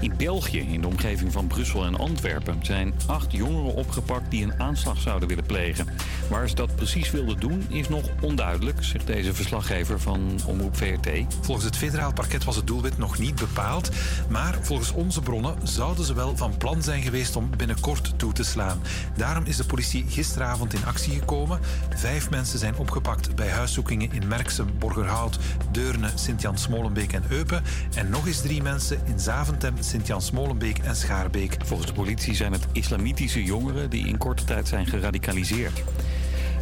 In 0.00 0.14
België, 0.16 0.58
in 0.58 0.80
de 0.80 0.86
omgeving 0.86 1.32
van 1.32 1.46
Brussel 1.46 1.84
en 1.84 1.96
Antwerpen, 1.96 2.58
zijn 2.62 2.94
acht 3.06 3.32
jongeren 3.32 3.74
opgepakt 3.74 4.30
die 4.30 4.42
een 4.42 4.60
aanslag 4.60 5.00
zouden 5.00 5.28
willen 5.28 5.46
plegen. 5.46 5.86
Waar 6.28 6.48
ze 6.48 6.54
dat 6.54 6.76
precies 6.76 7.10
wilden 7.10 7.40
doen 7.40 7.66
is 7.68 7.88
nog 7.88 8.04
onduidelijk, 8.20 8.84
zegt 8.84 9.06
deze 9.06 9.34
verslaggever 9.34 10.00
van 10.00 10.40
Omroep 10.46 10.76
VRT. 10.76 11.08
Volgens 11.40 11.66
het 11.66 11.76
federaal 11.76 12.12
parket 12.12 12.44
was 12.44 12.56
het 12.56 12.66
doelwit 12.66 12.98
nog 12.98 13.18
niet 13.18 13.34
bepaald. 13.34 13.90
Maar 14.28 14.58
volgens 14.60 14.92
onze 14.92 15.20
bronnen 15.20 15.56
zouden 15.62 16.04
ze 16.04 16.14
wel 16.14 16.36
van 16.36 16.56
plan 16.56 16.82
zijn 16.82 17.02
geweest 17.02 17.36
om 17.36 17.50
binnenkort 17.56 18.18
toe 18.18 18.32
te 18.32 18.44
slaan. 18.44 18.82
Daarom 19.16 19.44
is 19.44 19.56
de 19.56 19.64
politie 19.64 20.04
gisteravond 20.08 20.74
in 20.74 20.84
actie 20.84 21.18
gekomen. 21.18 21.60
Vijf 21.96 22.30
mensen 22.30 22.58
zijn 22.58 22.76
opgepakt 22.76 23.34
bij 23.34 23.48
huiszoekingen 23.50 24.12
in 24.12 24.28
Merksem, 24.28 24.68
Borgerhout, 24.78 25.38
Deurne, 25.70 26.10
Sint-Jan-Smolenbeek 26.14 27.12
en 27.12 27.24
Eupen. 27.28 27.62
En 27.94 28.10
nog 28.10 28.26
eens 28.26 28.40
drie 28.40 28.62
mensen 28.62 29.00
in 29.04 29.20
Zaventem, 29.20 29.74
Sint-Jan-Smolenbeek 29.80 30.78
en 30.78 30.96
Schaarbeek. 30.96 31.56
Volgens 31.64 31.88
de 31.88 31.94
politie 31.94 32.34
zijn 32.34 32.52
het 32.52 32.66
islamitische 32.72 33.42
jongeren 33.42 33.90
die 33.90 34.06
in 34.06 34.18
korte 34.18 34.44
tijd 34.44 34.68
zijn 34.68 34.86
geradicaliseerd. 34.86 35.82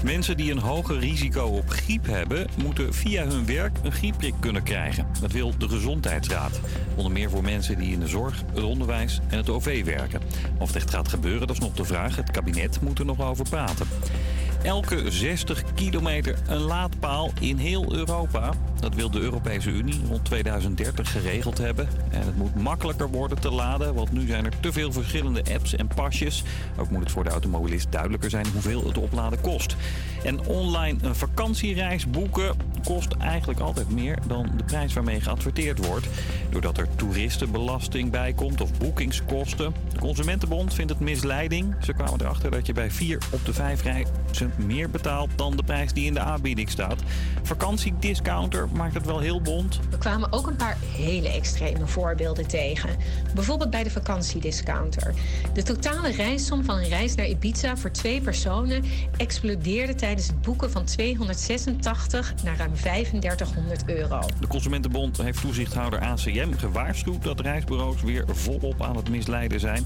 Mensen 0.04 0.36
die 0.36 0.50
een 0.50 0.58
hoger 0.58 0.98
risico 0.98 1.42
op 1.44 1.70
griep 1.70 2.06
hebben, 2.06 2.46
moeten 2.62 2.94
via 2.94 3.26
hun 3.26 3.46
werk 3.46 3.78
een 3.82 3.92
griepprik 3.92 4.34
kunnen 4.40 4.62
krijgen. 4.62 5.06
Dat 5.20 5.32
wil 5.32 5.52
de 5.58 5.68
Gezondheidsraad. 5.68 6.60
Onder 6.94 7.12
meer 7.12 7.30
voor 7.30 7.42
mensen 7.42 7.78
die 7.78 7.92
in 7.92 8.00
de 8.00 8.06
zorg, 8.06 8.42
het 8.54 8.64
onderwijs 8.64 9.20
en 9.28 9.36
het 9.36 9.48
OV 9.48 9.84
werken. 9.84 10.20
Of 10.58 10.66
het 10.66 10.76
echt 10.76 10.90
gaat 10.90 11.08
gebeuren, 11.08 11.46
dat 11.46 11.56
is 11.56 11.62
nog 11.62 11.74
de 11.74 11.84
vraag. 11.84 12.16
Het 12.16 12.30
kabinet 12.30 12.80
moet 12.80 12.98
er 12.98 13.04
nog 13.04 13.20
over 13.20 13.48
praten. 13.48 13.86
Elke 14.62 15.10
60 15.10 15.64
kilometer 15.74 16.38
een 16.46 16.60
laadpaal 16.60 17.30
in 17.40 17.56
heel 17.56 17.94
Europa. 17.94 18.52
Dat 18.80 18.94
wil 18.94 19.10
de 19.10 19.20
Europese 19.20 19.70
Unie 19.70 20.00
rond 20.08 20.24
2030 20.24 21.12
geregeld 21.12 21.58
hebben. 21.58 21.88
En 22.10 22.26
het 22.26 22.36
moet 22.36 22.54
makkelijker 22.54 23.10
worden 23.10 23.40
te 23.40 23.50
laden, 23.50 23.94
want 23.94 24.12
nu 24.12 24.26
zijn 24.26 24.44
er 24.44 24.60
te 24.60 24.72
veel 24.72 24.92
verschillende 24.92 25.44
apps 25.54 25.74
en 25.74 25.86
pasjes. 25.94 26.42
Ook 26.78 26.90
moet 26.90 27.00
het 27.00 27.10
voor 27.10 27.24
de 27.24 27.30
automobilist 27.30 27.92
duidelijker 27.92 28.30
zijn 28.30 28.46
hoeveel 28.52 28.86
het 28.86 28.98
opladen 28.98 29.40
kost. 29.40 29.76
En 30.24 30.46
online 30.46 30.98
een 31.02 31.14
vakantiereis 31.14 32.10
boeken 32.10 32.56
kost 32.84 33.12
eigenlijk 33.12 33.60
altijd 33.60 33.90
meer 33.90 34.18
dan 34.26 34.50
de 34.56 34.64
prijs 34.64 34.92
waarmee 34.92 35.20
geadverteerd 35.20 35.86
wordt. 35.86 36.06
Doordat 36.50 36.78
er 36.78 36.88
toeristenbelasting 36.96 38.10
bij 38.10 38.32
komt 38.32 38.60
of 38.60 38.78
boekingskosten. 38.78 39.74
De 39.92 39.98
Consumentenbond 39.98 40.74
vindt 40.74 40.90
het 40.90 41.00
misleiding. 41.00 41.74
Ze 41.80 41.92
kwamen 41.92 42.20
erachter 42.20 42.50
dat 42.50 42.66
je 42.66 42.72
bij 42.72 42.90
vier 42.90 43.18
op 43.30 43.44
de 43.44 43.52
vijf 43.52 43.82
reizen 43.82 44.52
meer 44.56 44.90
betaalt 44.90 45.30
dan 45.36 45.56
de 45.56 45.62
prijs 45.62 45.92
die 45.92 46.06
in 46.06 46.14
de 46.14 46.20
aanbieding 46.20 46.70
staat. 46.70 47.02
Vakantiediscounter 47.42 48.68
maakt 48.72 48.94
het 48.94 49.06
wel 49.06 49.18
heel 49.18 49.40
bond. 49.40 49.80
We 49.90 49.98
kwamen 49.98 50.32
ook 50.32 50.46
een 50.46 50.56
paar 50.56 50.76
hele 50.96 51.28
extreme 51.28 51.86
voorbeelden 51.86 52.46
tegen. 52.46 52.90
Bijvoorbeeld 53.34 53.70
bij 53.70 53.82
de 53.82 53.90
vakantiediscounter. 53.90 55.14
De 55.54 55.62
totale 55.62 56.10
reissom 56.10 56.64
van 56.64 56.76
een 56.76 56.88
reis 56.88 57.14
naar 57.14 57.26
Ibiza 57.26 57.76
voor 57.76 57.90
twee 57.90 58.20
personen 58.20 58.84
explodeerde 59.16 59.94
tijdens 59.94 60.26
het 60.26 60.42
boeken 60.42 60.70
van 60.70 60.84
286 60.84 62.34
naar 62.44 62.56
ruim 62.56 62.74
3500 62.74 63.82
euro. 63.86 64.20
De 64.40 64.46
Consumentenbond 64.46 65.16
heeft 65.16 65.40
toezichthouder 65.40 66.00
ACM 66.00 66.52
gewaarschuwd 66.52 67.22
dat 67.22 67.40
reisbureaus 67.40 68.02
weer 68.02 68.24
volop 68.26 68.82
aan 68.82 68.96
het 68.96 69.08
misleiden 69.08 69.60
zijn. 69.60 69.84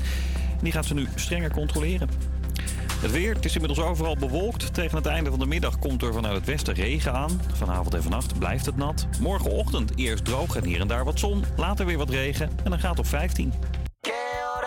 Die 0.62 0.72
gaat 0.72 0.84
ze 0.84 0.94
nu 0.94 1.06
strenger 1.14 1.50
controleren. 1.50 2.08
Het 3.00 3.10
weer, 3.10 3.34
het 3.34 3.44
is 3.44 3.54
inmiddels 3.54 3.86
overal 3.86 4.16
bewolkt. 4.16 4.74
Tegen 4.74 4.96
het 4.96 5.06
einde 5.06 5.30
van 5.30 5.38
de 5.38 5.46
middag 5.46 5.78
komt 5.78 6.02
er 6.02 6.12
vanuit 6.12 6.36
het 6.36 6.46
westen 6.46 6.74
regen 6.74 7.12
aan. 7.12 7.40
Vanavond 7.52 7.94
en 7.94 8.02
vannacht 8.02 8.38
blijft 8.38 8.66
het 8.66 8.76
nat. 8.76 9.06
Morgenochtend 9.20 9.92
eerst 9.96 10.24
droog 10.24 10.56
en 10.56 10.64
hier 10.64 10.80
en 10.80 10.88
daar 10.88 11.04
wat 11.04 11.18
zon. 11.18 11.44
Later 11.56 11.86
weer 11.86 11.98
wat 11.98 12.10
regen 12.10 12.50
en 12.64 12.70
dan 12.70 12.78
gaat 12.78 12.90
het 12.90 12.98
op 12.98 13.06
15. 13.06 13.52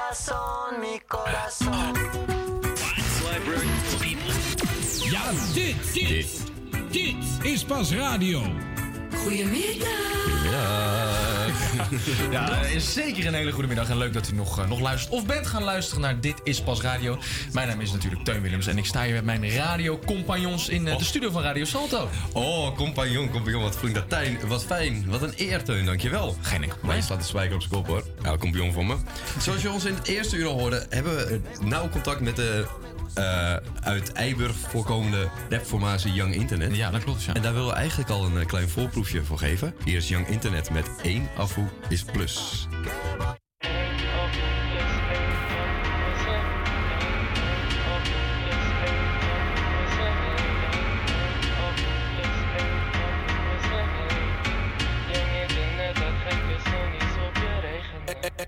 corazón, 0.07 0.79
mi 0.79 0.99
corazón. 1.07 1.95
dit, 5.53 5.93
dit, 5.93 6.43
dit 6.91 7.15
is 7.43 7.63
pas 7.63 7.91
radio. 7.91 8.41
Ja, 12.31 12.61
eh, 12.63 12.79
zeker 12.79 13.25
een 13.25 13.33
hele 13.33 13.51
goede 13.51 13.67
middag 13.67 13.89
en 13.89 13.97
leuk 13.97 14.13
dat 14.13 14.29
u 14.29 14.35
nog, 14.35 14.59
eh, 14.59 14.67
nog 14.67 14.79
luistert 14.79 15.13
of 15.13 15.25
bent 15.25 15.47
gaan 15.47 15.63
luisteren 15.63 16.01
naar 16.01 16.19
Dit 16.19 16.41
is 16.43 16.61
Pas 16.61 16.81
Radio. 16.81 17.17
Mijn 17.53 17.67
naam 17.67 17.81
is 17.81 17.91
natuurlijk 17.91 18.23
Teun 18.23 18.41
Willems 18.41 18.67
en 18.67 18.77
ik 18.77 18.85
sta 18.85 19.03
hier 19.03 19.13
met 19.13 19.23
mijn 19.23 19.49
radiocompagnons 19.51 20.69
in 20.69 20.87
eh, 20.87 20.97
de 20.97 21.03
studio 21.03 21.31
van 21.31 21.41
Radio 21.41 21.65
Salto. 21.65 22.09
Oh, 22.33 22.75
compagnon, 22.75 23.29
compagnon, 23.29 23.61
wat 23.61 23.77
ik 23.81 23.93
dat 23.93 24.09
tijn. 24.09 24.39
Wat 24.47 24.65
fijn, 24.65 25.05
wat 25.07 25.21
een 25.21 25.33
eer, 25.35 25.63
Teun, 25.63 25.85
dankjewel. 25.85 26.35
Geen 26.41 26.63
enkel 26.63 26.93
je 26.93 27.01
slaat 27.01 27.19
de 27.19 27.25
spijker 27.25 27.55
op 27.55 27.61
zijn 27.61 27.73
kop, 27.73 27.87
hoor. 27.87 28.03
Ja, 28.23 28.37
compagnon 28.37 28.73
van 28.73 28.87
me. 28.87 28.95
Zoals 29.39 29.61
je 29.61 29.71
ons 29.71 29.85
in 29.85 29.93
het 29.93 30.07
eerste 30.07 30.35
uur 30.35 30.47
al 30.47 30.59
hoorde, 30.59 30.85
hebben 30.89 31.15
we 31.15 31.41
nauw 31.61 31.89
contact 31.89 32.19
met 32.19 32.35
de 32.35 32.65
eh, 33.13 33.55
uit 33.81 34.11
Eiburg 34.11 34.55
voorkomende 34.55 35.29
rapformatie 35.49 36.13
Young 36.13 36.33
Internet. 36.33 36.75
Ja, 36.75 36.91
dat 36.91 37.03
klopt, 37.03 37.23
ja. 37.23 37.33
En 37.33 37.41
daar 37.41 37.53
willen 37.53 37.67
we 37.67 37.75
eigenlijk 37.75 38.09
al 38.09 38.25
een 38.25 38.37
eh, 38.37 38.45
klein 38.45 38.69
voorproefje 38.69 39.23
voor 39.23 39.37
geven. 39.37 39.73
Hier 39.83 39.97
is 39.97 40.07
Young 40.07 40.27
Internet 40.27 40.69
met 40.69 40.89
één 41.01 41.29
afvoer 41.35 41.69
is 41.89 42.03
plus. 42.03 42.67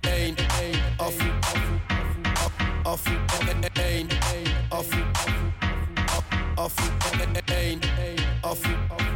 Eén, 0.01 0.35
één, 0.59 0.81
afvoer, 0.97 1.33
afvoer, 1.39 1.81
afvoer, 2.83 3.28
afvoer, 6.59 6.91
één, 7.45 7.79
afvoer, 8.41 8.77
één, 8.91 9.13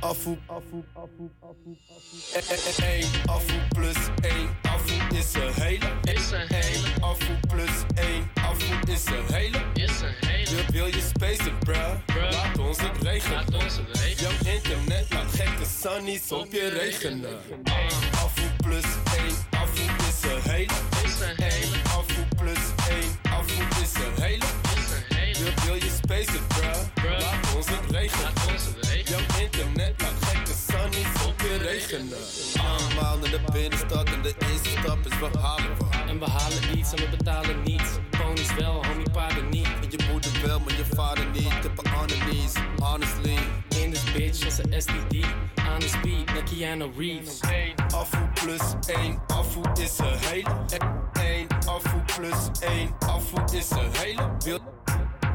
afvoer, 0.00 0.38
één, 2.82 3.08
afvoer 3.26 3.68
plus 3.68 3.96
één, 4.22 4.48
afvoer 4.62 5.18
is 5.18 5.34
een 5.34 5.52
hele, 5.62 5.86
is 6.02 6.30
een 6.30 6.46
hele, 6.54 6.88
afvoer 7.00 7.40
plus 7.48 7.84
één, 7.94 8.30
afvoer 8.34 8.88
is 8.88 9.04
een 9.06 9.34
hele, 9.34 9.58
is 9.74 10.00
een 10.00 10.28
hele. 10.28 10.50
Wil, 10.50 10.64
wil 10.72 10.86
je 10.86 11.10
spacen, 11.14 11.58
bruh? 11.58 11.94
Laat 12.30 12.58
ons 12.58 12.80
het 12.80 13.02
regenen. 13.02 13.34
Laat 13.36 13.54
ons 13.64 13.76
het 13.76 13.98
regenen. 13.98 14.38
Jouw 14.42 14.54
internet 14.54 15.12
laat 15.12 15.30
gekke 15.30 15.64
sunnies 15.80 16.32
op 16.32 16.52
je 16.52 16.68
regenen. 16.68 17.38
Afvoer 18.12 18.52
plus 18.56 18.84
één, 19.16 19.34
afvoer 19.50 19.94
is 20.08 20.30
een 20.30 20.50
hele, 20.50 20.72
is 21.04 21.20
een 21.20 21.42
hele, 21.42 21.65
Spacen, 26.06 26.46
bruh? 26.94 27.18
Laat 27.18 27.54
ons 27.56 27.66
het 27.66 27.90
regenen. 27.90 28.32
Jouw 29.04 29.40
internet 29.40 29.94
laat 30.02 30.24
gekke 30.24 30.52
sunnies 30.68 31.26
op 31.26 31.40
je 31.40 31.56
regenen. 31.56 32.18
Allemaal 32.66 33.18
naar 33.18 33.30
de 33.30 33.40
binnenstad 33.52 34.04
en 34.04 34.22
de 34.22 34.34
eerste 34.38 34.68
stap 34.68 34.98
is 35.06 35.18
we 35.18 35.38
halen 35.38 35.76
wat. 35.78 35.94
En 36.08 36.18
we 36.18 36.24
halen 36.24 36.78
iets 36.78 36.92
en 36.92 36.98
we 36.98 37.16
betalen 37.16 37.62
niets. 37.62 37.90
Ponies 38.10 38.54
wel, 38.54 38.84
homie, 38.86 39.10
paarden 39.10 39.48
niet. 39.48 39.68
Je 39.88 39.98
moeder 40.10 40.30
wel, 40.44 40.60
maar 40.60 40.76
je 40.76 40.84
vader 40.94 41.26
niet. 41.32 41.62
Tippen 41.62 41.84
on 42.00 42.06
the 42.06 42.18
knees, 42.18 42.52
honestly. 42.78 43.38
In 43.82 43.92
this 43.92 44.12
bitch 44.12 44.44
als 44.44 44.58
een 44.58 44.82
STD. 44.82 45.26
Aan 45.54 45.80
de 45.80 45.88
speed 45.88 46.26
naar 46.26 46.42
Keanu 46.42 46.90
Reeves. 46.96 47.40
Afvoer 47.94 48.30
plus 48.44 48.94
één, 48.96 49.18
afvoer 49.26 49.70
is 49.80 49.98
een 49.98 50.18
hele. 50.18 50.54
Eén, 51.12 51.46
afvoer 51.66 52.02
plus 52.16 52.50
één, 52.60 52.94
afvoer 52.98 53.44
is 53.54 53.70
een 53.70 53.90
hele. 53.92 54.30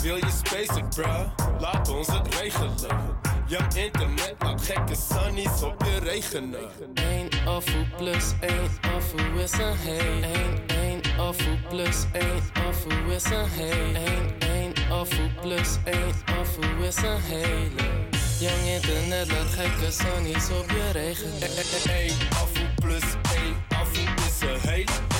Wil, 0.02 0.16
je 0.16 0.42
spacen, 0.44 0.90
bruh? 0.90 1.22
Laat 1.60 1.90
ons 1.90 2.08
het 2.08 2.36
regelen. 2.36 3.20
Jouw 3.46 3.68
internet 3.76 4.36
laat 4.40 4.62
gekke 4.62 4.96
sunnies 5.10 5.62
op 5.64 5.84
je 5.84 6.00
regenen. 6.00 6.70
1 6.94 7.30
afvoer 7.46 7.88
plus 7.98 8.34
1 8.40 8.54
afvoer 8.96 9.42
is 9.42 9.52
een 9.52 9.78
hele. 9.78 10.28
1, 10.28 10.68
1 10.68 11.02
afvoer 11.20 11.58
plus 11.70 12.06
1 12.12 12.26
afvoer 12.68 13.14
is 13.14 13.24
een 13.24 13.50
hele. 13.50 14.00
1, 14.00 14.40
1 14.40 14.74
afvoer 14.92 15.30
plus 15.42 15.78
1 15.84 15.98
afvoer 16.40 16.86
is 16.86 16.98
een 16.98 17.22
hele. 17.22 18.10
Young 18.40 18.66
internet 18.66 19.32
laat 19.32 19.48
gekke 19.48 19.92
sunnies 19.92 20.50
op 20.50 20.70
je 20.70 20.92
regenen. 20.92 21.50
1 21.96 22.14
afvoer 22.30 22.74
plus 22.76 23.04
1 23.36 23.56
afvoer 23.70 24.14
is 24.28 24.42
een 24.42 24.60
hele. 24.60 24.62
Is 24.62 24.64
een 24.64 24.70
hele. 24.70 25.11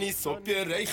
Sunnies 0.00 0.26
op 0.26 0.46
je 0.46 0.52
1 0.52 0.86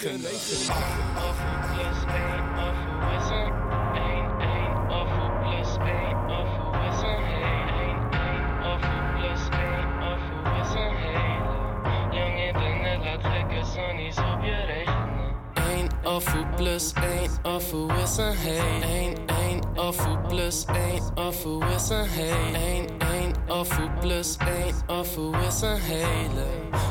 afvoer 16.08 16.48
plus 16.56 16.94
1 16.94 17.30
afvoer 17.42 17.98
is 18.04 18.18
een 18.18 18.36
hele. 18.36 18.86
1, 18.86 19.16
1 19.50 19.76
afvoer 19.76 20.20
plus 20.28 20.66
1 20.66 21.02
afvoer 21.16 21.66
is 21.76 21.90
een 21.90 22.08
hele. 22.08 22.58
1, 22.58 22.86
1 23.00 23.34
afvoer 23.48 23.92
plus 24.00 24.38
1 24.38 24.74
afvoer 24.86 25.38
is 25.48 25.62
een 25.62 25.80
hele. 25.80 26.46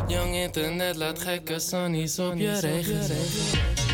Young 0.07 0.35
internet 0.35 0.97
laat 0.97 1.19
gekke 1.19 1.59
sunnies 1.59 2.19
op 2.19 2.37
je 2.37 2.59
regenen. 2.61 3.86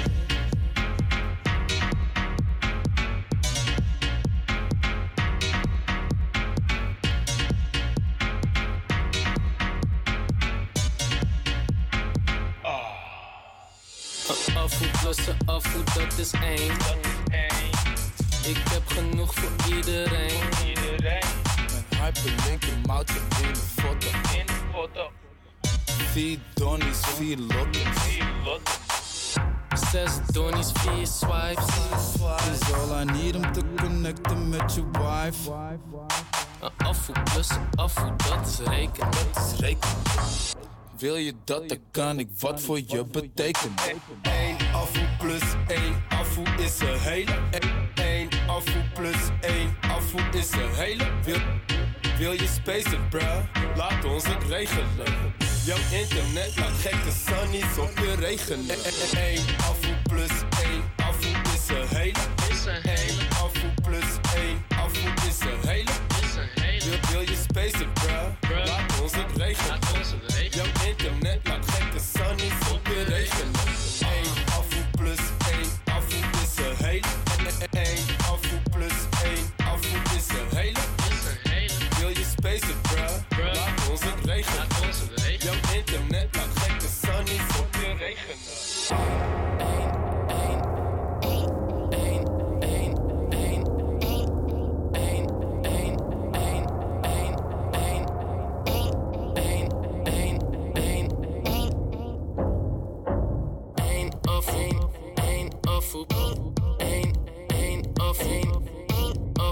Plus 15.15 15.27
een 15.27 15.47
afvoer, 15.47 15.85
dat 15.85 16.19
is 16.19 16.33
één. 16.33 16.73
Ik 18.45 18.57
heb 18.71 18.83
genoeg 18.87 19.35
voor 19.35 19.75
iedereen. 19.75 20.41
Een 21.91 21.99
hyperlink 21.99 22.65
in 22.65 22.81
mouten 22.87 23.15
in 23.15 23.53
de 23.53 23.61
foto. 23.81 24.07
In 24.39 24.47
de 24.47 24.53
foto. 24.73 25.11
Vier 25.87 26.39
donnies, 26.55 26.99
vier 27.17 27.39
lotten. 27.39 27.93
Zes 29.91 30.11
donnies, 30.33 30.71
vier 30.75 31.07
swipes. 31.07 31.67
Is 32.53 32.73
all 32.73 33.01
I 33.01 33.05
need 33.05 33.35
om 33.35 33.53
te 33.53 33.61
connecten 33.77 34.49
met 34.49 34.75
je 34.75 34.85
wife. 34.93 35.51
Een 36.61 36.87
afvoer 36.87 37.23
plus 37.23 37.49
een 37.49 37.69
afvoer, 37.75 38.17
dat 38.17 38.47
is 38.47 38.59
rekenen. 38.59 39.11
Dat 39.11 39.45
is 39.45 39.61
rekenen. 39.61 40.72
Wil 41.03 41.17
je 41.17 41.35
dat, 41.45 41.69
dan 41.69 41.79
kan 41.91 42.19
ik 42.19 42.29
wat 42.39 42.61
voor 42.61 42.81
je 42.87 43.05
betekenen. 43.05 43.77
1 44.23 44.57
afvoer 44.73 45.09
plus 45.19 45.43
1 45.67 45.81
afvoer 46.09 46.61
is 46.61 46.81
een 46.81 46.99
hele. 46.99 47.33
1 47.95 48.29
afvoer 48.47 48.85
plus 48.95 49.17
1 49.41 49.77
afvoer 49.81 50.35
is 50.35 50.51
een 50.51 50.75
hele. 50.75 51.05
Wil, 51.25 51.39
wil 52.19 52.33
je 52.33 52.47
spacen, 52.47 53.09
bruh? 53.09 53.39
Laat 53.77 54.05
ons 54.05 54.27
het 54.27 54.43
regelen. 54.49 55.35
Jouw 55.65 55.79
internet 55.91 56.57
laat 56.57 56.79
gekke 56.81 57.13
sunnies 57.27 57.79
op 57.79 57.99
je 57.99 58.15
regenen. 58.15 58.77
1 59.17 59.39
afvoer 59.57 59.99
plus 60.03 60.31
1 60.63 60.83
afvoer 60.97 61.41
is 61.55 61.69
een 61.69 61.97
hele. 61.97 62.19
Is 62.51 62.65
een 62.65 62.91
hele. 62.91 63.29
Afvoer 63.29 63.75
plus 63.83 64.11
1 64.37 64.65
afvoer 64.79 65.13
is 65.29 65.41
een 65.41 65.69
hele. 65.69 65.91
Is 66.23 66.35
een 66.37 66.63
hele. 66.63 66.85
Wil, 66.85 66.99
wil 67.11 67.21
je 67.21 67.37
spacen, 67.51 67.93
bruh? 67.93 68.67
Laat 68.67 69.01
ons 69.01 69.15
het 69.15 69.37
regelen. 69.37 69.82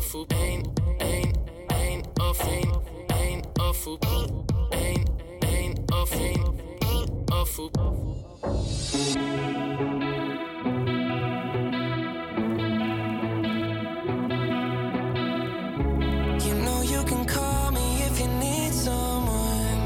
Afvoer. 0.01 0.27
1, 0.31 0.63
1, 1.01 1.33
1 1.69 2.03
af 2.21 2.47
1, 2.47 2.69
1 3.21 3.43
afvoer. 3.61 4.23
1, 4.73 5.05
1 5.43 5.79
af 5.93 6.17
1, 6.21 6.41
1 6.81 7.11
afvoer. 7.33 8.01
You 16.47 16.55
know 16.65 16.81
you 16.93 17.03
can 17.11 17.25
call 17.27 17.71
me 17.73 17.87
if 18.09 18.21
you 18.21 18.29
need 18.47 18.73
someone. 18.73 19.81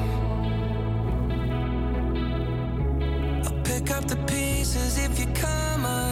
I'll 3.44 3.62
pick 3.64 3.90
up 3.96 4.04
the 4.12 4.18
pieces 4.26 4.98
if 4.98 5.18
you 5.20 5.26
come 5.34 5.84
undone. 5.84 6.03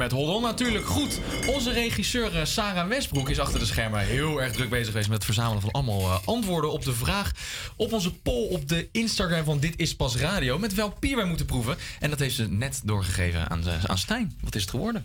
Met 0.00 0.12
Hold 0.12 0.34
On 0.36 0.42
natuurlijk. 0.42 0.84
Goed, 0.86 1.18
onze 1.46 1.72
regisseur 1.72 2.36
eh, 2.38 2.44
Sarah 2.44 2.88
Westbroek 2.88 3.28
is 3.28 3.38
achter 3.38 3.58
de 3.58 3.64
schermen 3.66 4.00
heel 4.00 4.42
erg 4.42 4.52
druk 4.52 4.70
bezig 4.70 4.86
geweest 4.86 5.08
met 5.08 5.16
het 5.16 5.24
verzamelen 5.24 5.60
van 5.60 5.70
allemaal 5.70 6.00
eh, 6.00 6.18
antwoorden 6.24 6.72
op 6.72 6.84
de 6.84 6.92
vraag 6.92 7.32
op 7.76 7.92
onze 7.92 8.12
poll 8.14 8.46
op 8.48 8.68
de 8.68 8.88
Instagram 8.92 9.44
van 9.44 9.58
Dit 9.60 9.74
is 9.76 9.96
Pas 9.96 10.16
Radio. 10.16 10.58
Met 10.58 10.74
welk 10.74 11.00
bier 11.00 11.16
wij 11.16 11.24
moeten 11.24 11.46
proeven. 11.46 11.76
En 12.00 12.10
dat 12.10 12.18
heeft 12.18 12.34
ze 12.34 12.48
net 12.50 12.80
doorgegeven 12.84 13.48
aan, 13.50 13.60
de- 13.60 13.78
aan 13.86 13.98
Stijn. 13.98 14.36
Wat 14.40 14.54
is 14.54 14.60
het 14.60 14.70
geworden? 14.70 15.04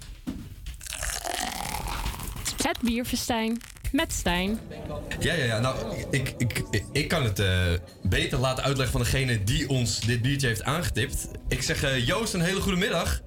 Het 2.63 2.77
bierfestijn 2.81 3.57
met 3.91 4.13
Stijn. 4.13 4.59
Ja, 5.19 5.33
ja, 5.33 5.43
ja. 5.45 5.59
Nou, 5.59 5.77
ik, 6.11 6.33
ik, 6.37 6.63
ik 6.91 7.07
kan 7.07 7.23
het 7.23 7.39
eh, 7.39 7.63
beter 8.03 8.37
laten 8.39 8.63
uitleggen 8.63 8.91
van 8.91 9.01
degene 9.11 9.43
die 9.43 9.69
ons 9.69 9.99
dit 9.99 10.21
biertje 10.21 10.47
heeft 10.47 10.63
aangetipt. 10.63 11.27
Ik 11.47 11.61
zeg 11.61 11.83
eh, 11.83 12.07
Joost, 12.07 12.33
een 12.33 12.41
hele 12.41 12.61
goede 12.61 12.77
middag. 12.77 13.21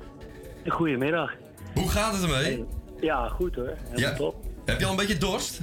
Goedemiddag. 0.68 1.30
Hoe 1.74 1.88
gaat 1.88 2.12
het 2.12 2.22
ermee? 2.22 2.64
Ja, 3.00 3.28
goed 3.28 3.54
hoor. 3.54 3.72
Helemaal 3.88 4.10
Ja. 4.10 4.16
top. 4.16 4.36
Heb 4.64 4.78
je 4.78 4.84
al 4.84 4.90
een 4.90 4.96
beetje 4.96 5.18
dorst? 5.18 5.60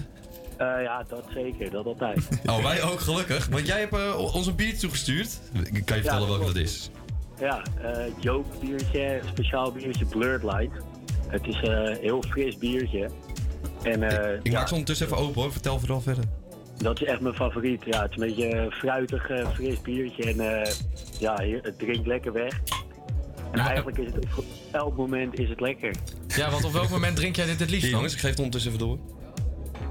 Eh, 0.58 0.68
ja, 0.84 1.06
dat 1.08 1.24
zeker. 1.34 1.72
Dat 1.72 1.86
altijd. 1.86 2.28
Oh, 2.46 2.64
wij 2.64 2.84
ook 2.84 3.00
gelukkig. 3.00 3.48
Want 3.48 3.68
jij 3.68 3.80
hebt 3.80 3.94
eh, 3.94 4.34
ons 4.36 4.48
een 4.48 4.56
biertje 4.56 4.78
toegestuurd. 4.78 5.40
Kan 5.86 5.98
je 5.98 6.04
vertellen 6.04 6.28
welke 6.28 6.46
dat 6.46 6.56
is? 6.56 6.90
Ja, 7.40 7.62
eh 7.82 8.06
Joke 8.20 8.48
biertje, 8.60 9.22
speciaal 9.26 9.72
biertje 9.72 10.06
Blurred 10.06 10.44
Light. 10.44 10.84
Het 11.28 11.48
is 11.48 11.58
een 11.62 11.98
heel 12.02 12.24
fris 12.30 12.58
biertje. 12.58 13.10
En, 13.84 14.04
eh, 14.04 14.40
Ik 14.44 14.52
maak 14.52 14.68
ze 14.68 14.74
ondertussen 14.74 15.06
even 15.06 15.18
open 15.18 15.42
hoor. 15.42 15.52
Vertel 15.52 15.80
vooral 15.80 16.02
verder. 16.02 16.24
Dat 16.78 17.02
is 17.02 17.08
echt 17.08 17.20
mijn 17.20 17.36
favoriet. 17.36 17.84
Ja, 17.86 18.02
het 18.02 18.12
is 18.12 18.18
een 18.18 18.28
beetje 18.28 18.56
een 18.56 18.72
fruitig, 18.72 19.32
fris 19.54 19.82
biertje. 19.82 20.24
En 20.24 20.66
ja, 21.20 21.36
het 21.62 21.80
drinkt 21.80 22.08
lekker 22.08 22.32
weg. 22.34 22.60
En 23.56 23.66
eigenlijk 23.74 23.98
is 23.98 24.14
het 24.14 24.26
op 24.38 24.46
elk 24.72 24.98
moment 24.98 25.40
is 25.40 25.50
het 25.50 25.60
lekker. 25.60 25.96
Ja, 26.28 26.50
want 26.50 26.64
op 26.64 26.72
welk 26.72 26.90
moment 26.90 27.16
drink 27.16 27.36
jij 27.36 27.46
dit 27.46 27.60
het 27.60 27.70
liefst 27.70 27.86
Hier, 27.86 27.96
jongens, 27.96 28.14
ik 28.14 28.20
geef 28.20 28.30
het 28.30 28.40
ondertussen 28.40 28.72
even 28.72 28.88
door. 28.88 28.98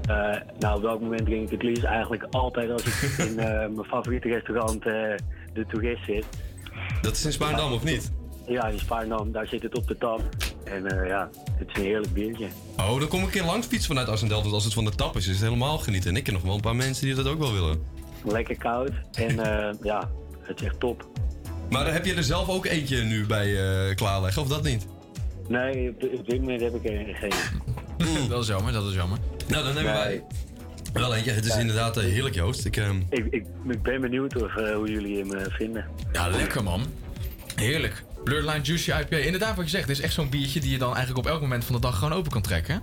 Eh, 0.01 0.41
nou, 0.59 0.75
op 0.75 0.81
welk 0.81 1.01
moment 1.01 1.25
drink 1.25 1.43
ik 1.43 1.51
het 1.51 1.63
liefst? 1.63 1.83
Eigenlijk 1.83 2.23
altijd 2.31 2.71
als 2.71 2.85
ik 2.85 3.17
in 3.27 3.39
eh, 3.39 3.45
mijn 3.47 3.87
favoriete 3.87 4.27
restaurant, 4.27 4.85
eh, 4.85 4.93
de 5.53 5.65
Tourist, 5.67 6.05
zit. 6.05 6.25
Dat 7.01 7.15
is 7.15 7.25
in 7.25 7.31
Spaarndam, 7.31 7.71
of 7.71 7.83
niet? 7.83 8.11
Ja, 8.47 8.67
in 8.67 8.79
Spaarndam. 8.79 9.31
Daar 9.31 9.47
zit 9.47 9.61
het 9.61 9.77
op 9.77 9.87
de 9.87 9.97
tap. 9.97 10.21
En 10.63 10.87
eh, 10.87 11.07
ja, 11.07 11.29
het 11.51 11.67
is 11.67 11.75
een 11.75 11.81
heerlijk 11.81 12.13
biertje. 12.13 12.47
Oh, 12.77 12.99
dan 12.99 13.07
kom 13.07 13.19
ik 13.19 13.25
een 13.25 13.31
keer 13.31 13.43
langs 13.43 13.67
fietsen 13.67 13.87
vanuit 13.87 14.07
Assendelft. 14.07 14.43
Want 14.43 14.55
als 14.55 14.63
het 14.63 14.73
van 14.73 14.85
de 14.85 14.95
tap 14.95 15.15
is, 15.15 15.27
is 15.27 15.35
het 15.35 15.43
helemaal 15.43 15.77
genieten. 15.77 16.09
En 16.09 16.15
ik 16.15 16.23
ken 16.23 16.33
nog 16.33 16.41
wel 16.41 16.53
een 16.53 16.61
paar 16.61 16.75
mensen 16.75 17.05
die 17.05 17.15
dat 17.15 17.27
ook 17.27 17.39
wel 17.39 17.53
willen. 17.53 17.83
Lekker 18.23 18.57
koud. 18.57 18.91
En 19.13 19.39
eh, 19.39 19.75
ja, 19.83 20.09
het 20.41 20.61
is 20.61 20.67
echt 20.67 20.79
top. 20.79 21.07
Maar 21.69 21.93
heb 21.93 22.05
je 22.05 22.13
er 22.13 22.23
zelf 22.23 22.49
ook 22.49 22.65
eentje 22.65 23.03
nu 23.03 23.25
bij 23.25 23.55
eh, 23.89 23.95
klaarleggen, 23.95 24.41
of 24.41 24.47
dat 24.47 24.63
niet? 24.63 24.87
Nee, 25.47 25.89
op, 25.89 26.03
op 26.19 26.29
dit 26.29 26.39
moment 26.39 26.61
heb 26.61 26.75
ik 26.75 26.85
er 26.85 27.15
geen. 27.15 28.29
dat 28.29 28.41
is 28.41 28.47
jammer, 28.47 28.73
dat 28.73 28.85
is 28.85 28.93
jammer. 28.93 29.17
Nou, 29.47 29.63
dan 29.63 29.75
hebben 29.75 29.93
wij 29.93 30.23
wel 30.93 31.15
eentje. 31.15 31.31
Het 31.31 31.45
is 31.45 31.57
inderdaad 31.57 31.97
eh, 31.97 32.03
heerlijk, 32.03 32.35
Joost. 32.35 32.65
Ik, 32.65 32.77
ehm, 32.77 33.01
Ik, 33.09 33.25
ik, 33.29 33.45
ik 33.69 33.81
ben 33.81 34.01
benieuwd 34.01 34.43
of, 34.43 34.55
eh, 34.55 34.75
hoe 34.75 34.91
jullie 34.91 35.17
hem 35.17 35.51
vinden. 35.51 35.85
Ja, 36.11 36.27
lekker 36.27 36.63
man. 36.63 36.85
Heerlijk. 37.55 38.03
Blurred 38.23 38.45
Line 38.45 38.61
Juicy 38.61 38.91
IPA. 38.91 39.17
Inderdaad, 39.17 39.55
wat 39.55 39.65
je 39.65 39.71
zegt, 39.71 39.87
dit 39.87 39.97
is 39.97 40.03
echt 40.03 40.13
zo'n 40.13 40.29
biertje 40.29 40.59
die 40.59 40.71
je 40.71 40.77
dan 40.77 40.95
eigenlijk 40.95 41.27
op 41.27 41.31
elk 41.33 41.41
moment 41.41 41.65
van 41.65 41.75
de 41.75 41.81
dag 41.81 41.97
gewoon 41.97 42.13
open 42.13 42.31
kan 42.31 42.41
trekken. 42.41 42.81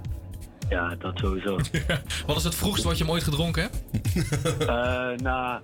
Ja, 0.68 0.94
dat 0.98 1.18
sowieso. 1.18 1.59
Wat 2.26 2.36
is 2.36 2.44
het 2.44 2.54
vroegste 2.54 2.88
wat 2.88 2.98
je 2.98 3.04
hem 3.04 3.12
ooit 3.12 3.22
gedronken 3.22 3.62
hebt? 3.62 3.76
Eh, 4.59 4.66
nou, 5.16 5.60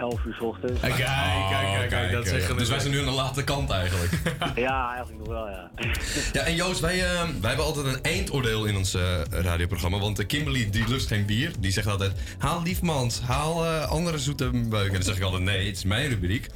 11 0.00 0.24
uur 0.24 0.34
's 0.34 0.42
ochtends. 0.42 0.80
Kijk, 0.80 0.94
kijk, 0.94 1.08
kijk, 1.50 1.88
kijk, 1.88 2.12
dat 2.12 2.26
zeggen 2.28 2.52
we. 2.54 2.60
Dus 2.60 2.68
wij 2.68 2.78
zijn 2.78 2.92
nu 2.92 2.98
aan 2.98 3.04
de 3.04 3.10
late 3.10 3.44
kant 3.44 3.70
eigenlijk. 3.70 4.12
Ja, 4.54 4.88
eigenlijk 4.94 5.18
nog 5.18 5.28
wel, 5.28 5.48
ja. 5.48 5.70
Ja, 6.32 6.40
en 6.42 6.54
Joost, 6.54 6.80
wij, 6.80 7.04
eh, 7.04 7.22
wij 7.40 7.48
hebben 7.48 7.64
altijd 7.66 7.86
een 7.86 8.02
eindoordeel 8.02 8.64
in 8.64 8.76
ons 8.76 8.94
eh, 8.94 9.02
radioprogramma. 9.30 9.98
Want 9.98 10.26
Kimberly, 10.26 10.70
die 10.70 10.88
lust 10.88 11.06
geen 11.06 11.26
bier. 11.26 11.50
Die 11.58 11.72
zegt 11.72 11.86
altijd, 11.86 12.12
haal 12.38 12.62
liefmans, 12.62 13.20
haal 13.20 13.64
eh, 13.64 13.88
andere 13.90 14.18
zoete 14.18 14.50
beuken. 14.50 14.86
En 14.86 14.92
dan 14.92 15.02
zeg 15.02 15.16
ik 15.16 15.22
altijd, 15.22 15.42
nee, 15.42 15.66
het 15.66 15.76
is 15.76 15.84
mijn 15.84 16.08
rubriek. 16.08 16.46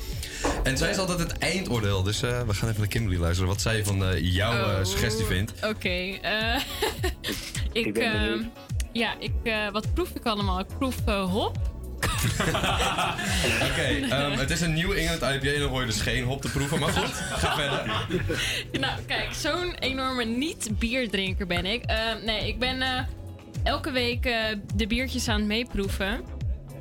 En 0.63 0.79
zij 0.79 0.91
is 0.91 0.99
altijd 0.99 1.19
het 1.19 1.39
eindoordeel. 1.39 2.03
Dus 2.03 2.23
eh, 2.23 2.41
we 2.43 2.55
gaan 2.55 2.69
even 2.69 2.81
naar 2.81 2.89
Kimberly 2.89 3.19
luisteren. 3.21 3.49
Wat 3.49 3.61
zij 3.61 3.85
van 3.85 4.05
eh, 4.05 4.35
jouw 4.35 4.53
eh, 4.53 4.79
Oh, 4.79 4.85
suggestie 4.85 5.25
vindt. 5.25 5.53
Oké. 5.65 5.89
eh, 5.89 6.61
ik, 7.73 7.95
ben 7.95 8.03
eh, 8.13 8.21
benieuwd. 8.21 8.45
ja, 8.93 9.15
ik, 9.19 9.33
eh, 9.43 9.71
wat 9.73 9.95
proef 9.95 10.11
ik 10.11 10.27
allemaal? 10.27 10.59
Ik 10.59 10.67
proef 10.79 10.97
hop. 11.07 11.59
Oké, 13.71 14.07
ehm, 14.11 14.39
het 14.39 14.51
is 14.51 14.61
een 14.61 14.73
nieuw 14.73 14.93
England 14.93 15.23
IPA 15.23 15.53
en 15.55 15.61
dan 15.61 15.69
hoor 15.69 15.81
je 15.81 15.87
dus 15.87 16.01
geen 16.01 16.25
hop 16.25 16.41
te 16.43 16.51
proeven. 16.51 16.79
Maar 16.79 16.93
goed, 16.93 17.15
ga 17.15 17.55
verder. 17.61 18.07
nou, 18.81 19.01
kijk, 19.07 19.33
zo'n 19.33 19.75
enorme 19.79 20.25
niet-bierdrinker 20.25 21.47
ben 21.47 21.67
ik. 21.67 21.85
Eh, 21.85 21.97
nee, 22.25 22.49
ik 22.49 22.59
ben 22.59 22.83
eh, 22.83 23.01
elke 23.63 23.91
week 23.91 24.27
eh, 24.27 24.35
de 24.75 24.87
biertjes 24.87 25.29
aan 25.29 25.39
het 25.39 25.47
meeproeven. 25.47 26.34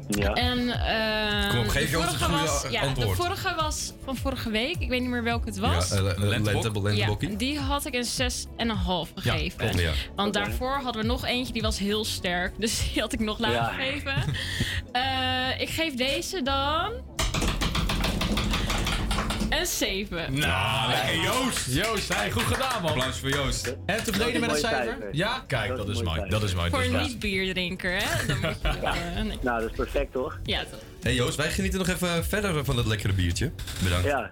Ja. 0.08 0.34
En, 0.34 0.70
eh, 0.70 1.50
Kom 1.50 1.60
op, 1.60 1.68
geef 1.68 1.84
de 1.84 1.90
je 1.90 1.98
ons 1.98 2.06
het 2.06 2.16
vorige 2.16 2.24
goede 2.38 2.52
was, 2.52 2.72
ja, 2.72 2.82
antwoord. 2.82 3.10
De 3.10 3.16
vorige 3.24 3.56
was 3.56 3.94
van 4.04 4.18
vorige 4.18 4.50
week. 4.50 4.76
Ik 4.80 4.90
weet 4.90 5.02
niet 5.02 5.10
meer 5.10 5.24
welke 5.24 5.46
het 5.46 5.58
was. 5.58 5.90
Ja, 5.90 5.96
eh, 5.96 6.18
lentebok. 6.18 6.92
Ja, 6.92 7.16
die 7.38 7.60
had 7.60 7.86
ik 7.86 7.94
een 7.94 8.06
6,5 8.06 9.12
gegeven. 9.16 9.58
klopt, 9.58 9.80
ja. 9.80 9.92
Want 10.16 10.34
daarvoor 10.34 10.80
hadden 10.84 11.02
we 11.02 11.08
nog 11.08 11.26
eentje 11.26 11.54
die 11.54 11.62
was 11.62 11.78
heel 11.80 12.06
sterk. 12.06 12.54
Dus 12.64 12.92
die 12.94 13.02
had 13.02 13.14
ik 13.14 13.20
nog 13.20 13.40
lager 13.40 13.56
Ja. 13.56 13.68
gegeven. 13.68 14.24
Eh, 14.92 15.62
ik 15.62 15.70
geef 15.70 15.94
deze 15.96 16.42
dan. 16.42 16.92
Een 19.60 19.66
7. 19.66 20.40
Nou, 20.40 20.92
lekker 20.92 21.22
Joost. 21.22 21.66
Joost, 21.70 22.14
hey, 22.14 22.32
goed 22.32 22.44
gedaan 22.44 22.82
man. 22.82 22.92
Applaus 22.92 23.20
voor 23.20 23.30
Joost. 23.30 23.76
En 23.86 24.04
tevreden 24.04 24.42
met 24.42 24.52
het 24.52 24.60
cijfer? 24.60 25.10
Ja? 25.12 25.44
Kijk, 25.48 25.76
dat, 25.76 25.90
is 25.90 26.02
mooi. 26.02 26.30
Dat 26.30 26.44
is 26.44 26.56
mooi. 26.56 26.70
Voor 26.70 26.80
Dus 26.80 26.88
een 26.88 27.02
niet-bierdrinker, 27.02 28.02
hè? 28.02 28.26
Dan 28.28 28.38
moet 28.42 28.56
je, 28.62 28.70
eh, 28.88 29.24
nee. 29.24 29.38
Nou, 29.42 29.62
dat 29.62 29.70
is 29.70 29.76
perfect, 29.76 30.12
toch? 30.12 30.40
Ja, 30.44 30.64
toch. 30.72 30.80
Hey 31.02 31.14
Joost, 31.14 31.36
wij 31.36 31.52
genieten 31.52 31.80
nog 31.80 31.88
even 31.88 32.26
verder 32.26 32.66
van 32.66 32.76
dat 32.76 32.86
lekkere 32.86 33.14
biertje. 33.14 33.52
Bedankt. 33.84 34.06
Ja. 34.06 34.32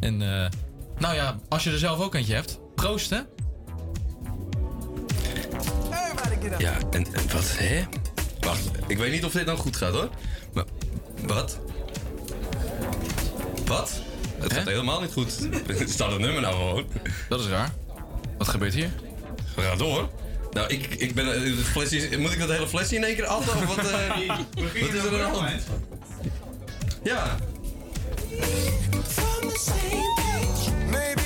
En 0.00 0.22
eh, 0.22 0.50
nou 0.98 1.14
ja, 1.14 1.38
als 1.48 1.64
je 1.64 1.70
er 1.70 1.78
zelf 1.78 2.00
ook 2.00 2.14
eentje 2.14 2.34
hebt, 2.34 2.58
proost 2.74 3.10
hè. 3.10 3.20
Ja, 6.58 6.76
en, 6.90 7.06
en 7.12 7.32
wat, 7.32 7.58
hè? 7.58 7.84
Wacht, 8.40 8.70
ik 8.86 8.98
weet 8.98 9.12
niet 9.12 9.24
of 9.24 9.32
dit 9.32 9.46
nou 9.46 9.58
goed 9.58 9.76
gaat 9.76 9.92
hoor. 9.92 10.10
Maar, 10.52 10.64
wat? 11.26 11.60
Wat? 13.66 14.02
Het 14.48 14.52
gaat 14.58 14.66
helemaal 14.66 15.00
niet 15.00 15.12
goed. 15.12 15.48
Er 15.68 15.88
staat 15.98 16.10
het 16.10 16.20
nummer 16.20 16.40
nou 16.40 16.54
gewoon. 16.54 16.86
Dat 17.28 17.40
is 17.40 17.46
raar. 17.46 17.72
Wat 18.38 18.48
gebeurt 18.48 18.74
hier? 18.74 18.90
We 19.56 19.62
gaan 19.62 19.78
door. 19.78 20.08
Nou, 20.50 20.68
ik, 20.68 20.86
ik 20.94 21.14
ben... 21.14 21.26
eh, 21.34 21.52
Het 21.74 21.92
is- 21.92 22.16
moet 22.16 22.32
ik 22.32 22.38
dat 22.38 22.50
hele 22.50 22.68
flesje 22.68 22.94
in 22.94 23.04
één 23.04 23.14
keer 23.14 23.26
atten? 23.26 23.56
Of 23.56 23.64
wat, 23.76 23.78
eh, 23.90 24.08
wat 24.64 24.94
is 24.94 25.04
er 25.04 25.24
aan 25.24 25.32
de 25.32 25.38
hand? 25.38 25.62
Ja. 27.02 27.36
Maybe 30.90 31.22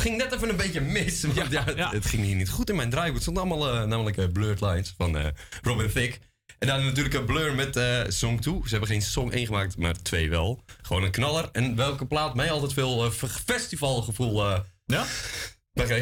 het 0.00 0.08
ging 0.08 0.22
net 0.22 0.32
even 0.34 0.48
een 0.48 0.56
beetje 0.56 0.80
mis. 0.80 1.22
Want 1.22 1.50
ja, 1.50 1.64
het, 1.64 1.90
het 1.90 2.06
ging 2.06 2.24
hier 2.24 2.36
niet 2.36 2.50
goed 2.50 2.70
in 2.70 2.76
mijn 2.76 2.90
draaiboek. 2.90 3.14
Het 3.14 3.22
stond 3.22 3.38
allemaal 3.38 3.72
eh, 3.72 3.84
namelijk 3.84 4.16
eh, 4.16 4.24
Blurred 4.32 4.60
Lines 4.60 4.94
van 4.96 5.18
eh, 5.18 5.26
Robin 5.62 5.92
Thicke. 5.92 6.18
En 6.58 6.68
dan 6.68 6.84
natuurlijk 6.84 7.14
een 7.14 7.24
Blur 7.24 7.54
met 7.54 7.80
Song 8.12 8.38
2. 8.38 8.54
Ze 8.62 8.70
hebben 8.70 8.88
geen 8.88 9.02
Song 9.02 9.30
1 9.30 9.46
gemaakt, 9.46 9.76
maar 9.76 10.02
twee 10.02 10.30
wel. 10.30 10.64
Gewoon 10.82 11.02
een 11.02 11.10
knaller. 11.10 11.48
En 11.52 11.76
welke 11.76 12.06
plaat 12.06 12.34
mij 12.34 12.50
altijd 12.50 12.72
veel 12.72 13.10
festivalgevoel 13.46 14.44
ja? 14.84 15.06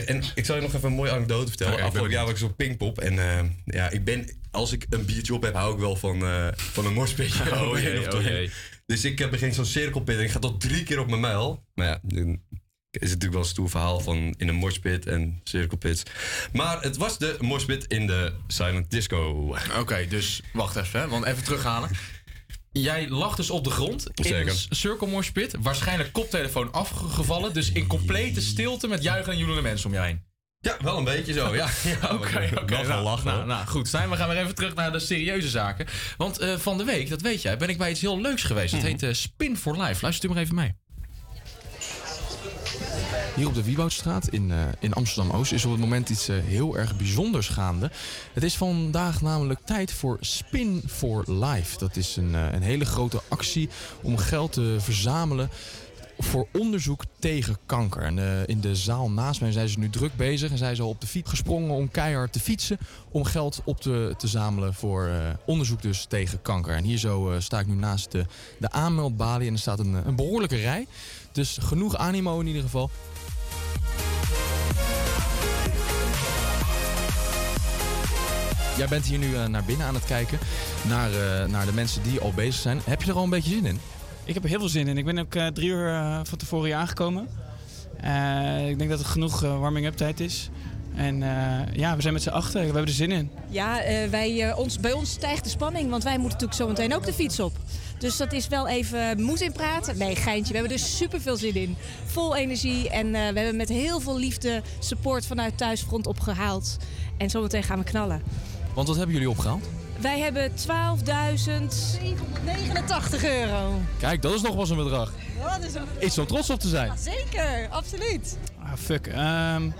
En 0.06 0.22
ik 0.34 0.44
zal 0.44 0.56
je 0.56 0.62
nog 0.62 0.74
even 0.74 0.88
een 0.88 0.94
mooie 0.94 1.10
anekdote 1.10 1.48
vertellen. 1.48 1.76
Ben 1.76 1.84
Afgelopen 1.84 2.12
jaar 2.12 2.26
was 2.26 2.40
ik 2.40 2.50
op 2.50 2.56
Pinkpop. 2.56 2.98
En 2.98 3.14
ja, 3.64 3.90
ik 3.90 4.04
ben, 4.04 4.38
als 4.50 4.72
ik 4.72 4.86
een 4.90 5.04
biertje 5.04 5.34
op 5.34 5.42
heb, 5.42 5.54
hou 5.54 5.74
ik 5.74 5.80
wel 5.80 5.96
van, 5.96 6.20
van 6.56 6.86
een 6.86 6.94
morspitje. 6.94 7.60
Oh 7.62 7.78
jee, 7.80 8.14
oh 8.14 8.22
jee. 8.22 8.50
Dus 8.86 9.04
ik 9.04 9.30
begin 9.30 9.54
zo'n 9.54 9.64
cirkelpit 9.64 10.16
en 10.16 10.24
ik 10.24 10.30
ga 10.30 10.38
tot 10.38 10.60
drie 10.60 10.82
keer 10.82 11.00
op 11.00 11.08
mijn 11.08 11.20
mijl. 11.20 11.64
Maar 11.74 11.86
ja, 11.86 12.00
is 12.90 13.00
het 13.00 13.02
natuurlijk 13.10 13.32
wel 13.32 13.42
een 13.42 13.48
stoer 13.48 13.70
verhaal 13.70 14.00
van 14.00 14.34
in 14.38 14.48
een 14.48 14.54
morspit 14.54 15.06
en 15.06 15.40
cirkelpits. 15.44 16.02
Maar 16.52 16.80
het 16.82 16.96
was 16.96 17.18
de 17.18 17.36
morspit 17.40 17.84
in 17.86 18.06
de 18.06 18.32
Silent 18.46 18.90
Disco. 18.90 19.54
Oké, 19.78 20.06
dus 20.08 20.40
wacht 20.52 20.76
even, 20.76 21.00
hè, 21.00 21.08
want 21.08 21.24
even 21.24 21.44
terughalen. 21.44 21.90
Jij 22.72 23.08
lag 23.08 23.36
dus 23.36 23.50
op 23.50 23.64
de 23.64 23.70
grond 23.70 24.06
in 24.14 24.34
een 24.34 24.54
circle 24.70 25.06
mosh 25.08 25.28
pit. 25.30 25.54
Waarschijnlijk 25.58 26.12
koptelefoon 26.12 26.72
afgevallen. 26.72 27.52
Dus 27.54 27.72
in 27.72 27.86
complete 27.86 28.40
stilte 28.40 28.88
met 28.88 29.02
juichen 29.02 29.32
en 29.32 29.38
joelende 29.38 29.62
mensen 29.62 29.86
om 29.86 29.94
je 29.94 30.00
heen. 30.00 30.26
Ja, 30.60 30.76
wel 30.82 30.98
een 30.98 31.04
beetje 31.04 31.32
zo, 31.32 31.54
ja. 31.54 31.68
Oké, 32.12 32.50
oké. 32.60 32.74
Wel 32.76 32.82
nou, 32.84 33.02
lachen, 33.02 33.26
nou, 33.26 33.46
nou, 33.46 33.66
goed, 33.66 33.88
Stijn, 33.88 34.10
we 34.10 34.16
gaan 34.16 34.28
weer 34.28 34.38
even 34.38 34.54
terug 34.54 34.74
naar 34.74 34.92
de 34.92 34.98
serieuze 34.98 35.48
zaken. 35.48 35.86
Want 36.16 36.38
eh, 36.38 36.56
van 36.56 36.78
de 36.78 36.84
week, 36.84 37.08
dat 37.08 37.20
weet 37.20 37.42
jij, 37.42 37.56
ben 37.56 37.68
ik 37.68 37.78
bij 37.78 37.90
iets 37.90 38.00
heel 38.00 38.20
leuks 38.20 38.42
geweest. 38.42 38.72
Dat 38.72 38.80
Mhm. 38.80 38.90
heet 38.90 39.02
eh, 39.02 39.12
Spin 39.12 39.56
for 39.56 39.82
Life. 39.82 39.98
Luister 40.02 40.30
u 40.30 40.32
maar 40.32 40.42
even 40.42 40.54
mee. 40.54 40.74
Hier 43.38 43.46
op 43.46 43.54
de 43.54 43.64
Wieboudstraat 43.64 44.28
in, 44.28 44.50
eh, 44.50 44.58
in 44.80 44.92
Amsterdam-Oost 44.92 45.52
is 45.52 45.64
op 45.64 45.70
het 45.70 45.80
moment 45.80 46.08
iets 46.08 46.28
eh, 46.28 46.36
heel 46.44 46.76
erg 46.76 46.96
bijzonders 46.96 47.48
gaande. 47.48 47.90
Het 48.32 48.42
is 48.42 48.56
vandaag 48.56 49.22
namelijk 49.22 49.60
tijd 49.64 49.92
voor 49.92 50.16
Spin 50.20 50.82
for 50.86 51.24
Life. 51.32 51.78
Dat 51.78 51.96
is 51.96 52.16
een, 52.16 52.34
eh, 52.34 52.52
een 52.52 52.62
hele 52.62 52.84
grote 52.84 53.20
actie 53.28 53.68
om 54.02 54.16
geld 54.16 54.52
te 54.52 54.76
verzamelen 54.78 55.50
voor 56.18 56.46
onderzoek 56.52 57.02
tegen 57.18 57.58
kanker. 57.66 58.02
En 58.02 58.46
in 58.46 58.60
de 58.60 58.76
zaal 58.76 59.10
naast 59.10 59.40
mij 59.40 59.52
zijn 59.52 59.68
ze 59.68 59.78
nu 59.78 59.90
druk 59.90 60.16
bezig 60.16 60.50
en 60.50 60.58
zijn 60.58 60.76
ze 60.76 60.82
al 60.82 60.88
op 60.88 61.00
de 61.00 61.06
fiets 61.06 61.30
gesprongen 61.30 61.74
om 61.74 61.90
keihard 61.90 62.32
te 62.32 62.40
fietsen. 62.40 62.78
Om 63.10 63.24
geld 63.24 63.60
op 63.64 63.80
te, 63.80 64.14
te 64.16 64.26
zamelen 64.26 64.74
voor 64.74 65.10
onderzoek 65.46 65.82
dus 65.82 66.04
tegen 66.08 66.42
kanker. 66.42 66.74
En 66.74 66.84
hier 66.84 66.98
zo 66.98 67.34
sta 67.38 67.60
ik 67.60 67.66
nu 67.66 67.74
naast 67.74 68.12
de, 68.12 68.26
de 68.58 68.70
aanmeldbalie 68.70 69.46
en 69.46 69.52
er 69.52 69.58
staat 69.58 69.78
een, 69.78 70.06
een 70.06 70.16
behoorlijke 70.16 70.56
rij. 70.56 70.86
Dus 71.32 71.58
genoeg 71.60 71.96
animo 71.96 72.40
in 72.40 72.46
ieder 72.46 72.62
geval. 72.62 72.90
Jij 78.76 78.88
bent 78.88 79.06
hier 79.06 79.18
nu 79.18 79.34
eh, 79.34 79.44
naar 79.46 79.64
binnen 79.64 79.86
aan 79.86 79.94
het 79.94 80.04
kijken. 80.04 80.38
Naar, 80.88 81.10
eh, 81.10 81.48
naar 81.48 81.66
de 81.66 81.72
mensen 81.72 82.02
die 82.02 82.20
al 82.20 82.32
bezig 82.32 82.54
zijn. 82.60 82.80
Heb 82.84 83.02
je 83.02 83.10
er 83.10 83.16
al 83.16 83.22
een 83.24 83.30
beetje 83.30 83.50
zin 83.50 83.66
in? 83.66 83.80
Ik 84.24 84.34
heb 84.34 84.42
er 84.42 84.48
heel 84.48 84.58
veel 84.58 84.68
zin 84.68 84.88
in. 84.88 84.98
Ik 84.98 85.04
ben 85.04 85.18
ook 85.18 85.34
eh, 85.34 85.46
drie 85.46 85.68
uur 85.68 85.88
eh, 85.88 86.20
van 86.22 86.38
tevoren 86.38 86.66
hier 86.66 86.76
aangekomen. 86.76 87.28
Eh, 88.00 88.68
ik 88.68 88.78
denk 88.78 88.90
dat 88.90 89.00
er 89.00 89.06
genoeg 89.06 89.40
warming-up 89.40 89.96
tijd 89.96 90.20
is. 90.20 90.50
En 90.98 91.22
eh, 91.22 91.74
ja, 91.74 91.96
we 91.96 92.02
zijn 92.02 92.12
met 92.14 92.22
z'n 92.22 92.28
achter. 92.28 92.58
We 92.58 92.64
hebben 92.64 92.82
er 92.84 92.88
zin 92.90 93.10
in. 93.12 93.30
Ja, 93.48 93.80
eh, 93.82 94.08
wij, 94.10 94.48
eh, 94.48 94.58
ons, 94.58 94.78
bij 94.78 94.92
ons 94.92 95.10
stijgt 95.10 95.44
de 95.44 95.50
spanning, 95.50 95.90
want 95.90 96.02
wij 96.02 96.18
moeten 96.18 96.30
natuurlijk 96.32 96.60
zo 96.60 96.68
meteen 96.68 96.94
ook 96.94 97.06
de 97.06 97.12
fiets 97.12 97.40
op. 97.40 97.52
Dus 97.98 98.16
dat 98.16 98.32
is 98.32 98.48
wel 98.48 98.68
even 98.68 99.22
moed 99.22 99.40
in 99.40 99.52
praten. 99.52 99.98
Nee, 99.98 100.16
geintje. 100.16 100.52
We 100.52 100.58
hebben 100.58 100.76
er 100.78 100.84
super 100.84 101.20
veel 101.20 101.36
zin 101.36 101.54
in. 101.54 101.76
Vol 102.06 102.36
energie 102.36 102.90
en 102.90 103.06
eh, 103.06 103.12
we 103.12 103.18
hebben 103.38 103.56
met 103.56 103.68
heel 103.68 104.00
veel 104.00 104.18
liefde 104.18 104.62
support 104.78 105.26
vanuit 105.26 105.58
Thuisfront 105.58 106.06
opgehaald. 106.06 106.76
En 107.16 107.30
zometeen 107.30 107.62
gaan 107.62 107.78
we 107.78 107.84
knallen. 107.84 108.22
Want 108.74 108.88
wat 108.88 108.96
hebben 108.96 109.14
jullie 109.14 109.30
opgehaald? 109.30 109.64
Wij 110.00 110.18
hebben 110.18 110.50
12.789 110.50 110.54
euro. 113.24 113.80
Kijk, 113.98 114.22
dat 114.22 114.34
is 114.34 114.40
nog 114.40 114.50
wel 114.52 114.60
eens 114.60 114.70
een 114.70 114.76
bedrag. 114.76 115.12
Dat 115.42 115.62
is 115.68 115.74
een... 115.74 115.82
Iets 116.00 116.18
om 116.18 116.26
trots 116.26 116.50
op 116.50 116.60
te 116.60 116.68
zijn. 116.68 116.92
Zeker, 116.98 117.68
absoluut. 117.70 118.38
Ah, 118.62 118.72
fuck. 118.78 119.06
Ehm, 119.06 119.62
ge- 119.62 119.70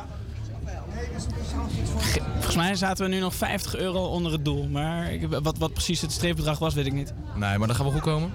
volgens 2.33 2.57
mij 2.57 2.75
zaten 2.75 3.05
we 3.05 3.15
nu 3.15 3.21
nog 3.21 3.35
50 3.35 3.77
euro 3.77 4.05
onder 4.05 4.33
het 4.33 4.45
doel. 4.45 4.69
Maar 4.69 5.13
ik, 5.13 5.29
wat, 5.29 5.59
wat 5.59 5.73
precies 5.73 6.01
het 6.01 6.13
streepbedrag 6.13 6.59
was, 6.59 6.75
weet 6.75 6.87
ik 6.87 6.93
niet. 6.93 7.13
Nee, 7.35 7.59
maar 7.59 7.67
dat 7.69 7.77
gaat 7.77 7.85
wel 7.85 7.95
goed 7.95 8.03
komen. 8.03 8.33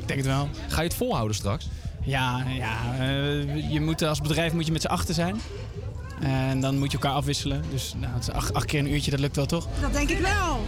Ik 0.00 0.08
denk 0.08 0.18
het 0.18 0.28
wel. 0.28 0.48
Ga 0.68 0.80
je 0.80 0.88
het 0.88 0.96
volhouden 0.96 1.36
straks? 1.36 1.68
Ja, 2.04 2.44
ja 2.48 2.98
eh, 2.98 3.70
je 3.70 3.80
moet, 3.80 4.02
als 4.02 4.20
bedrijf 4.20 4.52
moet 4.52 4.66
je 4.66 4.72
met 4.72 4.80
z'n 4.80 4.86
achter 4.86 5.14
zijn. 5.14 5.40
En 6.20 6.60
dan 6.60 6.78
moet 6.78 6.92
je 6.92 6.98
elkaar 6.98 7.16
afwisselen. 7.16 7.62
Dus 7.70 7.94
nou, 7.96 8.12
het 8.12 8.22
is 8.22 8.30
acht, 8.30 8.54
acht 8.54 8.66
keer 8.66 8.80
een 8.80 8.92
uurtje, 8.92 9.10
dat 9.10 9.20
lukt 9.20 9.36
wel 9.36 9.46
toch? 9.46 9.66
Dat 9.80 9.92
denk 9.92 10.08
ik 10.08 10.18
wel. 10.18 10.60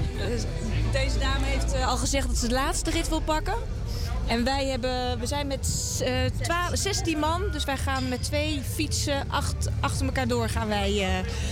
Deze 0.93 1.19
dame 1.19 1.45
heeft 1.45 1.73
eh, 1.73 1.89
al 1.89 1.97
gezegd 1.97 2.27
dat 2.27 2.37
ze 2.37 2.49
de 2.49 2.55
laatste 2.55 2.91
rit 2.91 3.09
wil 3.09 3.21
pakken. 3.21 3.55
En 4.27 4.45
wij 4.45 4.67
hebben, 4.67 5.19
we 5.19 5.27
zijn 5.27 5.47
met 5.47 6.01
eh 6.05 6.13
12, 6.43 6.71
16 6.79 7.19
man, 7.19 7.43
dus 7.53 7.65
wij 7.65 7.77
gaan 7.77 8.09
met 8.09 8.23
twee 8.23 8.61
fietsen 8.75 9.31
acht, 9.31 9.69
achter 9.81 10.07
elkaar 10.07 10.29
door 10.29 10.49
gaan 10.49 10.69
wij 10.69 11.03
eh, 11.03 11.09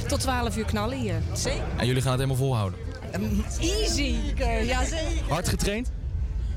tot 0.09 0.21
12 0.21 0.57
uur 0.57 0.65
knallen 0.65 0.99
hier. 0.99 1.15
Zeker. 1.33 1.63
En 1.77 1.87
jullie 1.87 2.03
gaan 2.03 2.11
het 2.11 2.21
helemaal 2.21 2.43
volhouden. 2.47 2.79
Easy. 3.61 4.15
Ja, 4.65 4.85
zeker. 4.85 5.23
Hard 5.29 5.49
getraind? 5.49 5.91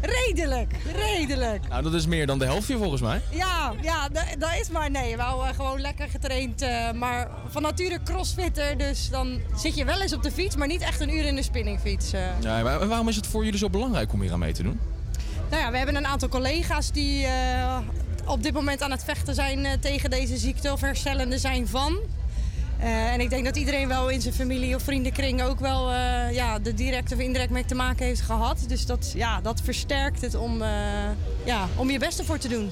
Redelijk, 0.01 0.71
redelijk. 0.95 1.67
Nou, 1.69 1.83
dat 1.83 1.93
is 1.93 2.05
meer 2.05 2.25
dan 2.27 2.39
de 2.39 2.45
helft 2.45 2.67
hier 2.67 2.77
volgens 2.77 3.01
mij. 3.01 3.21
Ja, 3.31 3.73
ja 3.81 4.09
dat, 4.37 4.49
is 4.61 4.69
maar 4.69 4.91
nee. 4.91 5.15
We 5.15 5.21
houden 5.21 5.55
gewoon 5.55 5.81
lekker 5.81 6.07
getraind. 6.09 6.61
eh, 6.61 6.91
maar 6.91 7.29
van 7.49 7.61
nature 7.61 7.99
crossfitter, 8.03 8.77
dus 8.77 9.09
dan 9.09 9.39
zit 9.55 9.75
je 9.75 9.85
wel 9.85 10.01
eens 10.01 10.13
op 10.13 10.23
de 10.23 10.31
fiets, 10.31 10.55
maar 10.55 10.67
niet 10.67 10.81
echt 10.81 10.99
een 10.99 11.13
uur 11.15 11.25
in 11.25 11.35
de 11.35 11.43
spinningfiets. 11.43 12.13
eh. 12.13 12.21
Ja, 12.41 12.61
maar 12.63 12.87
waarom 12.87 13.07
is 13.07 13.15
het 13.15 13.27
voor 13.27 13.43
jullie 13.43 13.59
zo 13.59 13.69
belangrijk 13.69 14.13
om 14.13 14.21
hier 14.21 14.31
aan 14.31 14.39
mee 14.39 14.53
te 14.53 14.63
doen? 14.63 14.79
Nou 15.49 15.63
ja, 15.63 15.71
we 15.71 15.77
hebben 15.77 15.95
een 15.95 16.07
aantal 16.07 16.29
collega's 16.29 16.91
die 16.91 17.25
eh, 17.25 17.77
op 18.25 18.43
dit 18.43 18.53
moment 18.53 18.81
aan 18.81 18.91
het 18.91 19.03
vechten 19.03 19.35
zijn 19.35 19.65
eh, 19.65 19.71
tegen 19.79 20.09
deze 20.09 20.37
ziekte 20.37 20.71
of 20.71 20.81
herstellende 20.81 21.37
zijn 21.37 21.67
van. 21.67 21.97
Eh, 22.79 23.13
en 23.13 23.19
ik 23.19 23.29
denk 23.29 23.45
dat 23.45 23.55
iedereen 23.55 23.87
wel 23.87 24.09
in 24.09 24.21
zijn 24.21 24.33
familie 24.33 24.75
of 24.75 24.83
vriendenkring 24.83 25.41
ook 25.41 25.59
wel 25.59 25.91
eh, 25.91 26.33
ja, 26.33 26.59
de 26.59 26.73
direct 26.73 27.13
of 27.13 27.19
indirect 27.19 27.51
mee 27.51 27.65
te 27.65 27.75
maken 27.75 28.05
heeft 28.05 28.21
gehad. 28.21 28.65
Dus 28.67 28.85
dat, 28.85 29.11
ja, 29.15 29.41
dat 29.41 29.61
versterkt 29.61 30.21
het 30.21 30.35
om, 30.35 30.63
ja, 31.45 31.67
om 31.75 31.89
je 31.89 31.99
best 31.99 32.19
ervoor 32.19 32.37
te 32.37 32.47
doen. 32.47 32.71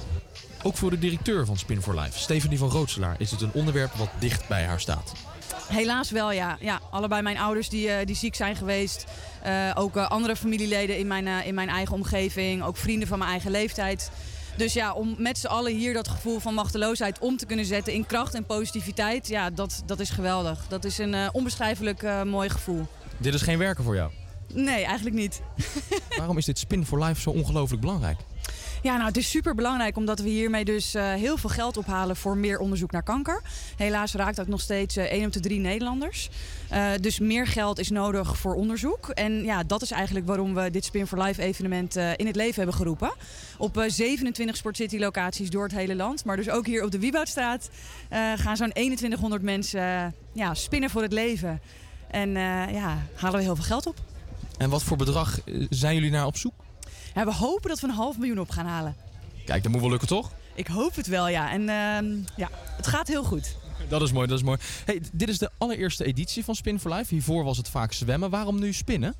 Ook 0.66 0.76
voor 0.76 0.90
de 0.90 0.98
directeur 0.98 1.46
van 1.46 1.56
Spin 1.56 1.82
for 1.82 2.00
Life, 2.00 2.18
Stephanie 2.18 2.58
van 2.58 2.68
Rootselaar, 2.68 3.14
is 3.18 3.30
het 3.30 3.40
een 3.40 3.52
onderwerp 3.52 3.92
wat 3.92 4.08
dicht 4.18 4.48
bij 4.48 4.64
haar 4.64 4.80
staat. 4.80 5.12
Helaas 5.66 6.10
wel, 6.10 6.32
ja. 6.32 6.56
ja 6.60 6.80
allebei 6.90 7.22
mijn 7.22 7.38
ouders 7.38 7.68
die, 7.68 7.90
eh, 7.90 8.06
die 8.06 8.16
ziek 8.16 8.34
zijn 8.34 8.56
geweest. 8.56 9.04
Eh, 9.42 9.70
ook 9.74 9.96
eh, 9.96 10.08
andere 10.08 10.36
familieleden 10.36 10.98
in 10.98 11.06
mijn, 11.06 11.26
in 11.26 11.54
mijn 11.54 11.68
eigen 11.68 11.94
omgeving. 11.94 12.62
Ook 12.62 12.76
vrienden 12.76 13.08
van 13.08 13.18
mijn 13.18 13.30
eigen 13.30 13.50
leeftijd. 13.50 14.10
Dus 14.56 14.72
ja, 14.72 14.92
om 14.92 15.14
met 15.18 15.38
z'n 15.38 15.46
allen 15.46 15.76
hier 15.76 15.92
dat 15.92 16.08
gevoel 16.08 16.38
van 16.38 16.54
machteloosheid 16.54 17.18
om 17.18 17.36
te 17.36 17.46
kunnen 17.46 17.64
zetten 17.64 17.92
in 17.92 18.06
kracht 18.06 18.34
en 18.34 18.44
positiviteit. 18.44 19.28
Ja, 19.28 19.50
dat, 19.50 19.82
dat 19.86 20.00
is 20.00 20.10
geweldig. 20.10 20.66
Dat 20.68 20.84
is 20.84 20.98
een 20.98 21.14
eh, 21.14 21.28
onbeschrijfelijk 21.32 22.24
mooi 22.24 22.48
gevoel. 22.48 22.86
Dit 23.16 23.34
is 23.34 23.42
geen 23.42 23.58
werken 23.58 23.84
voor 23.84 23.94
jou. 23.94 24.10
Nee, 24.52 24.84
eigenlijk 24.84 25.16
niet. 25.16 25.42
Waarom 26.18 26.38
is 26.38 26.44
dit 26.44 26.58
Spin 26.58 26.86
for 26.86 27.04
Life 27.04 27.20
zo 27.20 27.30
ongelooflijk 27.30 27.80
belangrijk? 27.80 28.18
Ja, 28.84 28.94
nou, 28.94 29.06
het 29.06 29.16
is 29.16 29.30
super 29.30 29.54
belangrijk 29.54 29.96
omdat 29.96 30.18
we 30.18 30.28
hiermee 30.28 30.64
dus 30.64 30.94
eh, 30.94 31.12
heel 31.12 31.36
veel 31.36 31.50
geld 31.50 31.76
ophalen 31.76 32.16
voor 32.16 32.36
meer 32.36 32.58
onderzoek 32.58 32.90
naar 32.90 33.02
kanker. 33.02 33.42
Helaas 33.76 34.14
raakt 34.14 34.36
dat 34.36 34.46
nog 34.46 34.60
steeds 34.60 34.96
eh 34.96 35.04
1 35.12 35.26
op 35.26 35.32
de 35.32 35.40
3 35.40 35.60
Nederlanders. 35.60 36.30
Eh, 36.68 36.90
dus 37.00 37.18
meer 37.18 37.46
geld 37.46 37.78
is 37.78 37.90
nodig 37.90 38.38
voor 38.38 38.54
onderzoek. 38.54 39.08
En 39.08 39.44
ja, 39.44 39.62
dat 39.62 39.82
is 39.82 39.90
eigenlijk 39.90 40.26
waarom 40.26 40.54
we 40.54 40.70
dit 40.70 40.84
Spin 40.84 41.06
for 41.06 41.22
Life 41.22 41.42
evenement 41.42 41.96
eh, 41.96 42.10
in 42.16 42.26
het 42.26 42.36
leven 42.36 42.54
hebben 42.54 42.74
geroepen. 42.74 43.12
Op 43.58 43.78
eh, 43.78 43.90
27 43.90 44.56
Sport 44.56 44.76
City 44.76 44.98
locaties 44.98 45.50
door 45.50 45.62
het 45.62 45.72
hele 45.74 45.94
land. 45.94 46.24
Maar 46.24 46.36
dus 46.36 46.50
ook 46.50 46.66
hier 46.66 46.84
op 46.84 46.90
de 46.90 46.98
Wieboudstraat 46.98 47.70
eh, 48.08 48.32
gaan 48.36 48.56
zo'n 48.56 48.72
2100 48.72 49.42
mensen 49.42 49.80
eh, 49.80 50.06
ja, 50.32 50.54
spinnen 50.54 50.90
voor 50.90 51.02
het 51.02 51.12
leven. 51.12 51.60
En 52.10 52.28
eh, 52.36 52.72
ja, 52.72 52.98
halen 53.14 53.38
we 53.38 53.44
heel 53.44 53.56
veel 53.56 53.64
geld 53.64 53.86
op. 53.86 53.96
En 54.58 54.70
wat 54.70 54.82
voor 54.82 54.96
bedrag 54.96 55.40
eh, 55.44 55.66
zijn 55.70 55.94
jullie 55.94 56.10
naar 56.10 56.26
op 56.26 56.36
zoek? 56.36 56.63
Ja, 57.14 57.24
we 57.24 57.34
hopen 57.34 57.68
dat 57.68 57.80
we 57.80 57.86
een 57.86 57.94
half 57.94 58.18
miljoen 58.18 58.38
op 58.38 58.50
gaan 58.50 58.66
halen. 58.66 58.96
Kijk, 59.44 59.62
dat 59.62 59.72
moet 59.72 59.80
wel 59.80 59.90
lukken 59.90 60.08
toch? 60.08 60.32
Ik 60.54 60.66
hoop 60.66 60.94
het 60.94 61.06
wel, 61.06 61.28
ja. 61.28 61.50
En 61.50 61.68
ehm, 61.68 62.06
ja, 62.36 62.48
het 62.76 62.86
gaat 62.86 63.08
heel 63.08 63.24
goed. 63.24 63.56
Dat 63.88 64.02
is 64.02 64.12
mooi, 64.12 64.26
dat 64.26 64.38
is 64.38 64.44
mooi. 64.44 64.58
Hey, 64.84 65.02
dit 65.12 65.28
is 65.28 65.38
de 65.38 65.50
allereerste 65.58 66.04
editie 66.04 66.44
van 66.44 66.54
Spin 66.54 66.80
for 66.80 66.94
Life. 66.94 67.14
Hiervoor 67.14 67.44
was 67.44 67.56
het 67.56 67.68
vaak 67.68 67.92
zwemmen. 67.92 68.30
Waarom 68.30 68.58
nu 68.58 68.72
spinnen? 68.72 69.14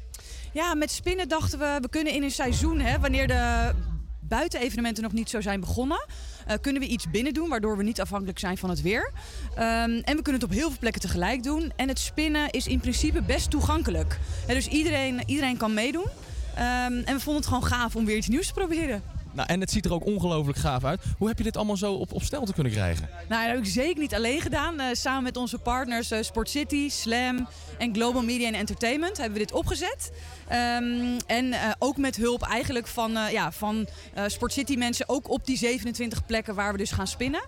Ja, 0.53 0.75
met 0.75 0.91
spinnen 0.91 1.29
dachten 1.29 1.59
we, 1.59 1.79
we 1.81 1.89
kunnen 1.89 2.13
in 2.13 2.23
een 2.23 2.31
seizoen, 2.31 2.81
hè, 2.81 2.99
wanneer 2.99 3.27
de 3.27 3.73
buitenevenementen 4.21 5.03
nog 5.03 5.13
niet 5.13 5.31
zo 5.31 5.41
zijn 5.41 5.61
begonnen, 5.61 6.07
eh, 6.47 6.57
kunnen 6.61 6.83
we 6.83 6.89
iets 6.89 7.11
binnen 7.11 7.35
doen, 7.35 7.49
waardoor 7.49 7.77
we 7.77 7.83
niet 7.83 8.01
afhankelijk 8.01 8.39
zijn 8.39 8.59
van 8.59 8.71
het 8.71 8.83
weer. 8.83 9.13
Ehm, 9.55 9.91
en 9.91 10.17
we 10.17 10.23
kunnen 10.23 10.35
het 10.35 10.45
op 10.45 10.51
heel 10.51 10.69
veel 10.69 10.79
plekken 10.79 11.01
tegelijk 11.01 11.43
doen. 11.43 11.73
En 11.77 11.89
het 11.89 11.99
spinnen 11.99 12.51
is 12.51 12.67
in 12.67 12.81
principe 12.81 13.23
best 13.23 13.51
toegankelijk. 13.51 14.19
Dus 14.47 14.69
iedereen, 14.69 15.23
iedereen 15.27 15.57
kan 15.57 15.75
meedoen. 15.75 16.07
Ehm, 16.55 16.93
en 16.93 17.15
we 17.15 17.21
vonden 17.21 17.43
het 17.43 17.47
gewoon 17.47 17.65
gaaf 17.65 17.97
om 17.97 18.05
weer 18.05 18.17
iets 18.17 18.29
nieuws 18.29 18.47
te 18.47 18.53
proberen. 18.53 19.03
Nou, 19.35 19.49
en 19.49 19.61
het 19.61 19.71
ziet 19.71 19.85
er 19.85 19.93
ook 19.93 20.07
ongelooflijk 20.07 20.59
gaaf 20.59 20.85
uit. 20.85 21.03
Hoe 21.19 21.29
heb 21.29 21.39
je 21.39 21.45
dit 21.45 21.57
allemaal 21.57 21.77
zo 21.77 21.93
op, 21.93 22.13
op 22.13 22.23
stel 22.23 22.45
te 22.45 22.53
kunnen 22.53 22.73
krijgen? 22.73 23.09
Nou, 23.29 23.47
dat 23.47 23.55
heb 23.55 23.65
ik 23.65 23.71
zeker 23.71 24.01
niet 24.01 24.15
alleen 24.15 24.41
gedaan. 24.41 24.81
Eh, 24.81 24.87
samen 24.93 25.23
met 25.23 25.37
onze 25.37 25.59
partners 25.59 26.11
eh, 26.11 26.23
Sport 26.23 26.49
City, 26.49 26.89
Slam 26.89 27.49
en 27.79 27.95
Global 27.95 28.23
Media 28.23 28.47
and 28.47 28.57
Entertainment 28.57 29.17
hebben 29.17 29.39
we 29.39 29.45
dit 29.45 29.53
opgezet. 29.53 30.13
Ehm, 30.49 31.19
en 31.27 31.53
eh, 31.53 31.71
ook 31.79 31.97
met 31.97 32.17
hulp 32.17 32.43
eigenlijk 32.43 32.87
van, 32.87 33.11
ja, 33.31 33.53
van 33.53 33.87
Sport 34.27 34.53
City 34.53 34.77
mensen, 34.77 35.09
ook 35.09 35.31
op 35.31 35.47
die 35.47 35.57
27 35.57 36.27
plekken 36.27 36.55
waar 36.55 36.73
we 36.73 36.79
dus 36.79 36.91
gaan 36.91 37.07
spinnen. 37.07 37.43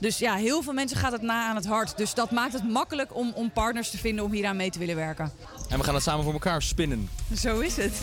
Dus 0.00 0.18
ja, 0.18 0.34
heel 0.34 0.62
veel 0.62 0.72
mensen 0.72 0.96
gaat 0.96 1.12
het 1.12 1.22
na 1.22 1.48
aan 1.48 1.56
het 1.56 1.66
hart. 1.66 1.96
Dus 1.96 2.14
dat 2.14 2.30
maakt 2.30 2.52
het 2.52 2.68
makkelijk 2.68 3.16
om, 3.16 3.32
om 3.34 3.52
partners 3.52 3.90
te 3.90 3.98
vinden 3.98 4.24
om 4.24 4.32
hieraan 4.32 4.56
mee 4.56 4.70
te 4.70 4.78
willen 4.78 4.96
werken. 4.96 5.32
En 5.68 5.78
we 5.78 5.84
gaan 5.84 5.94
het 5.94 6.02
samen 6.02 6.24
voor 6.24 6.32
elkaar 6.32 6.62
spinnen. 6.62 7.08
Zo 7.36 7.60
is 7.60 7.76
het. 7.76 7.92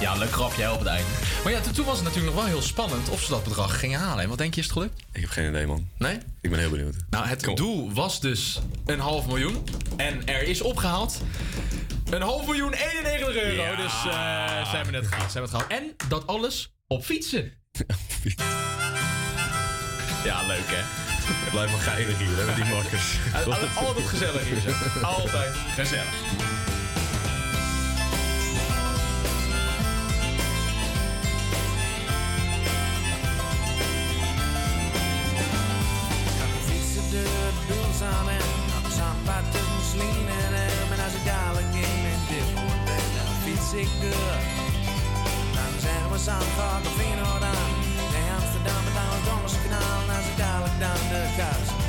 Ja, 0.00 0.16
leuk 0.16 0.32
grapje 0.32 0.62
hè, 0.62 0.70
op 0.72 0.78
het 0.78 0.88
einde. 0.88 1.08
Maar 1.44 1.52
ja, 1.52 1.60
toen 1.60 1.84
was 1.84 1.96
het 1.96 2.04
natuurlijk 2.04 2.34
nog 2.34 2.44
wel 2.44 2.52
heel 2.52 2.62
spannend 2.62 3.08
of 3.08 3.22
ze 3.22 3.30
dat 3.30 3.44
bedrag 3.44 3.78
gingen 3.78 4.00
halen. 4.00 4.22
En 4.22 4.28
wat 4.28 4.38
denk 4.38 4.54
je, 4.54 4.60
is 4.60 4.66
het 4.66 4.76
gelukt? 4.76 5.02
Ik 5.12 5.20
heb 5.20 5.30
geen 5.30 5.48
idee, 5.48 5.66
man. 5.66 5.88
Nee? 5.98 6.18
Ik 6.40 6.50
ben 6.50 6.58
heel 6.58 6.70
benieuwd. 6.70 6.94
Nou, 7.10 7.26
het 7.26 7.50
doel 7.54 7.92
was 7.92 8.20
dus 8.20 8.60
een 8.86 9.00
half 9.00 9.26
miljoen. 9.26 9.64
En 9.96 10.26
er 10.26 10.42
is 10.42 10.60
opgehaald 10.60 11.20
een 12.10 12.22
half 12.22 12.46
miljoen 12.46 12.72
91 12.72 13.42
euro. 13.42 13.62
Ja. 13.62 13.76
Dus 13.76 13.92
eh, 13.92 14.70
ze 14.70 14.76
hebben 14.76 14.94
het 14.94 15.06
gehaald. 15.06 15.30
Ze 15.30 15.38
hebben 15.38 15.58
het 15.58 15.62
gehaald. 15.62 15.82
En 15.82 16.08
dat 16.08 16.26
alles 16.26 16.72
op 16.86 17.04
fietsen. 17.04 17.52
ja, 20.24 20.42
leuk 20.46 20.66
hè? 20.66 20.82
Het 21.34 21.50
blijft 21.50 21.72
wel 21.72 21.80
geinig 21.80 22.18
hier, 22.18 22.36
hè, 22.36 22.44
met 22.44 22.54
die 22.54 22.64
makkers. 22.64 23.18
Altijd 23.86 24.06
gezellig 24.06 24.44
hier. 24.44 24.60
Zo. 24.60 25.00
Altijd 25.06 25.54
gezellig. 25.74 26.14
Fietsen 36.66 37.10
door 37.10 37.22
de 37.22 37.64
buls 37.66 38.02
aan 38.02 38.28
en 38.28 38.42
op 38.76 38.84
de 47.40 47.59
dan 50.80 51.02
de 51.12 51.22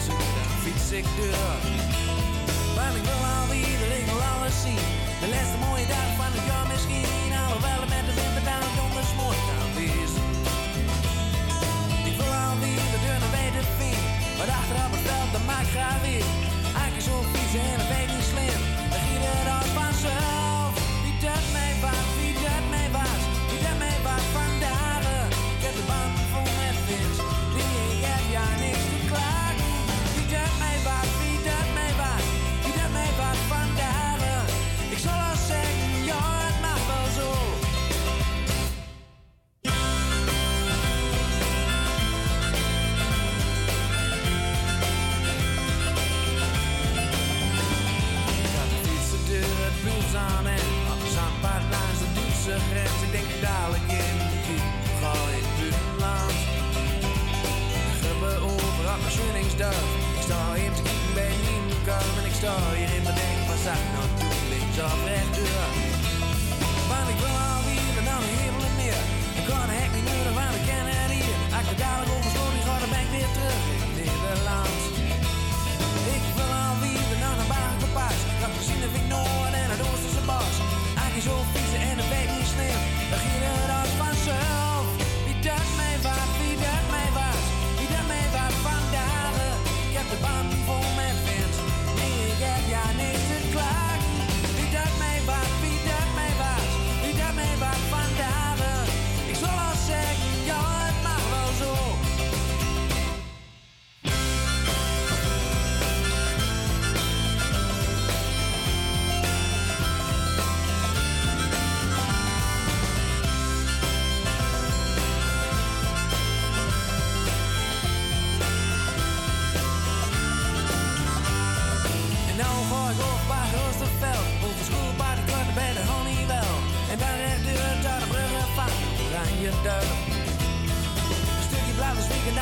zoek, 0.06 0.20
dan 0.36 0.52
fiets 0.64 0.92
ik 0.92 1.06
door. 1.18 1.60
Want 2.78 2.94
ik 3.00 3.04
wil 3.10 3.24
alweer, 3.40 3.80
ik 4.00 4.06
wil 4.12 4.22
alles 4.34 4.58
zien. 4.66 4.86
De 5.22 5.28
laatste 5.34 5.58
mooie 5.66 5.88
dag 5.96 6.10
van 6.20 6.32
het 6.36 6.46
jaar 6.50 6.68
misschien. 6.72 7.32
Alhoewel 7.44 7.82
met 7.94 8.04
de 8.08 8.14
winter 8.20 8.44
dan 8.50 8.64
donders 8.80 9.12
mooi 9.22 9.38
kan 9.50 9.70
wezen. 9.80 10.26
Ik 12.10 12.16
wil 12.20 12.34
alweer 12.48 12.84
de 12.94 13.00
deur 13.06 13.20
naar 13.24 13.34
buiten 13.40 13.66
vinden. 13.80 14.12
Maar 14.38 14.50
achteraf 14.60 14.92
het 14.96 15.04
veld, 15.08 15.32
dat 15.36 15.46
maakt 15.52 15.70
graag 15.76 16.02
weer. 16.08 16.41
Nieuwkomen 62.42 62.42
en 62.42 62.42
ik 62.42 62.42
sta 62.42 62.76
hier 62.76 62.96
in 62.96 63.04
mijn 63.04 63.16
denk, 63.16 63.48
wat 63.48 63.60
zou 63.66 63.76
ik 63.76 63.82
nou 63.94 64.06
doen? 64.20 64.50
Links 64.50 64.78
of 64.86 65.04
rechtdoor. 65.06 65.70
Want 66.90 67.08
ik 67.14 67.20
wil 67.24 67.36
alweer 67.54 67.94
en 68.00 68.06
dan 68.10 68.22
een 68.24 68.36
hemel 68.42 68.64
en 68.70 68.76
meer. 68.82 69.02
Ik 69.40 69.46
kan 69.50 69.66
de 69.70 69.76
hek 69.80 69.92
niet 69.96 70.08
nodig, 70.10 70.34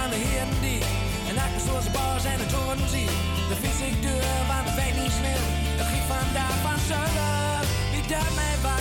aan 0.01 0.09
de 0.09 0.15
heren 0.15 0.61
die 0.61 0.81
en 1.29 1.35
hakken 1.41 1.61
zoals 1.67 1.85
de 1.87 1.91
bars 1.91 2.25
en 2.33 2.39
het 2.43 2.51
horen 2.51 2.89
zie. 2.95 3.09
De 3.49 3.55
vis 3.61 3.79
ik 3.87 4.01
deur, 4.01 4.37
want 4.49 4.65
ik 4.69 4.75
weet 4.81 4.95
niets 5.01 5.19
meer. 5.25 5.43
Het 5.79 5.87
ging 5.91 6.05
van 6.65 6.79
zullen 6.89 7.59
niet 7.93 8.09
dat 8.09 8.31
mij 8.39 8.55
waar. 8.63 8.78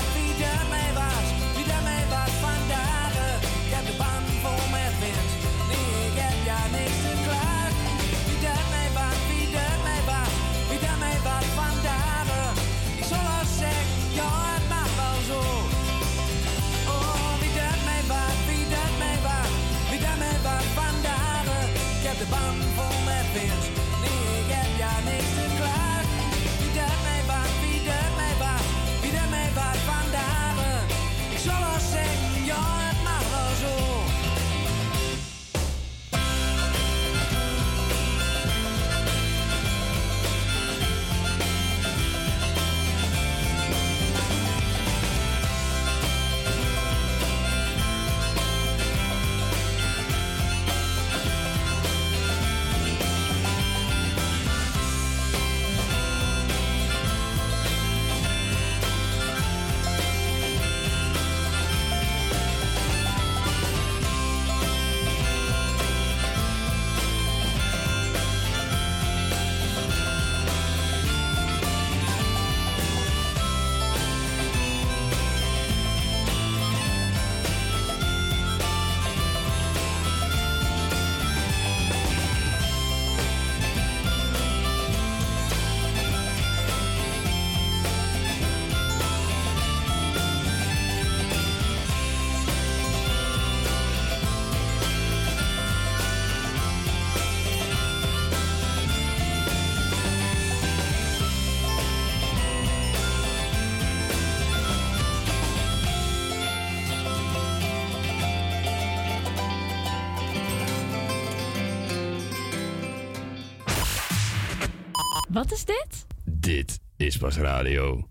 Wat 115.38 115.52
is 115.52 115.64
dit? 115.64 116.06
Dit 116.24 116.80
is 116.96 117.16
pas 117.16 117.36
radio. 117.36 118.08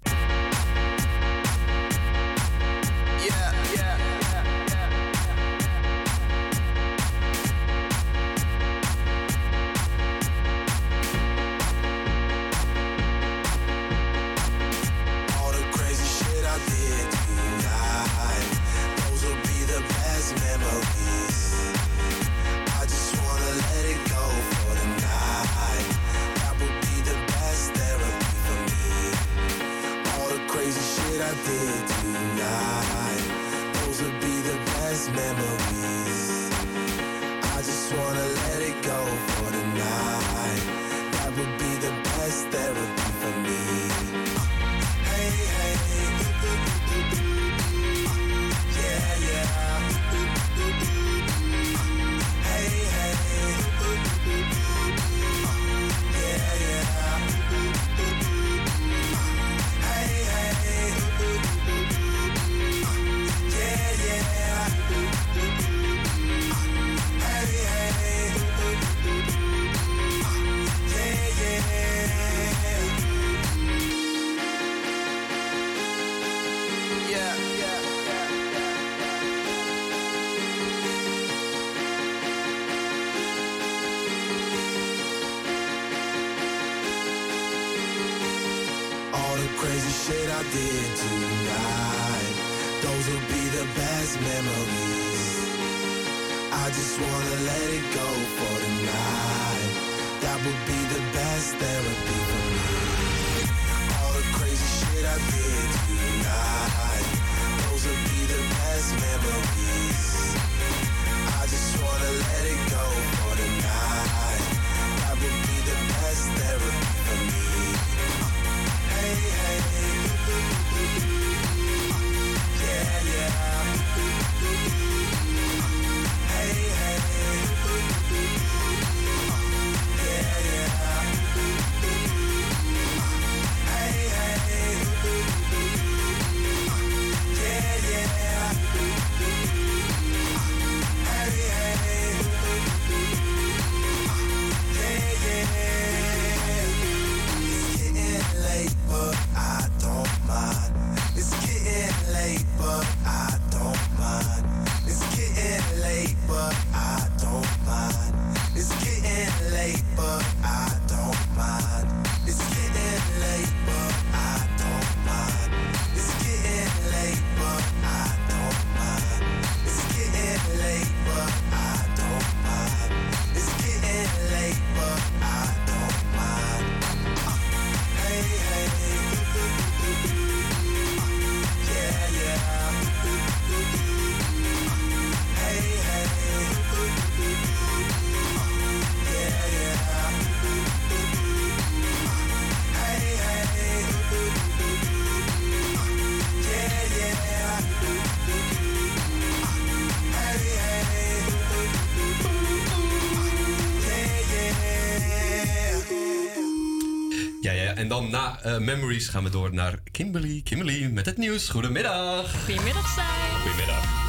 Na 208.28 208.40
eh, 208.42 208.58
Memories 208.58 209.08
gaan 209.08 209.24
we 209.24 209.30
door 209.30 209.54
naar 209.54 209.80
Kimberly. 209.92 210.42
Kimberly 210.44 210.90
met 210.92 211.06
het 211.06 211.18
nieuws. 211.18 211.50
Goedemiddag. 211.50 212.46
Goedemiddag, 212.46 212.88
Stijn. 212.88 213.42
Goedemiddag. 213.42 214.06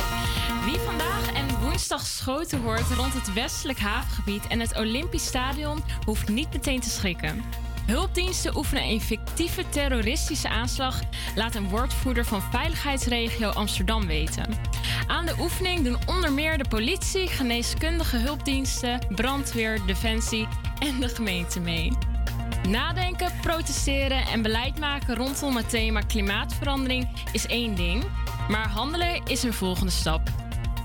Wie 0.65 0.79
vandaag 0.79 1.33
en 1.33 1.61
woensdag 1.61 2.07
schoten 2.07 2.61
hoort 2.61 2.91
rond 2.97 3.15
het 3.15 3.33
westelijk 3.33 3.79
havengebied 3.79 4.47
en 4.47 4.61
het 4.61 4.77
Olympisch 4.77 5.27
Stadion 5.27 5.83
hoeft 6.05 6.29
niet 6.29 6.53
meteen 6.53 6.81
te 6.81 6.91
schrikken. 6.91 7.43
Hulpdiensten 7.87 8.57
oefenen 8.57 8.83
een 8.83 9.01
fictieve 9.01 9.69
terroristische 9.69 10.49
aanslag, 10.49 11.01
laat 11.35 11.55
een 11.55 11.69
woordvoerder 11.69 12.25
van 12.25 12.43
veiligheidsregio 12.43 13.49
Amsterdam 13.49 14.07
weten. 14.07 14.55
Aan 15.07 15.27
de 15.27 15.35
oefening 15.41 15.85
doen 15.85 15.99
onder 16.07 16.33
meer 16.33 16.59
de 16.59 16.69
politie, 16.69 17.27
geneeskundige 17.29 18.17
hulpdiensten, 18.17 19.01
brandweer, 19.15 19.81
defensie 19.87 20.49
en 20.79 21.01
de 21.01 21.09
gemeente 21.09 21.61
mee. 21.61 21.93
Nadenken, 22.69 23.33
protesteren 23.41 24.27
en 24.27 24.43
beleid 24.43 24.79
maken 24.79 25.15
rondom 25.15 25.57
het 25.57 25.71
thema 25.71 26.01
klimaatverandering 26.01 27.09
is 27.33 27.47
één 27.47 27.75
ding, 27.75 28.05
maar 28.49 28.69
handelen 28.69 29.23
is 29.25 29.43
een 29.43 29.53
volgende 29.53 29.93
stap. 29.93 30.29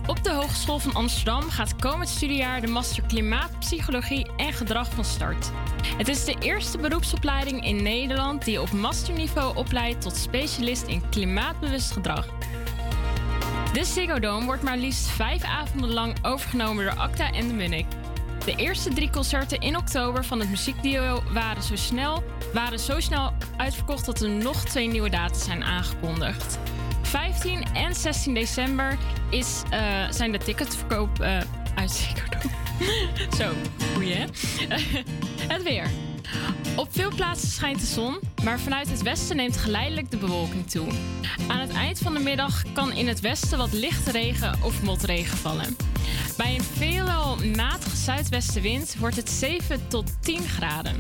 Op 0.08 0.24
de 0.24 0.32
Hogeschool 0.32 0.80
van 0.80 0.94
Amsterdam 0.94 1.42
gaat 1.42 1.76
komend 1.76 2.10
studiejaar 2.10 2.62
de 2.62 2.68
Master 2.68 3.04
Klimaatpsychologie 3.04 4.32
en 4.38 4.54
Gedrag 4.54 4.90
van 4.94 5.06
start. 5.06 5.52
Het 5.98 6.08
is 6.08 6.26
de 6.26 6.36
eerste 6.40 6.78
beroepsopleiding 6.78 7.66
in 7.66 7.84
Nederland 7.84 8.46
die 8.46 8.62
op 8.62 8.72
masterniveau 8.72 9.56
opleidt 9.56 10.02
tot 10.02 10.16
specialist 10.16 10.88
in 10.88 11.10
klimaatbewust 11.10 11.92
gedrag. 11.92 12.28
De 13.74 13.86
Ziggo 13.86 14.20
Dome 14.20 14.46
wordt 14.46 14.64
maar 14.64 14.78
liefst 14.78 15.08
vijf 15.08 15.44
avonden 15.44 15.90
lang 15.90 16.16
overgenomen 16.22 16.86
door 16.86 16.96
Acta 16.96 17.32
en 17.32 17.48
de 17.48 17.54
Munnik. 17.54 17.86
De 18.46 18.56
eerste 18.56 18.94
drie 18.94 19.10
concerten 19.10 19.60
in 19.60 19.78
oktober 19.78 20.26
van 20.26 20.40
het 20.40 20.50
muziekduo 20.50 21.24
waren 21.34 21.64
zo 21.64 21.76
snel, 21.76 22.24
waren 22.54 22.80
zo 22.80 23.00
snel 23.00 23.34
uitverkocht 23.58 24.06
dat 24.06 24.22
er 24.22 24.30
nog 24.30 24.66
twee 24.66 24.88
nieuwe 24.88 25.10
data 25.10 25.40
zijn 25.40 25.64
aangekondigd. 25.64 26.60
15 27.02 27.64
en 27.74 27.96
16 27.96 28.34
december 28.34 28.98
is, 29.30 29.62
eh, 29.70 29.80
zijn 30.10 30.32
de 30.32 30.38
ticketverkoop 30.38 31.20
eh 31.20 31.38
uit 31.76 31.92
Ziggo 31.92 32.26
Dome. 32.42 33.36
Zo, 33.38 33.54
goeie 33.94 34.14
hè? 34.14 34.26
het 35.54 35.64
weer. 35.64 35.90
Op 36.76 36.88
veel 36.92 37.12
plaatsen 37.16 37.50
schijnt 37.50 37.80
de 37.80 37.86
zon, 37.86 38.20
maar 38.44 38.60
vanuit 38.60 38.90
het 38.90 39.02
westen 39.02 39.36
neemt 39.36 39.58
geleidelijk 39.58 40.12
de 40.12 40.18
bewolking 40.18 40.70
toe. 40.70 40.88
Aan 41.48 41.60
het 41.60 41.72
eind 41.72 42.00
van 42.00 42.14
de 42.14 42.20
middag 42.20 42.64
kan 42.74 42.94
in 42.94 43.08
het 43.08 43.20
westen 43.20 43.58
wat 43.58 43.74
lichte 43.74 44.12
regen 44.12 44.64
of 44.64 44.84
motregen 44.84 45.38
vallen. 45.38 45.78
Bij 46.38 46.56
een 46.56 46.64
veelal 46.64 47.38
matige 47.56 47.96
zuidwestenwind 47.96 48.96
wordt 49.00 49.16
het 49.16 49.30
7 49.30 49.88
tot 49.88 50.24
10 50.24 50.42
graden. 50.48 50.98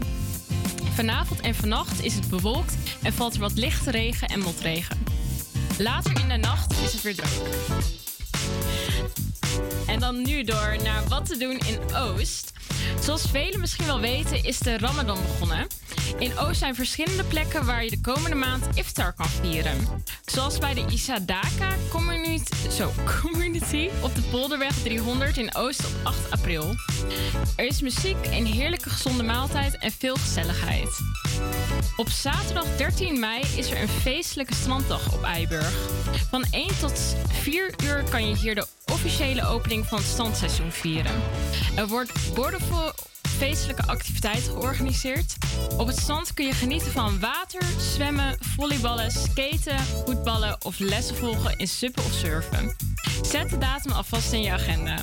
Vanavond 0.93 1.39
en 1.39 1.55
vannacht 1.55 2.03
is 2.03 2.15
het 2.15 2.29
bewolkt 2.29 2.75
en 3.03 3.13
valt 3.13 3.33
er 3.33 3.39
wat 3.39 3.57
lichte 3.57 3.91
regen 3.91 4.27
en 4.27 4.39
motregen. 4.39 4.97
Later 5.77 6.19
in 6.19 6.29
de 6.29 6.37
nacht 6.37 6.71
is 6.71 6.93
het 6.93 7.01
weer 7.01 7.15
droog. 7.15 7.47
En 9.87 9.99
dan 9.99 10.21
nu 10.21 10.43
door 10.43 10.77
naar 10.83 11.07
wat 11.07 11.25
te 11.25 11.37
doen 11.37 11.57
in 11.57 11.95
Oost. 11.95 12.52
Zoals 13.01 13.25
velen 13.31 13.59
misschien 13.59 13.85
wel 13.85 13.99
weten 13.99 14.43
is 14.43 14.57
de 14.59 14.77
Ramadan 14.77 15.19
begonnen. 15.21 15.67
In 16.17 16.37
Oost 16.37 16.59
zijn 16.59 16.75
verschillende 16.75 17.23
plekken 17.23 17.65
waar 17.65 17.83
je 17.83 17.89
de 17.89 18.01
komende 18.01 18.35
maand 18.35 18.65
iftar 18.73 19.13
kan 19.13 19.29
vieren. 19.29 19.87
Zoals 20.25 20.57
bij 20.57 20.73
de 20.73 20.85
Isadaka 20.91 21.69
Community, 21.89 22.69
zo, 22.69 22.91
community 23.21 23.89
op 24.01 24.15
de 24.15 24.21
Polderweg 24.21 24.73
300 24.83 25.37
in 25.37 25.55
Oost 25.55 25.85
op 25.85 25.91
8 26.03 26.31
april. 26.31 26.75
Er 27.55 27.65
is 27.65 27.81
muziek, 27.81 28.17
een 28.31 28.45
heerlijke 28.45 28.89
gezonde 28.89 29.23
maaltijd 29.23 29.77
en 29.77 29.91
veel 29.91 30.15
gezelligheid. 30.15 31.01
Op 31.95 32.09
zaterdag 32.09 32.65
13 32.77 33.19
mei 33.19 33.43
is 33.55 33.71
er 33.71 33.81
een 33.81 33.87
feestelijke 33.87 34.53
stranddag 34.53 35.13
op 35.13 35.23
Eiburg. 35.23 35.73
Van 36.29 36.45
1 36.51 36.79
tot 36.79 37.15
4 37.27 37.73
uur 37.83 38.03
kan 38.09 38.27
je 38.27 38.35
hier 38.35 38.55
de 38.55 38.67
officiële 38.91 39.47
opening 39.47 39.85
van 39.85 39.97
het 39.97 40.07
strandseizoen 40.07 40.71
vieren. 40.71 41.21
Er 41.75 41.87
wordt 41.87 42.11
feestelijke 43.37 43.83
activiteiten 43.83 44.51
georganiseerd. 44.51 45.35
Op 45.77 45.87
het 45.87 45.99
strand 45.99 46.33
kun 46.33 46.45
je 46.45 46.53
genieten 46.53 46.91
van 46.91 47.19
water, 47.19 47.63
zwemmen, 47.77 48.37
volleyballen, 48.39 49.11
skaten, 49.11 49.79
voetballen 50.05 50.65
of 50.65 50.79
lessen 50.79 51.15
volgen 51.15 51.57
in 51.57 51.67
suppen 51.67 52.03
of 52.03 52.11
surfen. 52.13 52.75
Zet 53.21 53.49
de 53.49 53.57
datum 53.57 53.91
alvast 53.91 54.33
in 54.33 54.41
je 54.41 54.51
agenda. 54.51 54.97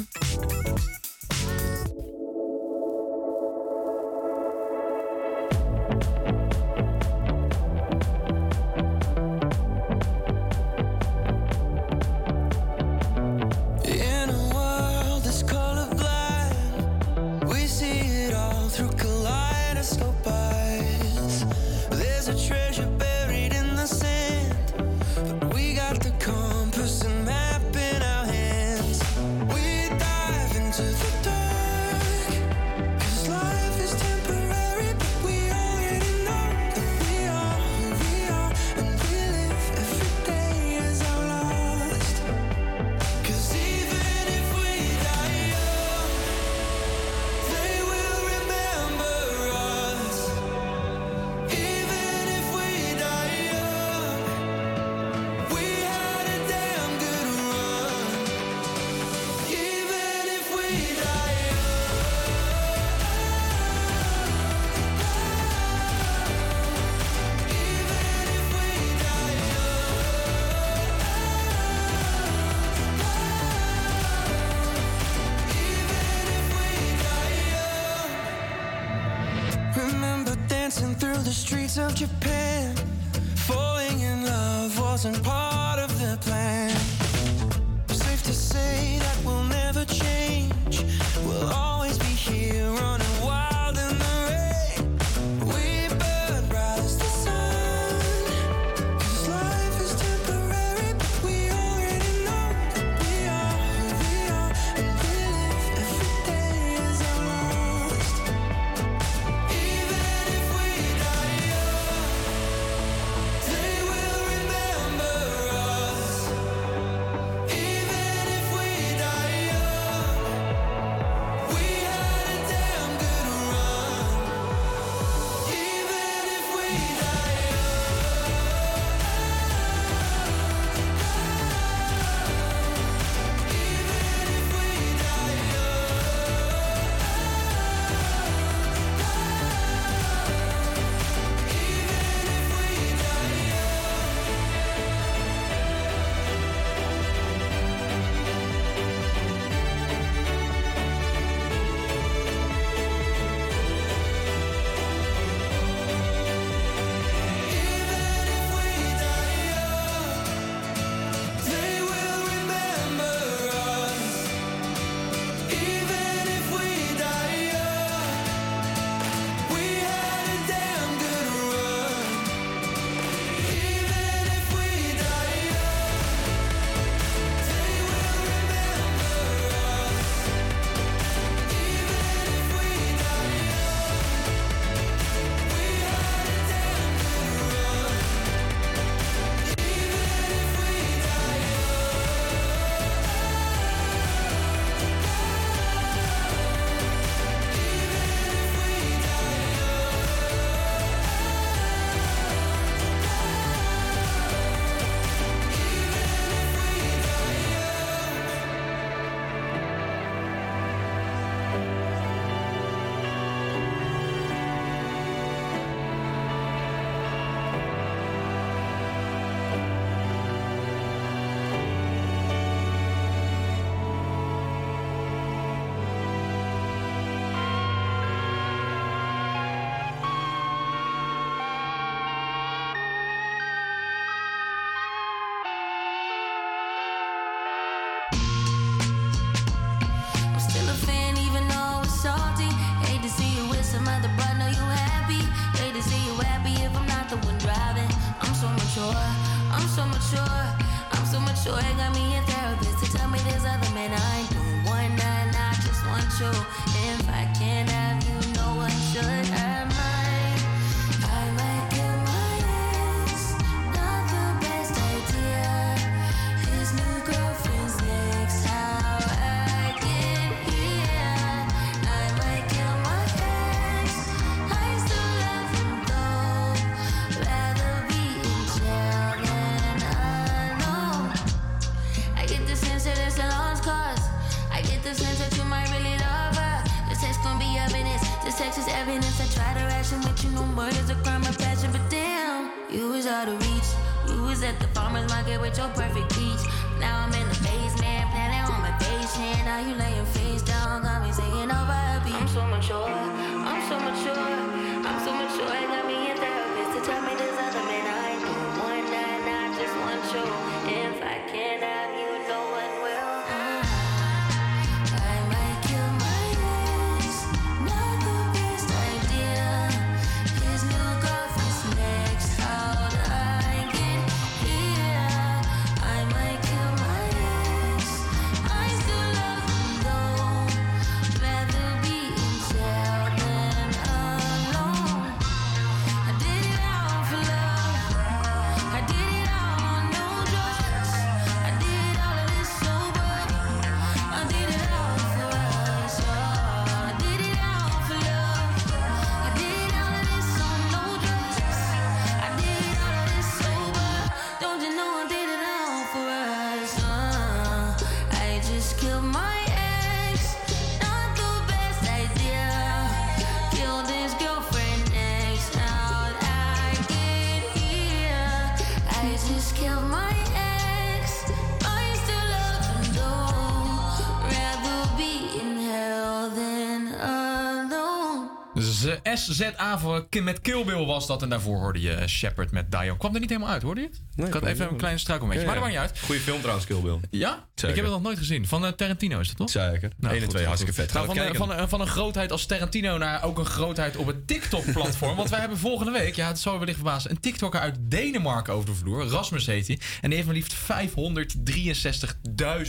SZA 379.02 379.78
voor, 379.78 380.06
met 380.22 380.40
Kill 380.40 380.64
Bill 380.64 380.84
was 380.84 381.06
dat. 381.06 381.22
En 381.22 381.28
daarvoor 381.28 381.58
hoorde 381.58 381.80
je 381.80 382.08
Shepard 382.08 382.50
met 382.50 382.72
Dion. 382.72 382.96
Kwam 382.96 383.14
er 383.14 383.20
niet 383.20 383.28
helemaal 383.28 383.50
uit, 383.52 383.62
hoorde 383.62 383.80
je 383.80 383.86
het? 383.86 384.26
ik 384.26 384.32
had 384.32 384.44
even 384.44 384.68
een 384.68 384.76
klein 384.76 384.98
struikelmomentje. 384.98 385.46
Ja, 385.48 385.52
Maar 385.54 385.62
dat 385.62 385.72
ja. 385.72 385.80
maakt 385.80 385.90
niet 385.92 386.00
uit. 386.00 386.06
Goeie 386.06 386.22
film 386.22 386.38
trouwens, 386.40 386.66
Kill 386.66 386.80
Bill. 386.80 387.00
Ja? 387.10 387.46
Zeker. 387.54 387.68
Ik 387.68 387.74
heb 387.74 387.84
het 387.84 387.94
nog 387.94 388.02
nooit 388.02 388.18
gezien. 388.18 388.46
Van 388.46 388.66
eh, 388.66 388.72
Tarantino 388.72 389.20
is 389.20 389.28
dat 389.28 389.36
toch? 389.36 389.50
Zeker. 389.50 389.90
Nou, 389.96 390.12
1 390.14 390.14
en 390.14 390.20
goed, 390.20 390.28
2, 390.30 390.30
goed, 390.30 390.42
hartstikke 390.44 390.74
vet. 390.74 390.90
Gaan 390.92 391.00
Nou, 391.06 391.14
we 391.14 391.20
van, 391.20 391.30
kijken. 391.48 391.58
van, 391.58 391.68
van 391.68 391.80
een 391.80 391.86
grootheid 391.86 392.32
als 392.32 392.46
Tarantino 392.46 392.98
naar 392.98 393.22
ook 393.24 393.38
een 393.38 393.44
grootheid 393.44 393.96
op 393.96 394.06
het 394.06 394.26
TikTok-platform. 394.26 395.16
Want 395.16 395.30
wij 395.30 395.40
hebben 395.40 395.58
volgende 395.58 395.92
week, 395.92 396.14
ja, 396.16 396.26
het 396.28 396.38
zal 396.38 396.52
je 396.52 396.58
wellicht 396.58 396.78
verbazen, 396.78 397.10
een 397.10 397.20
TikToker 397.20 397.60
uit 397.60 397.76
Denemarken 397.80 398.54
over 398.54 398.68
de 398.68 398.74
vloer. 398.74 399.04
Rasmus 399.04 399.46
heet 399.46 399.66
hij. 399.66 399.78
En 400.00 400.10
die 400.10 400.14
heeft 400.22 400.26
maar 400.26 400.36
liefst 400.36 400.54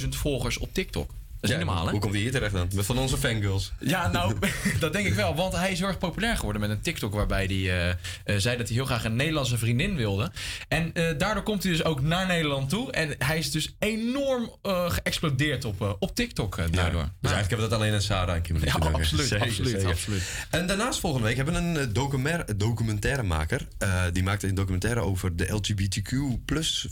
563.000 0.04 0.10
volgers 0.10 0.58
op 0.58 0.74
TikTok. 0.74 1.12
Dat 1.42 1.50
is 1.50 1.56
Ja, 1.58 1.58
niet 1.58 1.66
normaal, 1.66 1.86
hè? 1.86 1.92
Hoe 1.92 2.00
komt 2.00 2.14
hij 2.14 2.22
hier 2.22 2.32
terecht 2.32 2.54
dan? 2.54 2.68
Met 2.76 2.86
van 2.86 2.98
onze 2.98 3.18
fangirls. 3.18 3.72
Ja, 3.80 4.12
nou, 4.12 4.36
dat 4.80 4.94
denk 4.94 5.08
ik 5.08 5.14
wel. 5.14 5.36
Want 5.36 5.56
hij 5.56 5.72
is 5.72 5.80
heel 5.80 5.88
erg 5.88 5.98
populair 5.98 6.36
geworden 6.38 6.62
met 6.62 6.70
een 6.70 6.82
TikTok 6.82 7.14
waarbij 7.14 7.46
hij 7.46 7.56
eh, 7.56 7.90
eh, 7.90 7.96
zei 8.40 8.58
dat 8.58 8.68
hij 8.68 8.76
heel 8.76 8.86
graag 8.86 9.04
een 9.06 9.16
Nederlandse 9.16 9.58
vriendin 9.58 9.96
wilde. 9.96 10.32
En 10.68 10.94
eh, 10.94 11.18
daardoor 11.18 11.44
komt 11.44 11.64
hij 11.64 11.72
dus 11.72 11.84
ook 11.84 12.02
naar 12.02 12.28
Nederland 12.28 12.70
toe. 12.70 12.92
En 12.92 13.16
hij 13.18 13.38
is 13.38 13.52
dus 13.52 13.76
enorm 13.80 14.56
eh, 14.62 14.90
geëxplodeerd 14.90 15.66
op, 15.66 15.82
eh, 15.82 15.92
op 16.00 16.16
TikTok 16.16 16.56
daardoor. 16.56 17.02
Dus 17.22 17.32
eigenlijk 17.32 17.50
hebben 17.50 17.58
we 17.58 17.70
dat 17.70 17.80
alleen 17.80 17.94
aan 17.94 18.02
Sarah 18.02 18.36
en 18.36 18.42
Kimberly 18.42 18.72
Ja, 18.80 18.90
absoluut, 18.92 19.28
Zeker, 19.28 19.48
absoluut, 19.48 19.70
zeker. 19.72 19.88
absoluut. 19.90 20.24
En 20.50 20.68
daarnaast 20.68 21.00
volgende 21.00 21.28
week 21.28 21.36
hebben 21.36 21.54
we 21.74 21.80
een 21.80 21.94
documentaire, 21.94 22.56
documentairemaker. 22.58 23.68
eh 23.78 24.04
die 24.14 24.24
maakt 24.24 24.44
een 24.44 24.56
documentaire 24.56 25.00
over 25.00 25.36
de 25.36 25.48
LGBTQ 25.48 26.14
plus 26.46 26.88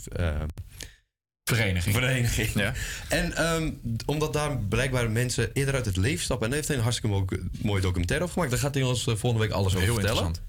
vereniging. 1.56 1.94
vereniging. 1.94 2.72
En 3.08 3.36
ehm, 3.36 3.70
omdat 4.06 4.32
daar 4.32 4.58
blijkbaar 4.58 5.10
mensen 5.10 5.50
eerder 5.52 5.74
uit 5.74 5.84
het 5.84 5.96
leven 5.96 6.24
stappen. 6.24 6.48
En 6.48 6.54
heeft 6.54 6.68
hij 6.68 6.76
een 6.76 6.82
hartstikke 6.82 7.16
mo- 7.16 7.24
mooie 7.62 7.80
documentaire 7.80 8.24
over 8.24 8.34
gemaakt. 8.34 8.52
Daar 8.54 8.62
gaat 8.64 8.74
hij 8.74 8.82
ons 8.84 9.06
eh, 9.06 9.14
volgende 9.16 9.46
week 9.46 9.54
alles 9.54 9.74
over 9.74 9.84
Heel 9.86 9.94
vertellen. 9.94 10.24
interessant. 10.24 10.48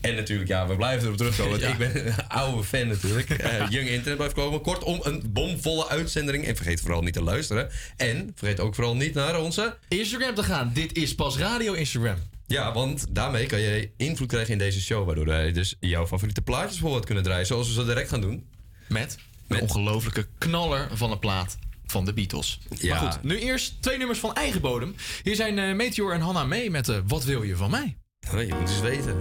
En 0.00 0.14
natuurlijk, 0.14 0.48
ja, 0.48 0.66
we 0.66 0.76
blijven 0.76 1.04
erop 1.04 1.16
terugkomen. 1.16 1.50
Want 1.50 1.62
Ja. 1.62 1.68
ik 1.70 1.78
ben 1.78 2.06
een 2.06 2.28
oude 2.28 2.64
fan 2.64 2.86
natuurlijk. 2.88 3.30
Eh 3.38 3.66
Young 3.68 3.88
Internet 3.88 4.16
blijft 4.16 4.34
komen. 4.34 4.60
Kortom, 4.60 5.00
een 5.02 5.22
bomvolle 5.26 5.88
uitzending. 5.88 6.44
En 6.46 6.56
vergeet 6.56 6.80
vooral 6.80 7.02
niet 7.02 7.12
te 7.12 7.22
luisteren. 7.22 7.68
En 7.96 8.32
vergeet 8.34 8.60
ook 8.60 8.74
vooral 8.74 8.96
niet 8.96 9.14
naar 9.14 9.40
onze... 9.40 9.76
Instagram 9.88 10.34
te 10.34 10.42
gaan. 10.42 10.70
Dit 10.74 10.96
is 10.96 11.14
pas 11.14 11.36
radio 11.38 11.72
Instagram. 11.72 12.16
Ja, 12.46 12.72
want 12.72 13.04
daarmee 13.10 13.46
kan 13.46 13.60
je 13.60 13.90
invloed 13.96 14.28
krijgen 14.28 14.52
in 14.52 14.58
deze 14.58 14.80
show. 14.80 15.06
Waardoor 15.06 15.26
wij 15.26 15.52
dus 15.52 15.76
jouw 15.80 16.06
favoriete 16.06 16.42
plaatjes 16.42 16.72
bijvoorbeeld 16.72 17.04
kunnen 17.06 17.24
draaien. 17.24 17.46
Zoals 17.46 17.66
we 17.66 17.72
zo 17.72 17.84
direct 17.84 18.08
gaan 18.08 18.20
doen. 18.20 18.46
Met 18.88 19.16
een 19.48 19.60
ongelofelijke 19.60 20.26
knaller 20.38 20.88
van 20.92 21.10
een 21.10 21.18
plaat 21.18 21.58
van 21.86 22.04
de 22.04 22.12
Beatles. 22.12 22.60
Ja. 22.70 23.00
Maar 23.00 23.12
goed, 23.12 23.22
nu 23.22 23.38
eerst 23.38 23.82
twee 23.82 23.98
nummers 23.98 24.18
van 24.18 24.34
eigen 24.34 24.60
bodem. 24.60 24.94
Hier 25.22 25.36
zijn 25.36 25.58
eh, 25.58 25.74
Meteor 25.74 26.12
en 26.12 26.20
Hanna 26.20 26.44
mee 26.44 26.70
met 26.70 26.88
eh, 26.88 26.96
Wat 27.06 27.24
wil 27.24 27.42
je 27.42 27.56
van 27.56 27.70
mij? 27.70 27.96
Oh, 28.34 28.42
je 28.42 28.54
moet 28.54 28.68
eens 28.68 28.80
weten. 28.80 29.16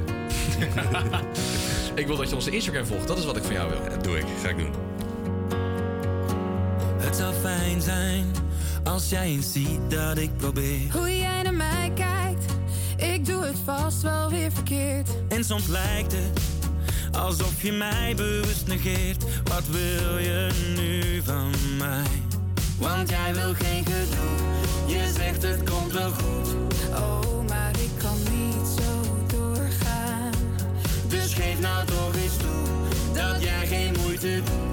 ik 2.02 2.08
wil 2.08 2.16
dat 2.16 2.30
je 2.30 2.36
onze 2.36 2.52
Instagram 2.52 2.86
volgt. 2.86 3.08
Dat 3.08 3.18
is 3.18 3.26
wat 3.26 3.38
ik 3.38 3.44
van 3.44 3.54
jou 3.54 3.70
wil. 3.70 3.90
Dat 3.90 4.04
doe 4.04 4.18
ik. 4.18 4.26
Ga 4.42 4.50
ik 4.50 4.58
doen. 4.58 4.74
Het 6.98 7.16
zou 7.16 7.34
fijn 7.34 7.82
zijn 7.82 8.32
als 8.84 9.10
jij 9.10 9.28
eens 9.28 9.52
ziet 9.52 9.80
dat 9.90 10.18
ik 10.18 10.38
probeer. 10.38 10.92
Hoe 10.92 11.18
jij 11.18 11.42
naar 11.42 11.54
mij 11.54 11.92
kijkt, 11.96 12.46
ik 12.98 13.26
doe 13.26 13.46
het 13.46 13.58
vast 13.66 14.02
wel 14.02 14.30
weer 14.30 14.52
verkeerd. 14.52 15.10
En 15.28 15.44
soms 15.44 15.68
lijkt 15.68 16.12
het 16.12 16.40
alsof 17.18 17.62
je 17.62 17.72
mij 17.72 18.14
bewust 18.16 18.68
negeert. 18.68 19.24
Wat 19.44 19.68
wil 19.68 20.18
je 20.18 20.50
nu 20.76 21.22
van 21.22 21.52
mij? 21.78 22.22
Want 22.80 23.10
jij 23.10 23.34
wil 23.34 23.54
geen 23.54 23.86
gedoe, 23.86 24.96
je 24.98 25.12
zegt 25.16 25.44
het 25.44 25.70
komt 25.70 25.92
wel 25.92 26.12
goed. 26.12 26.48
Oh, 26.90 27.48
maar 27.48 27.72
ik 27.80 27.90
kan 27.98 28.18
niet 28.32 28.68
zo 28.78 29.18
doorgaan. 29.38 30.32
Dus 31.08 31.34
geef 31.34 31.60
nou 31.60 31.86
toch 31.86 32.16
eens 32.16 32.38
toe 32.38 33.14
dat 33.14 33.44
jij 33.44 33.68
geen 33.68 33.96
moeite 34.04 34.42
doet. 34.44 34.67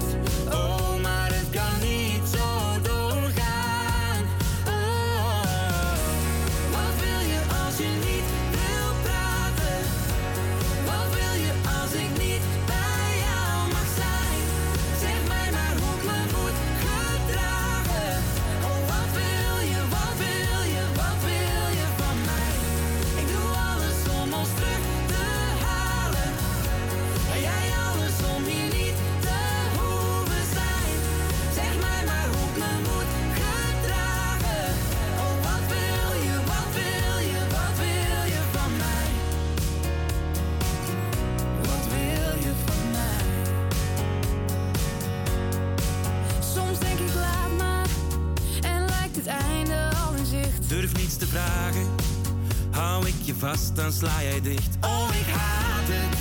Hou 52.71 53.07
ik 53.07 53.13
je 53.21 53.35
vast, 53.35 53.75
dan 53.75 53.91
sla 53.91 54.21
jij 54.21 54.41
dicht. 54.41 54.77
Oh, 54.81 55.09
ik 55.19 55.33
haat 55.33 55.87
het. 55.87 56.17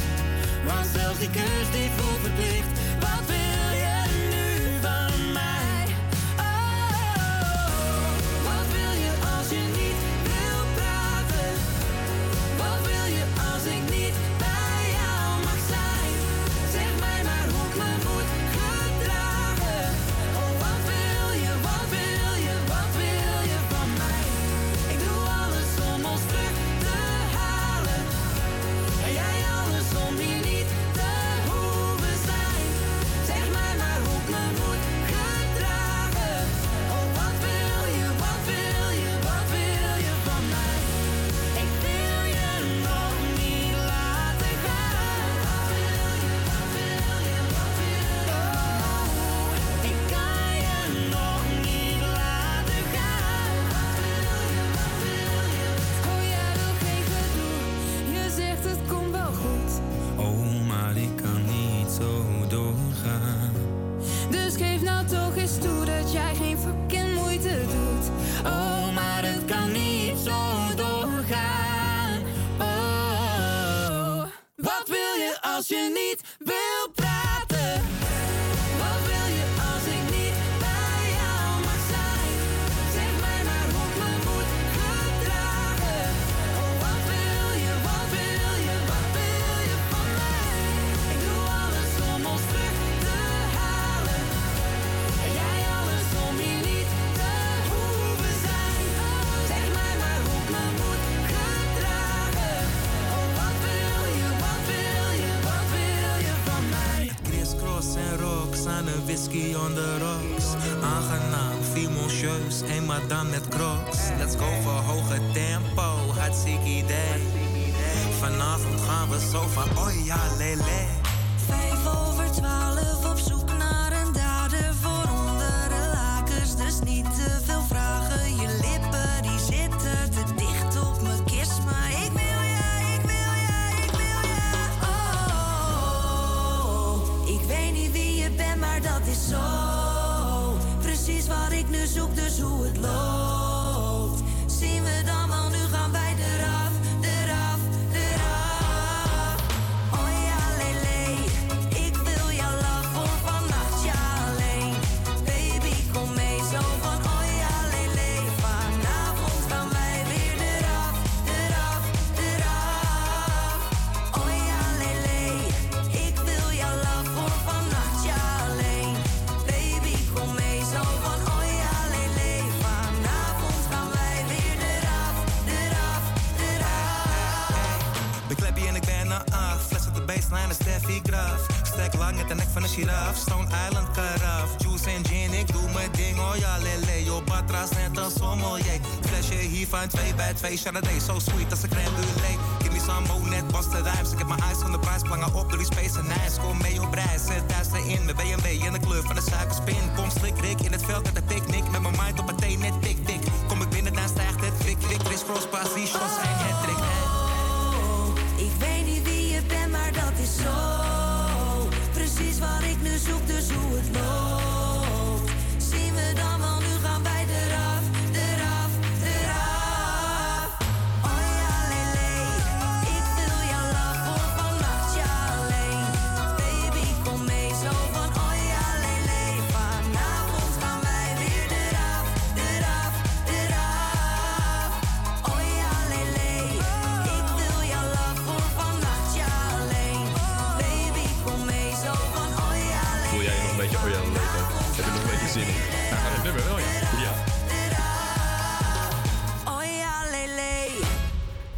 Want 0.66 0.86
zelfs 0.94 1.18
die 1.18 1.30
kus 1.30 1.70
die 1.72 1.90
voelt 1.96 2.20
verplicht. 2.20 2.83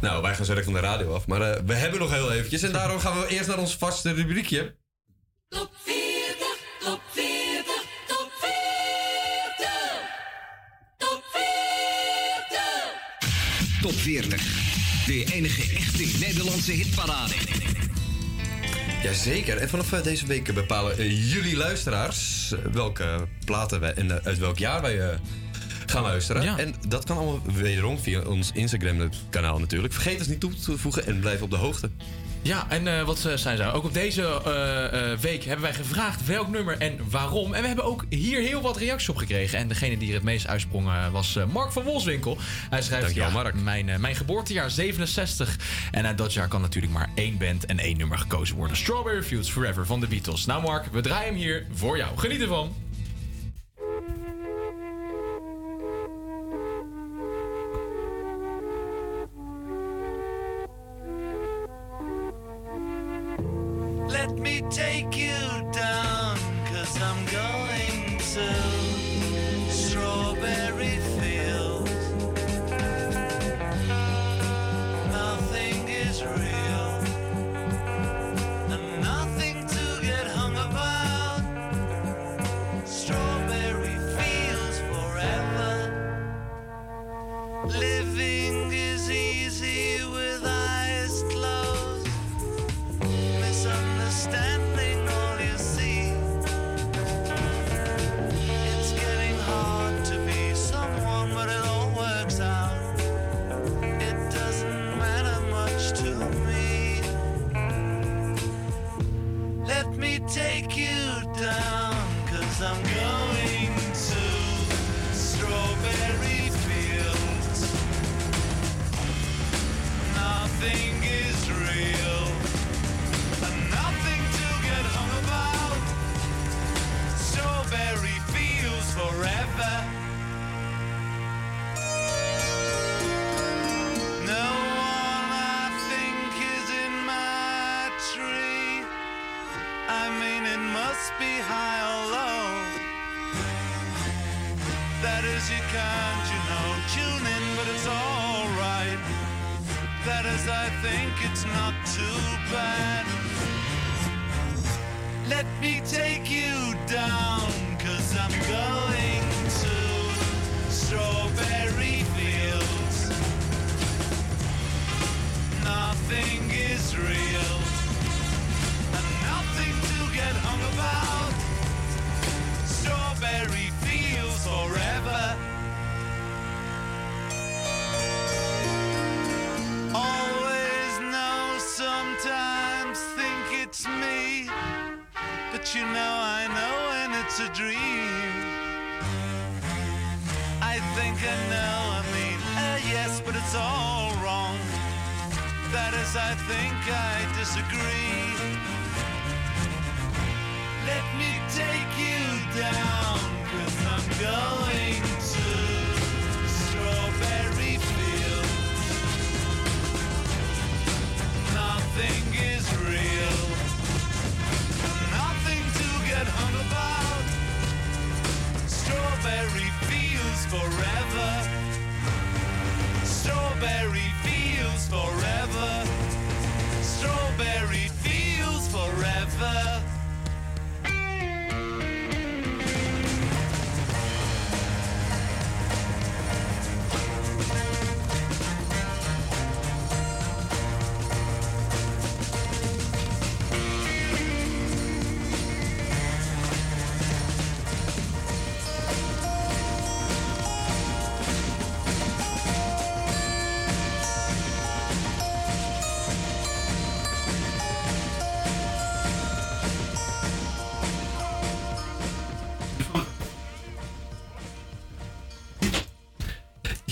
Nou, 0.07 0.21
wij 0.21 0.35
gaan 0.35 0.45
zo 0.45 0.53
direct 0.53 0.71
van 0.71 0.81
de 0.81 0.87
radio 0.87 1.13
af. 1.13 1.27
Maar 1.27 1.41
eh, 1.41 1.61
we 1.65 1.73
hebben 1.73 1.99
nog 1.99 2.11
heel 2.11 2.31
eventjes. 2.31 2.61
En 2.61 2.71
daarom 2.71 2.99
gaan 2.99 3.19
we 3.19 3.27
eerst 3.27 3.47
naar 3.47 3.57
ons 3.57 3.75
vaste 3.75 4.13
rubriekje. 4.13 4.75
Top 5.49 5.71
40, 5.83 6.47
top 6.79 7.01
40, 7.11 7.65
top 8.07 8.31
40. 8.39 8.51
Top 10.97 11.23
40. 11.31 11.41
Top 13.81 13.93
40. 13.93 14.41
De 15.05 15.25
enige 15.33 15.75
echte 15.75 16.17
Nederlandse 16.19 16.71
hitparade. 16.71 17.33
Jazeker. 19.03 19.57
En 19.57 19.69
vanaf 19.69 19.93
eh, 19.93 20.03
deze 20.03 20.25
week 20.25 20.53
bepalen 20.53 20.97
eh, 20.97 21.33
jullie 21.33 21.57
luisteraars 21.57 22.53
welke 22.71 23.27
platen 23.45 23.79
wij 23.79 23.93
en 23.93 24.23
uit 24.23 24.37
welk 24.37 24.57
jaar 24.57 24.81
wij 24.81 25.19
gaan 25.91 26.03
luisteren. 26.03 26.57
En 26.57 26.75
dat 26.87 27.05
kan 27.05 27.17
allemaal 27.17 27.41
wederom 27.53 27.99
via 27.99 28.21
ons 28.21 28.51
Instagram-kanaal 28.53 29.59
natuurlijk. 29.59 29.93
Vergeet 29.93 30.19
ons 30.19 30.27
niet 30.27 30.39
toe 30.39 30.53
te 30.53 30.77
voegen 30.77 31.05
en 31.05 31.19
blijf 31.19 31.41
op 31.41 31.49
de 31.49 31.55
hoogte. 31.55 31.89
Ja, 32.47 32.65
en 32.69 32.87
eh, 32.87 33.03
wat 33.03 33.25
eh, 33.25 33.33
zijn 33.33 33.57
ze? 33.57 33.71
Ook 33.71 33.83
op 33.83 33.93
deze 33.93 34.23
eh, 34.23 35.19
week 35.19 35.43
hebben 35.43 35.65
wij 35.65 35.73
gevraagd 35.73 36.25
welk 36.25 36.47
nummer 36.47 36.77
en 36.77 36.99
waarom. 37.09 37.53
En 37.53 37.61
we 37.61 37.67
hebben 37.67 37.85
ook 37.85 38.05
hier 38.09 38.41
heel 38.41 38.61
wat 38.61 38.77
reacties 38.77 39.09
op 39.09 39.15
gekregen. 39.15 39.59
En 39.59 39.67
degene 39.67 39.97
die 39.97 40.07
er 40.07 40.13
het 40.13 40.23
meest 40.23 40.47
uitsprong 40.47 40.89
was 41.11 41.37
Mark 41.51 41.71
van 41.71 41.83
Wolswinkel. 41.83 42.37
Hij 42.69 42.81
schrijft, 42.81 43.15
ja, 43.15 43.29
Mark. 43.29 43.55
Mijn, 43.55 44.01
mijn 44.01 44.15
geboortejaar 44.15 44.71
67. 44.71 45.57
En 45.91 46.05
uit 46.05 46.17
dat 46.17 46.33
jaar 46.33 46.47
kan 46.47 46.61
natuurlijk 46.61 46.93
maar 46.93 47.09
één 47.15 47.37
band 47.37 47.65
en 47.65 47.79
één 47.79 47.97
nummer 47.97 48.17
gekozen 48.17 48.55
worden. 48.55 48.77
Strawberry 48.77 49.23
Fields 49.23 49.49
Forever 49.49 49.85
van 49.85 49.99
de 49.99 50.07
Beatles. 50.07 50.45
Nou 50.45 50.61
Mark, 50.61 50.85
we 50.91 51.01
draaien 51.01 51.27
hem 51.27 51.35
hier 51.35 51.65
voor 51.73 51.97
jou. 51.97 52.17
Geniet 52.17 52.41
ervan. 52.41 52.75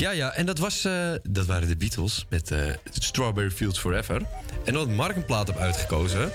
Ja, 0.06 0.12
ja, 0.12 0.34
en 0.34 0.46
dat, 0.46 0.58
was, 0.58 0.86
eh, 0.86 1.12
dat 1.24 1.46
waren 1.46 1.68
de 1.68 1.78
Beatles 1.78 2.26
met 2.30 2.52
eh, 2.52 2.74
Strawberry 2.92 3.52
Fields 3.52 3.80
Forever. 3.80 4.22
En 4.66 4.78
omdat 4.78 4.96
Mark 4.96 5.16
een 5.16 5.26
plaat 5.26 5.48
heb 5.48 5.58
uitgekozen, 5.58 6.32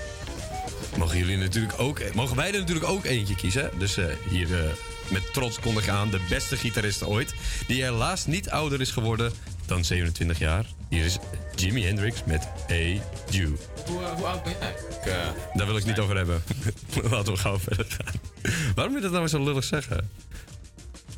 mogen 0.97 1.17
jullie 1.17 1.37
natuurlijk 1.37 1.79
ook, 1.79 2.13
mogen 2.13 2.35
wij 2.35 2.53
er 2.53 2.59
natuurlijk 2.59 2.87
ook 2.87 3.05
eentje 3.05 3.35
kiezen. 3.35 3.69
Dus 3.77 3.97
eh, 3.97 4.05
hier 4.29 4.47
met 5.09 5.33
trots 5.33 5.59
kondig 5.59 5.87
aan 5.87 6.09
de 6.09 6.19
beste 6.29 6.57
gitarist 6.57 7.03
ooit, 7.03 7.33
die 7.67 7.83
helaas 7.83 8.25
niet 8.25 8.49
ouder 8.49 8.81
is 8.81 8.91
geworden 8.91 9.31
dan 9.65 9.85
27 9.85 10.39
jaar. 10.39 10.65
Hier 10.89 11.05
is 11.05 11.17
Jimi 11.55 11.85
Hendrix 11.85 12.23
met 12.23 12.47
Hey 12.67 13.01
Jude. 13.29 13.57
Hoe, 13.85 13.99
hoe 13.99 14.25
oud 14.25 14.43
ben 14.43 14.53
jij? 14.59 14.69
Ik, 14.69 15.33
Daar 15.53 15.65
wil 15.65 15.77
ik 15.77 15.85
het 15.85 15.95
niet 15.95 15.99
over 15.99 16.15
hebben. 16.15 16.43
Laten 17.11 17.33
we 17.33 17.39
gauw 17.39 17.59
verder 17.59 17.85
gaan. 17.89 18.21
Waarom 18.75 18.93
moet 18.93 19.01
je 19.01 19.09
dat 19.09 19.17
nou 19.17 19.27
zo 19.27 19.43
lullig 19.43 19.63
zeggen? 19.63 20.09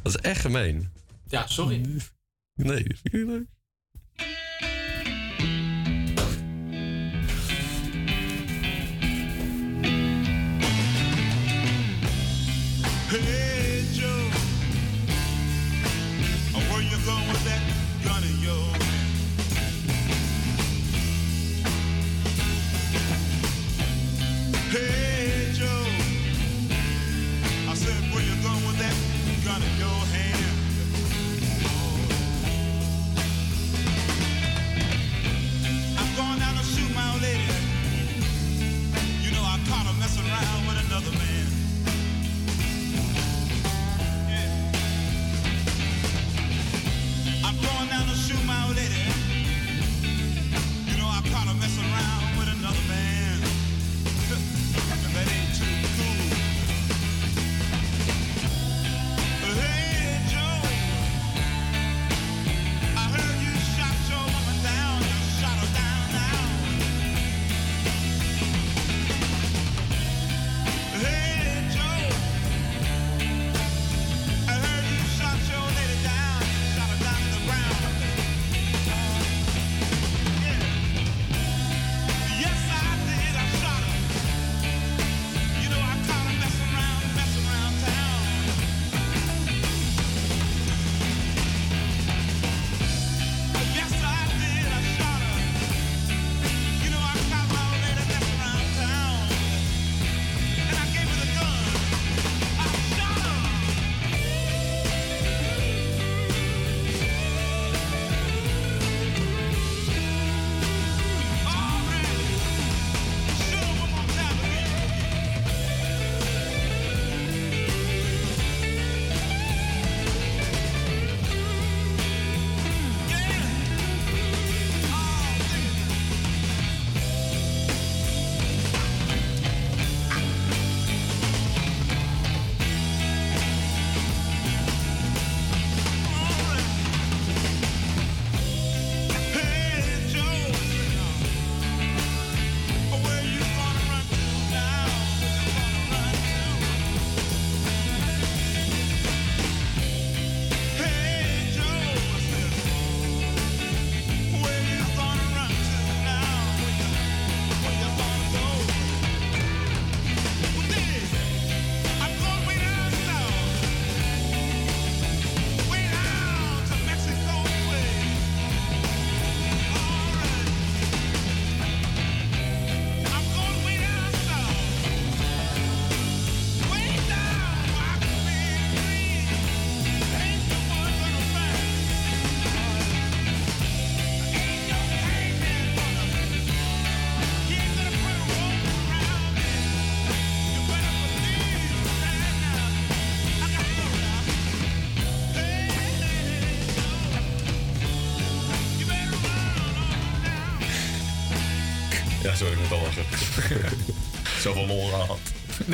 Dat 0.02 0.16
is 0.16 0.22
echt 0.22 0.42
gemeen. 0.42 0.92
ja, 1.28 1.48
sorry. 1.48 1.82
Nee, 2.56 2.86
vind? 3.26 3.48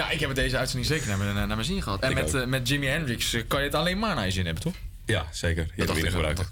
Ik 0.10 0.20
heb 0.20 0.30
het 0.30 0.38
deze 0.38 0.58
uitzending 0.58 0.88
zeker 0.88 1.08
naar 1.08 1.18
mijn, 1.18 1.36
naar 1.36 1.48
mijn 1.48 1.64
zin 1.64 1.82
gehad. 1.82 2.02
En 2.02 2.10
Ik 2.10 2.16
met, 2.16 2.34
eh, 2.34 2.46
met 2.46 2.68
Jimi 2.68 2.88
Hendrix 2.88 3.34
eh, 3.34 3.44
kan 3.48 3.60
je 3.60 3.66
het 3.66 3.76
alleen 3.76 4.00
maar 4.00 4.16
naar 4.16 4.26
je 4.26 4.32
zin 4.32 4.46
hebben, 4.46 4.64
toch? 4.64 4.74
Ja, 5.06 5.26
zeker. 5.32 5.64
Je 5.76 5.84
hebt 5.84 5.94
weer 5.94 6.04
wel. 6.04 6.12
gebruikt. 6.12 6.50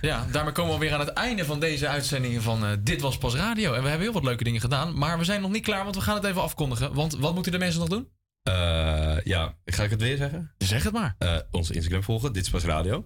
Ja, 0.00 0.26
daarmee 0.32 0.52
komen 0.52 0.70
we 0.70 0.76
alweer 0.78 0.92
aan 0.92 1.00
het 1.06 1.08
einde 1.08 1.44
van 1.44 1.60
deze 1.60 1.88
uitzending 1.88 2.42
van 2.42 2.64
eh, 2.64 2.70
Dit 2.80 3.00
Was 3.00 3.18
Pas 3.18 3.34
Radio. 3.34 3.72
En 3.72 3.82
we 3.82 3.88
hebben 3.88 4.04
heel 4.06 4.14
wat 4.14 4.24
leuke 4.24 4.44
dingen 4.44 4.60
gedaan. 4.60 4.98
Maar 4.98 5.18
we 5.18 5.24
zijn 5.24 5.40
nog 5.40 5.50
niet 5.50 5.64
klaar, 5.64 5.82
want 5.84 5.96
we 5.96 6.00
gaan 6.00 6.14
het 6.14 6.24
even 6.24 6.42
afkondigen. 6.42 6.94
Want 6.94 7.16
wat 7.16 7.34
moeten 7.34 7.52
de 7.52 7.58
mensen 7.58 7.80
nog 7.80 7.88
doen? 7.88 8.08
Eh, 8.42 9.16
ja, 9.24 9.54
ga 9.64 9.82
ik 9.82 9.90
het 9.90 10.00
weer 10.00 10.16
zeggen? 10.16 10.52
Zeg 10.58 10.82
het 10.82 10.92
maar. 10.92 11.14
Eh, 11.18 11.36
onze 11.50 11.74
Instagram 11.74 12.02
volgen, 12.02 12.32
dit 12.32 12.42
is 12.44 12.50
pas 12.50 12.64
radio. 12.64 13.04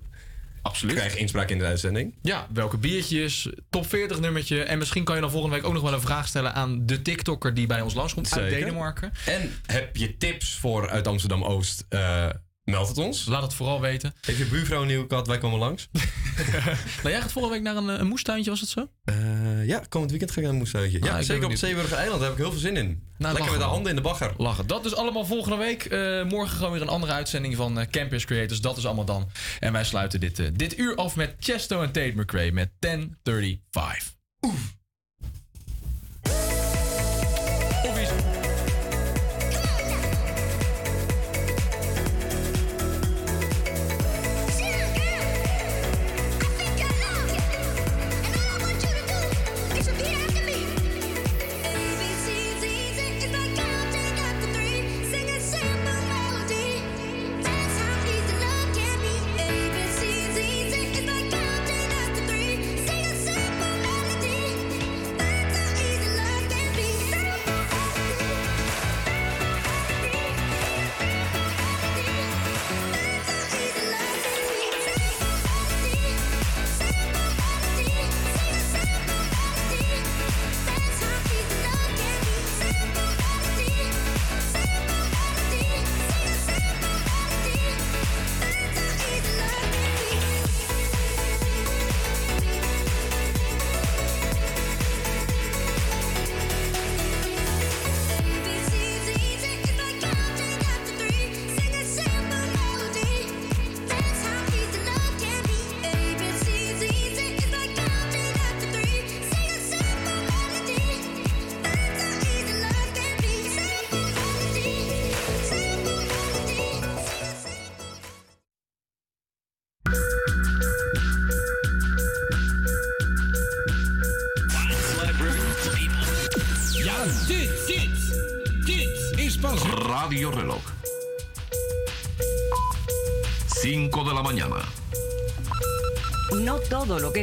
Absoluut. 0.63 0.97
Krijg 0.97 1.17
inspraak 1.17 1.51
in 1.51 1.59
de 1.59 1.65
uitzending. 1.65 2.15
Ja, 2.23 2.47
welke 2.53 2.77
biertjes, 2.77 3.49
top 3.71 3.87
40 3.87 4.21
nummertje. 4.21 4.63
En 4.63 4.79
misschien 4.79 5.05
kan 5.05 5.15
je 5.15 5.21
dan 5.21 5.31
volgende 5.31 5.57
week 5.57 5.65
ook 5.65 5.73
nog 5.73 5.83
wel 5.83 5.93
een 5.93 6.01
vraag 6.01 6.29
stellen 6.29 6.55
aan 6.55 6.87
de 6.87 7.03
TikToker 7.03 7.55
die 7.55 7.67
bij 7.67 7.81
ons 7.81 7.95
langskomt 7.95 8.39
uit. 8.39 8.51
Denemarken. 8.51 9.13
En 9.27 9.55
heb 9.67 9.97
je 9.97 10.17
tips 10.17 10.55
voor 10.55 10.91
uit 10.91 11.07
Amsterdam-Oost? 11.07 11.85
eh, 11.89 12.29
meld 12.65 12.89
het 12.89 12.99
ons. 12.99 13.25
Laat 13.27 13.43
het 13.43 13.55
vooral 13.55 13.81
weten. 13.81 14.15
Heeft 14.21 14.39
je 14.39 14.45
buurvrouw 14.45 14.81
een 14.81 14.87
nieuwe 14.87 15.07
kat? 15.07 15.27
Wij 15.27 15.39
komen 15.39 15.59
langs. 15.59 15.89
Nou, 17.03 17.09
jij 17.11 17.21
gaat 17.21 17.33
volgende 17.33 17.57
week 17.57 17.65
naar 17.65 17.77
een, 17.77 17.91
eh, 17.91 17.99
een 17.99 18.07
moestuintje, 18.07 18.51
was 18.51 18.61
het 18.61 18.69
zo? 18.69 18.89
Eh, 19.05 19.67
ja, 19.67 19.83
komend 19.89 20.11
weekend 20.11 20.31
ga 20.31 20.37
ik 20.37 20.43
naar 20.43 20.53
een 20.53 20.59
moestuintje. 20.59 21.01
Ah, 21.01 21.07
ja, 21.07 21.15
ben 21.15 21.25
zeker 21.25 21.45
op 21.45 21.51
het. 21.51 21.59
Zeeburger 21.59 21.97
Eiland. 21.97 22.21
Daar 22.21 22.29
heb 22.29 22.39
ik 22.39 22.45
heel 22.45 22.53
veel 22.53 22.61
zin 22.61 22.77
in. 22.77 22.87
Nou, 22.87 22.99
Lekker 23.19 23.39
lachen 23.39 23.53
met 23.53 23.61
de 23.61 23.67
handen 23.67 23.91
in 23.91 23.97
de 23.97 24.03
bagger. 24.03 24.35
Lachen. 24.37 24.67
Dat 24.67 24.85
is 24.85 24.95
allemaal 24.95 25.25
volgende 25.25 25.57
week. 25.57 25.85
Eh, 25.85 26.25
morgen 26.25 26.57
gewoon 26.57 26.73
weer 26.73 26.83
een 26.83 26.89
andere 26.89 27.13
uitzending 27.13 27.57
van 27.57 27.87
Campus 27.91 28.25
Creators. 28.25 28.61
Dat 28.61 28.77
is 28.77 28.87
allemaal 28.87 29.05
dan. 29.05 29.31
En 29.61 29.73
wij 29.73 29.85
sluiten 29.85 30.21
dit, 30.21 30.59
dit 30.59 30.79
uur 30.79 30.95
af 30.95 31.17
met 31.17 31.35
Chesto 31.39 31.83
en 31.83 31.93
Tate 31.93 32.13
McRae 32.17 32.53
met 32.53 32.71
1035. 32.79 34.15
Oef. 34.41 34.79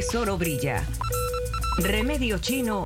tesoro 0.09 0.37
brilla. 0.37 0.81
Remedio 1.81 2.39
chino 2.39 2.75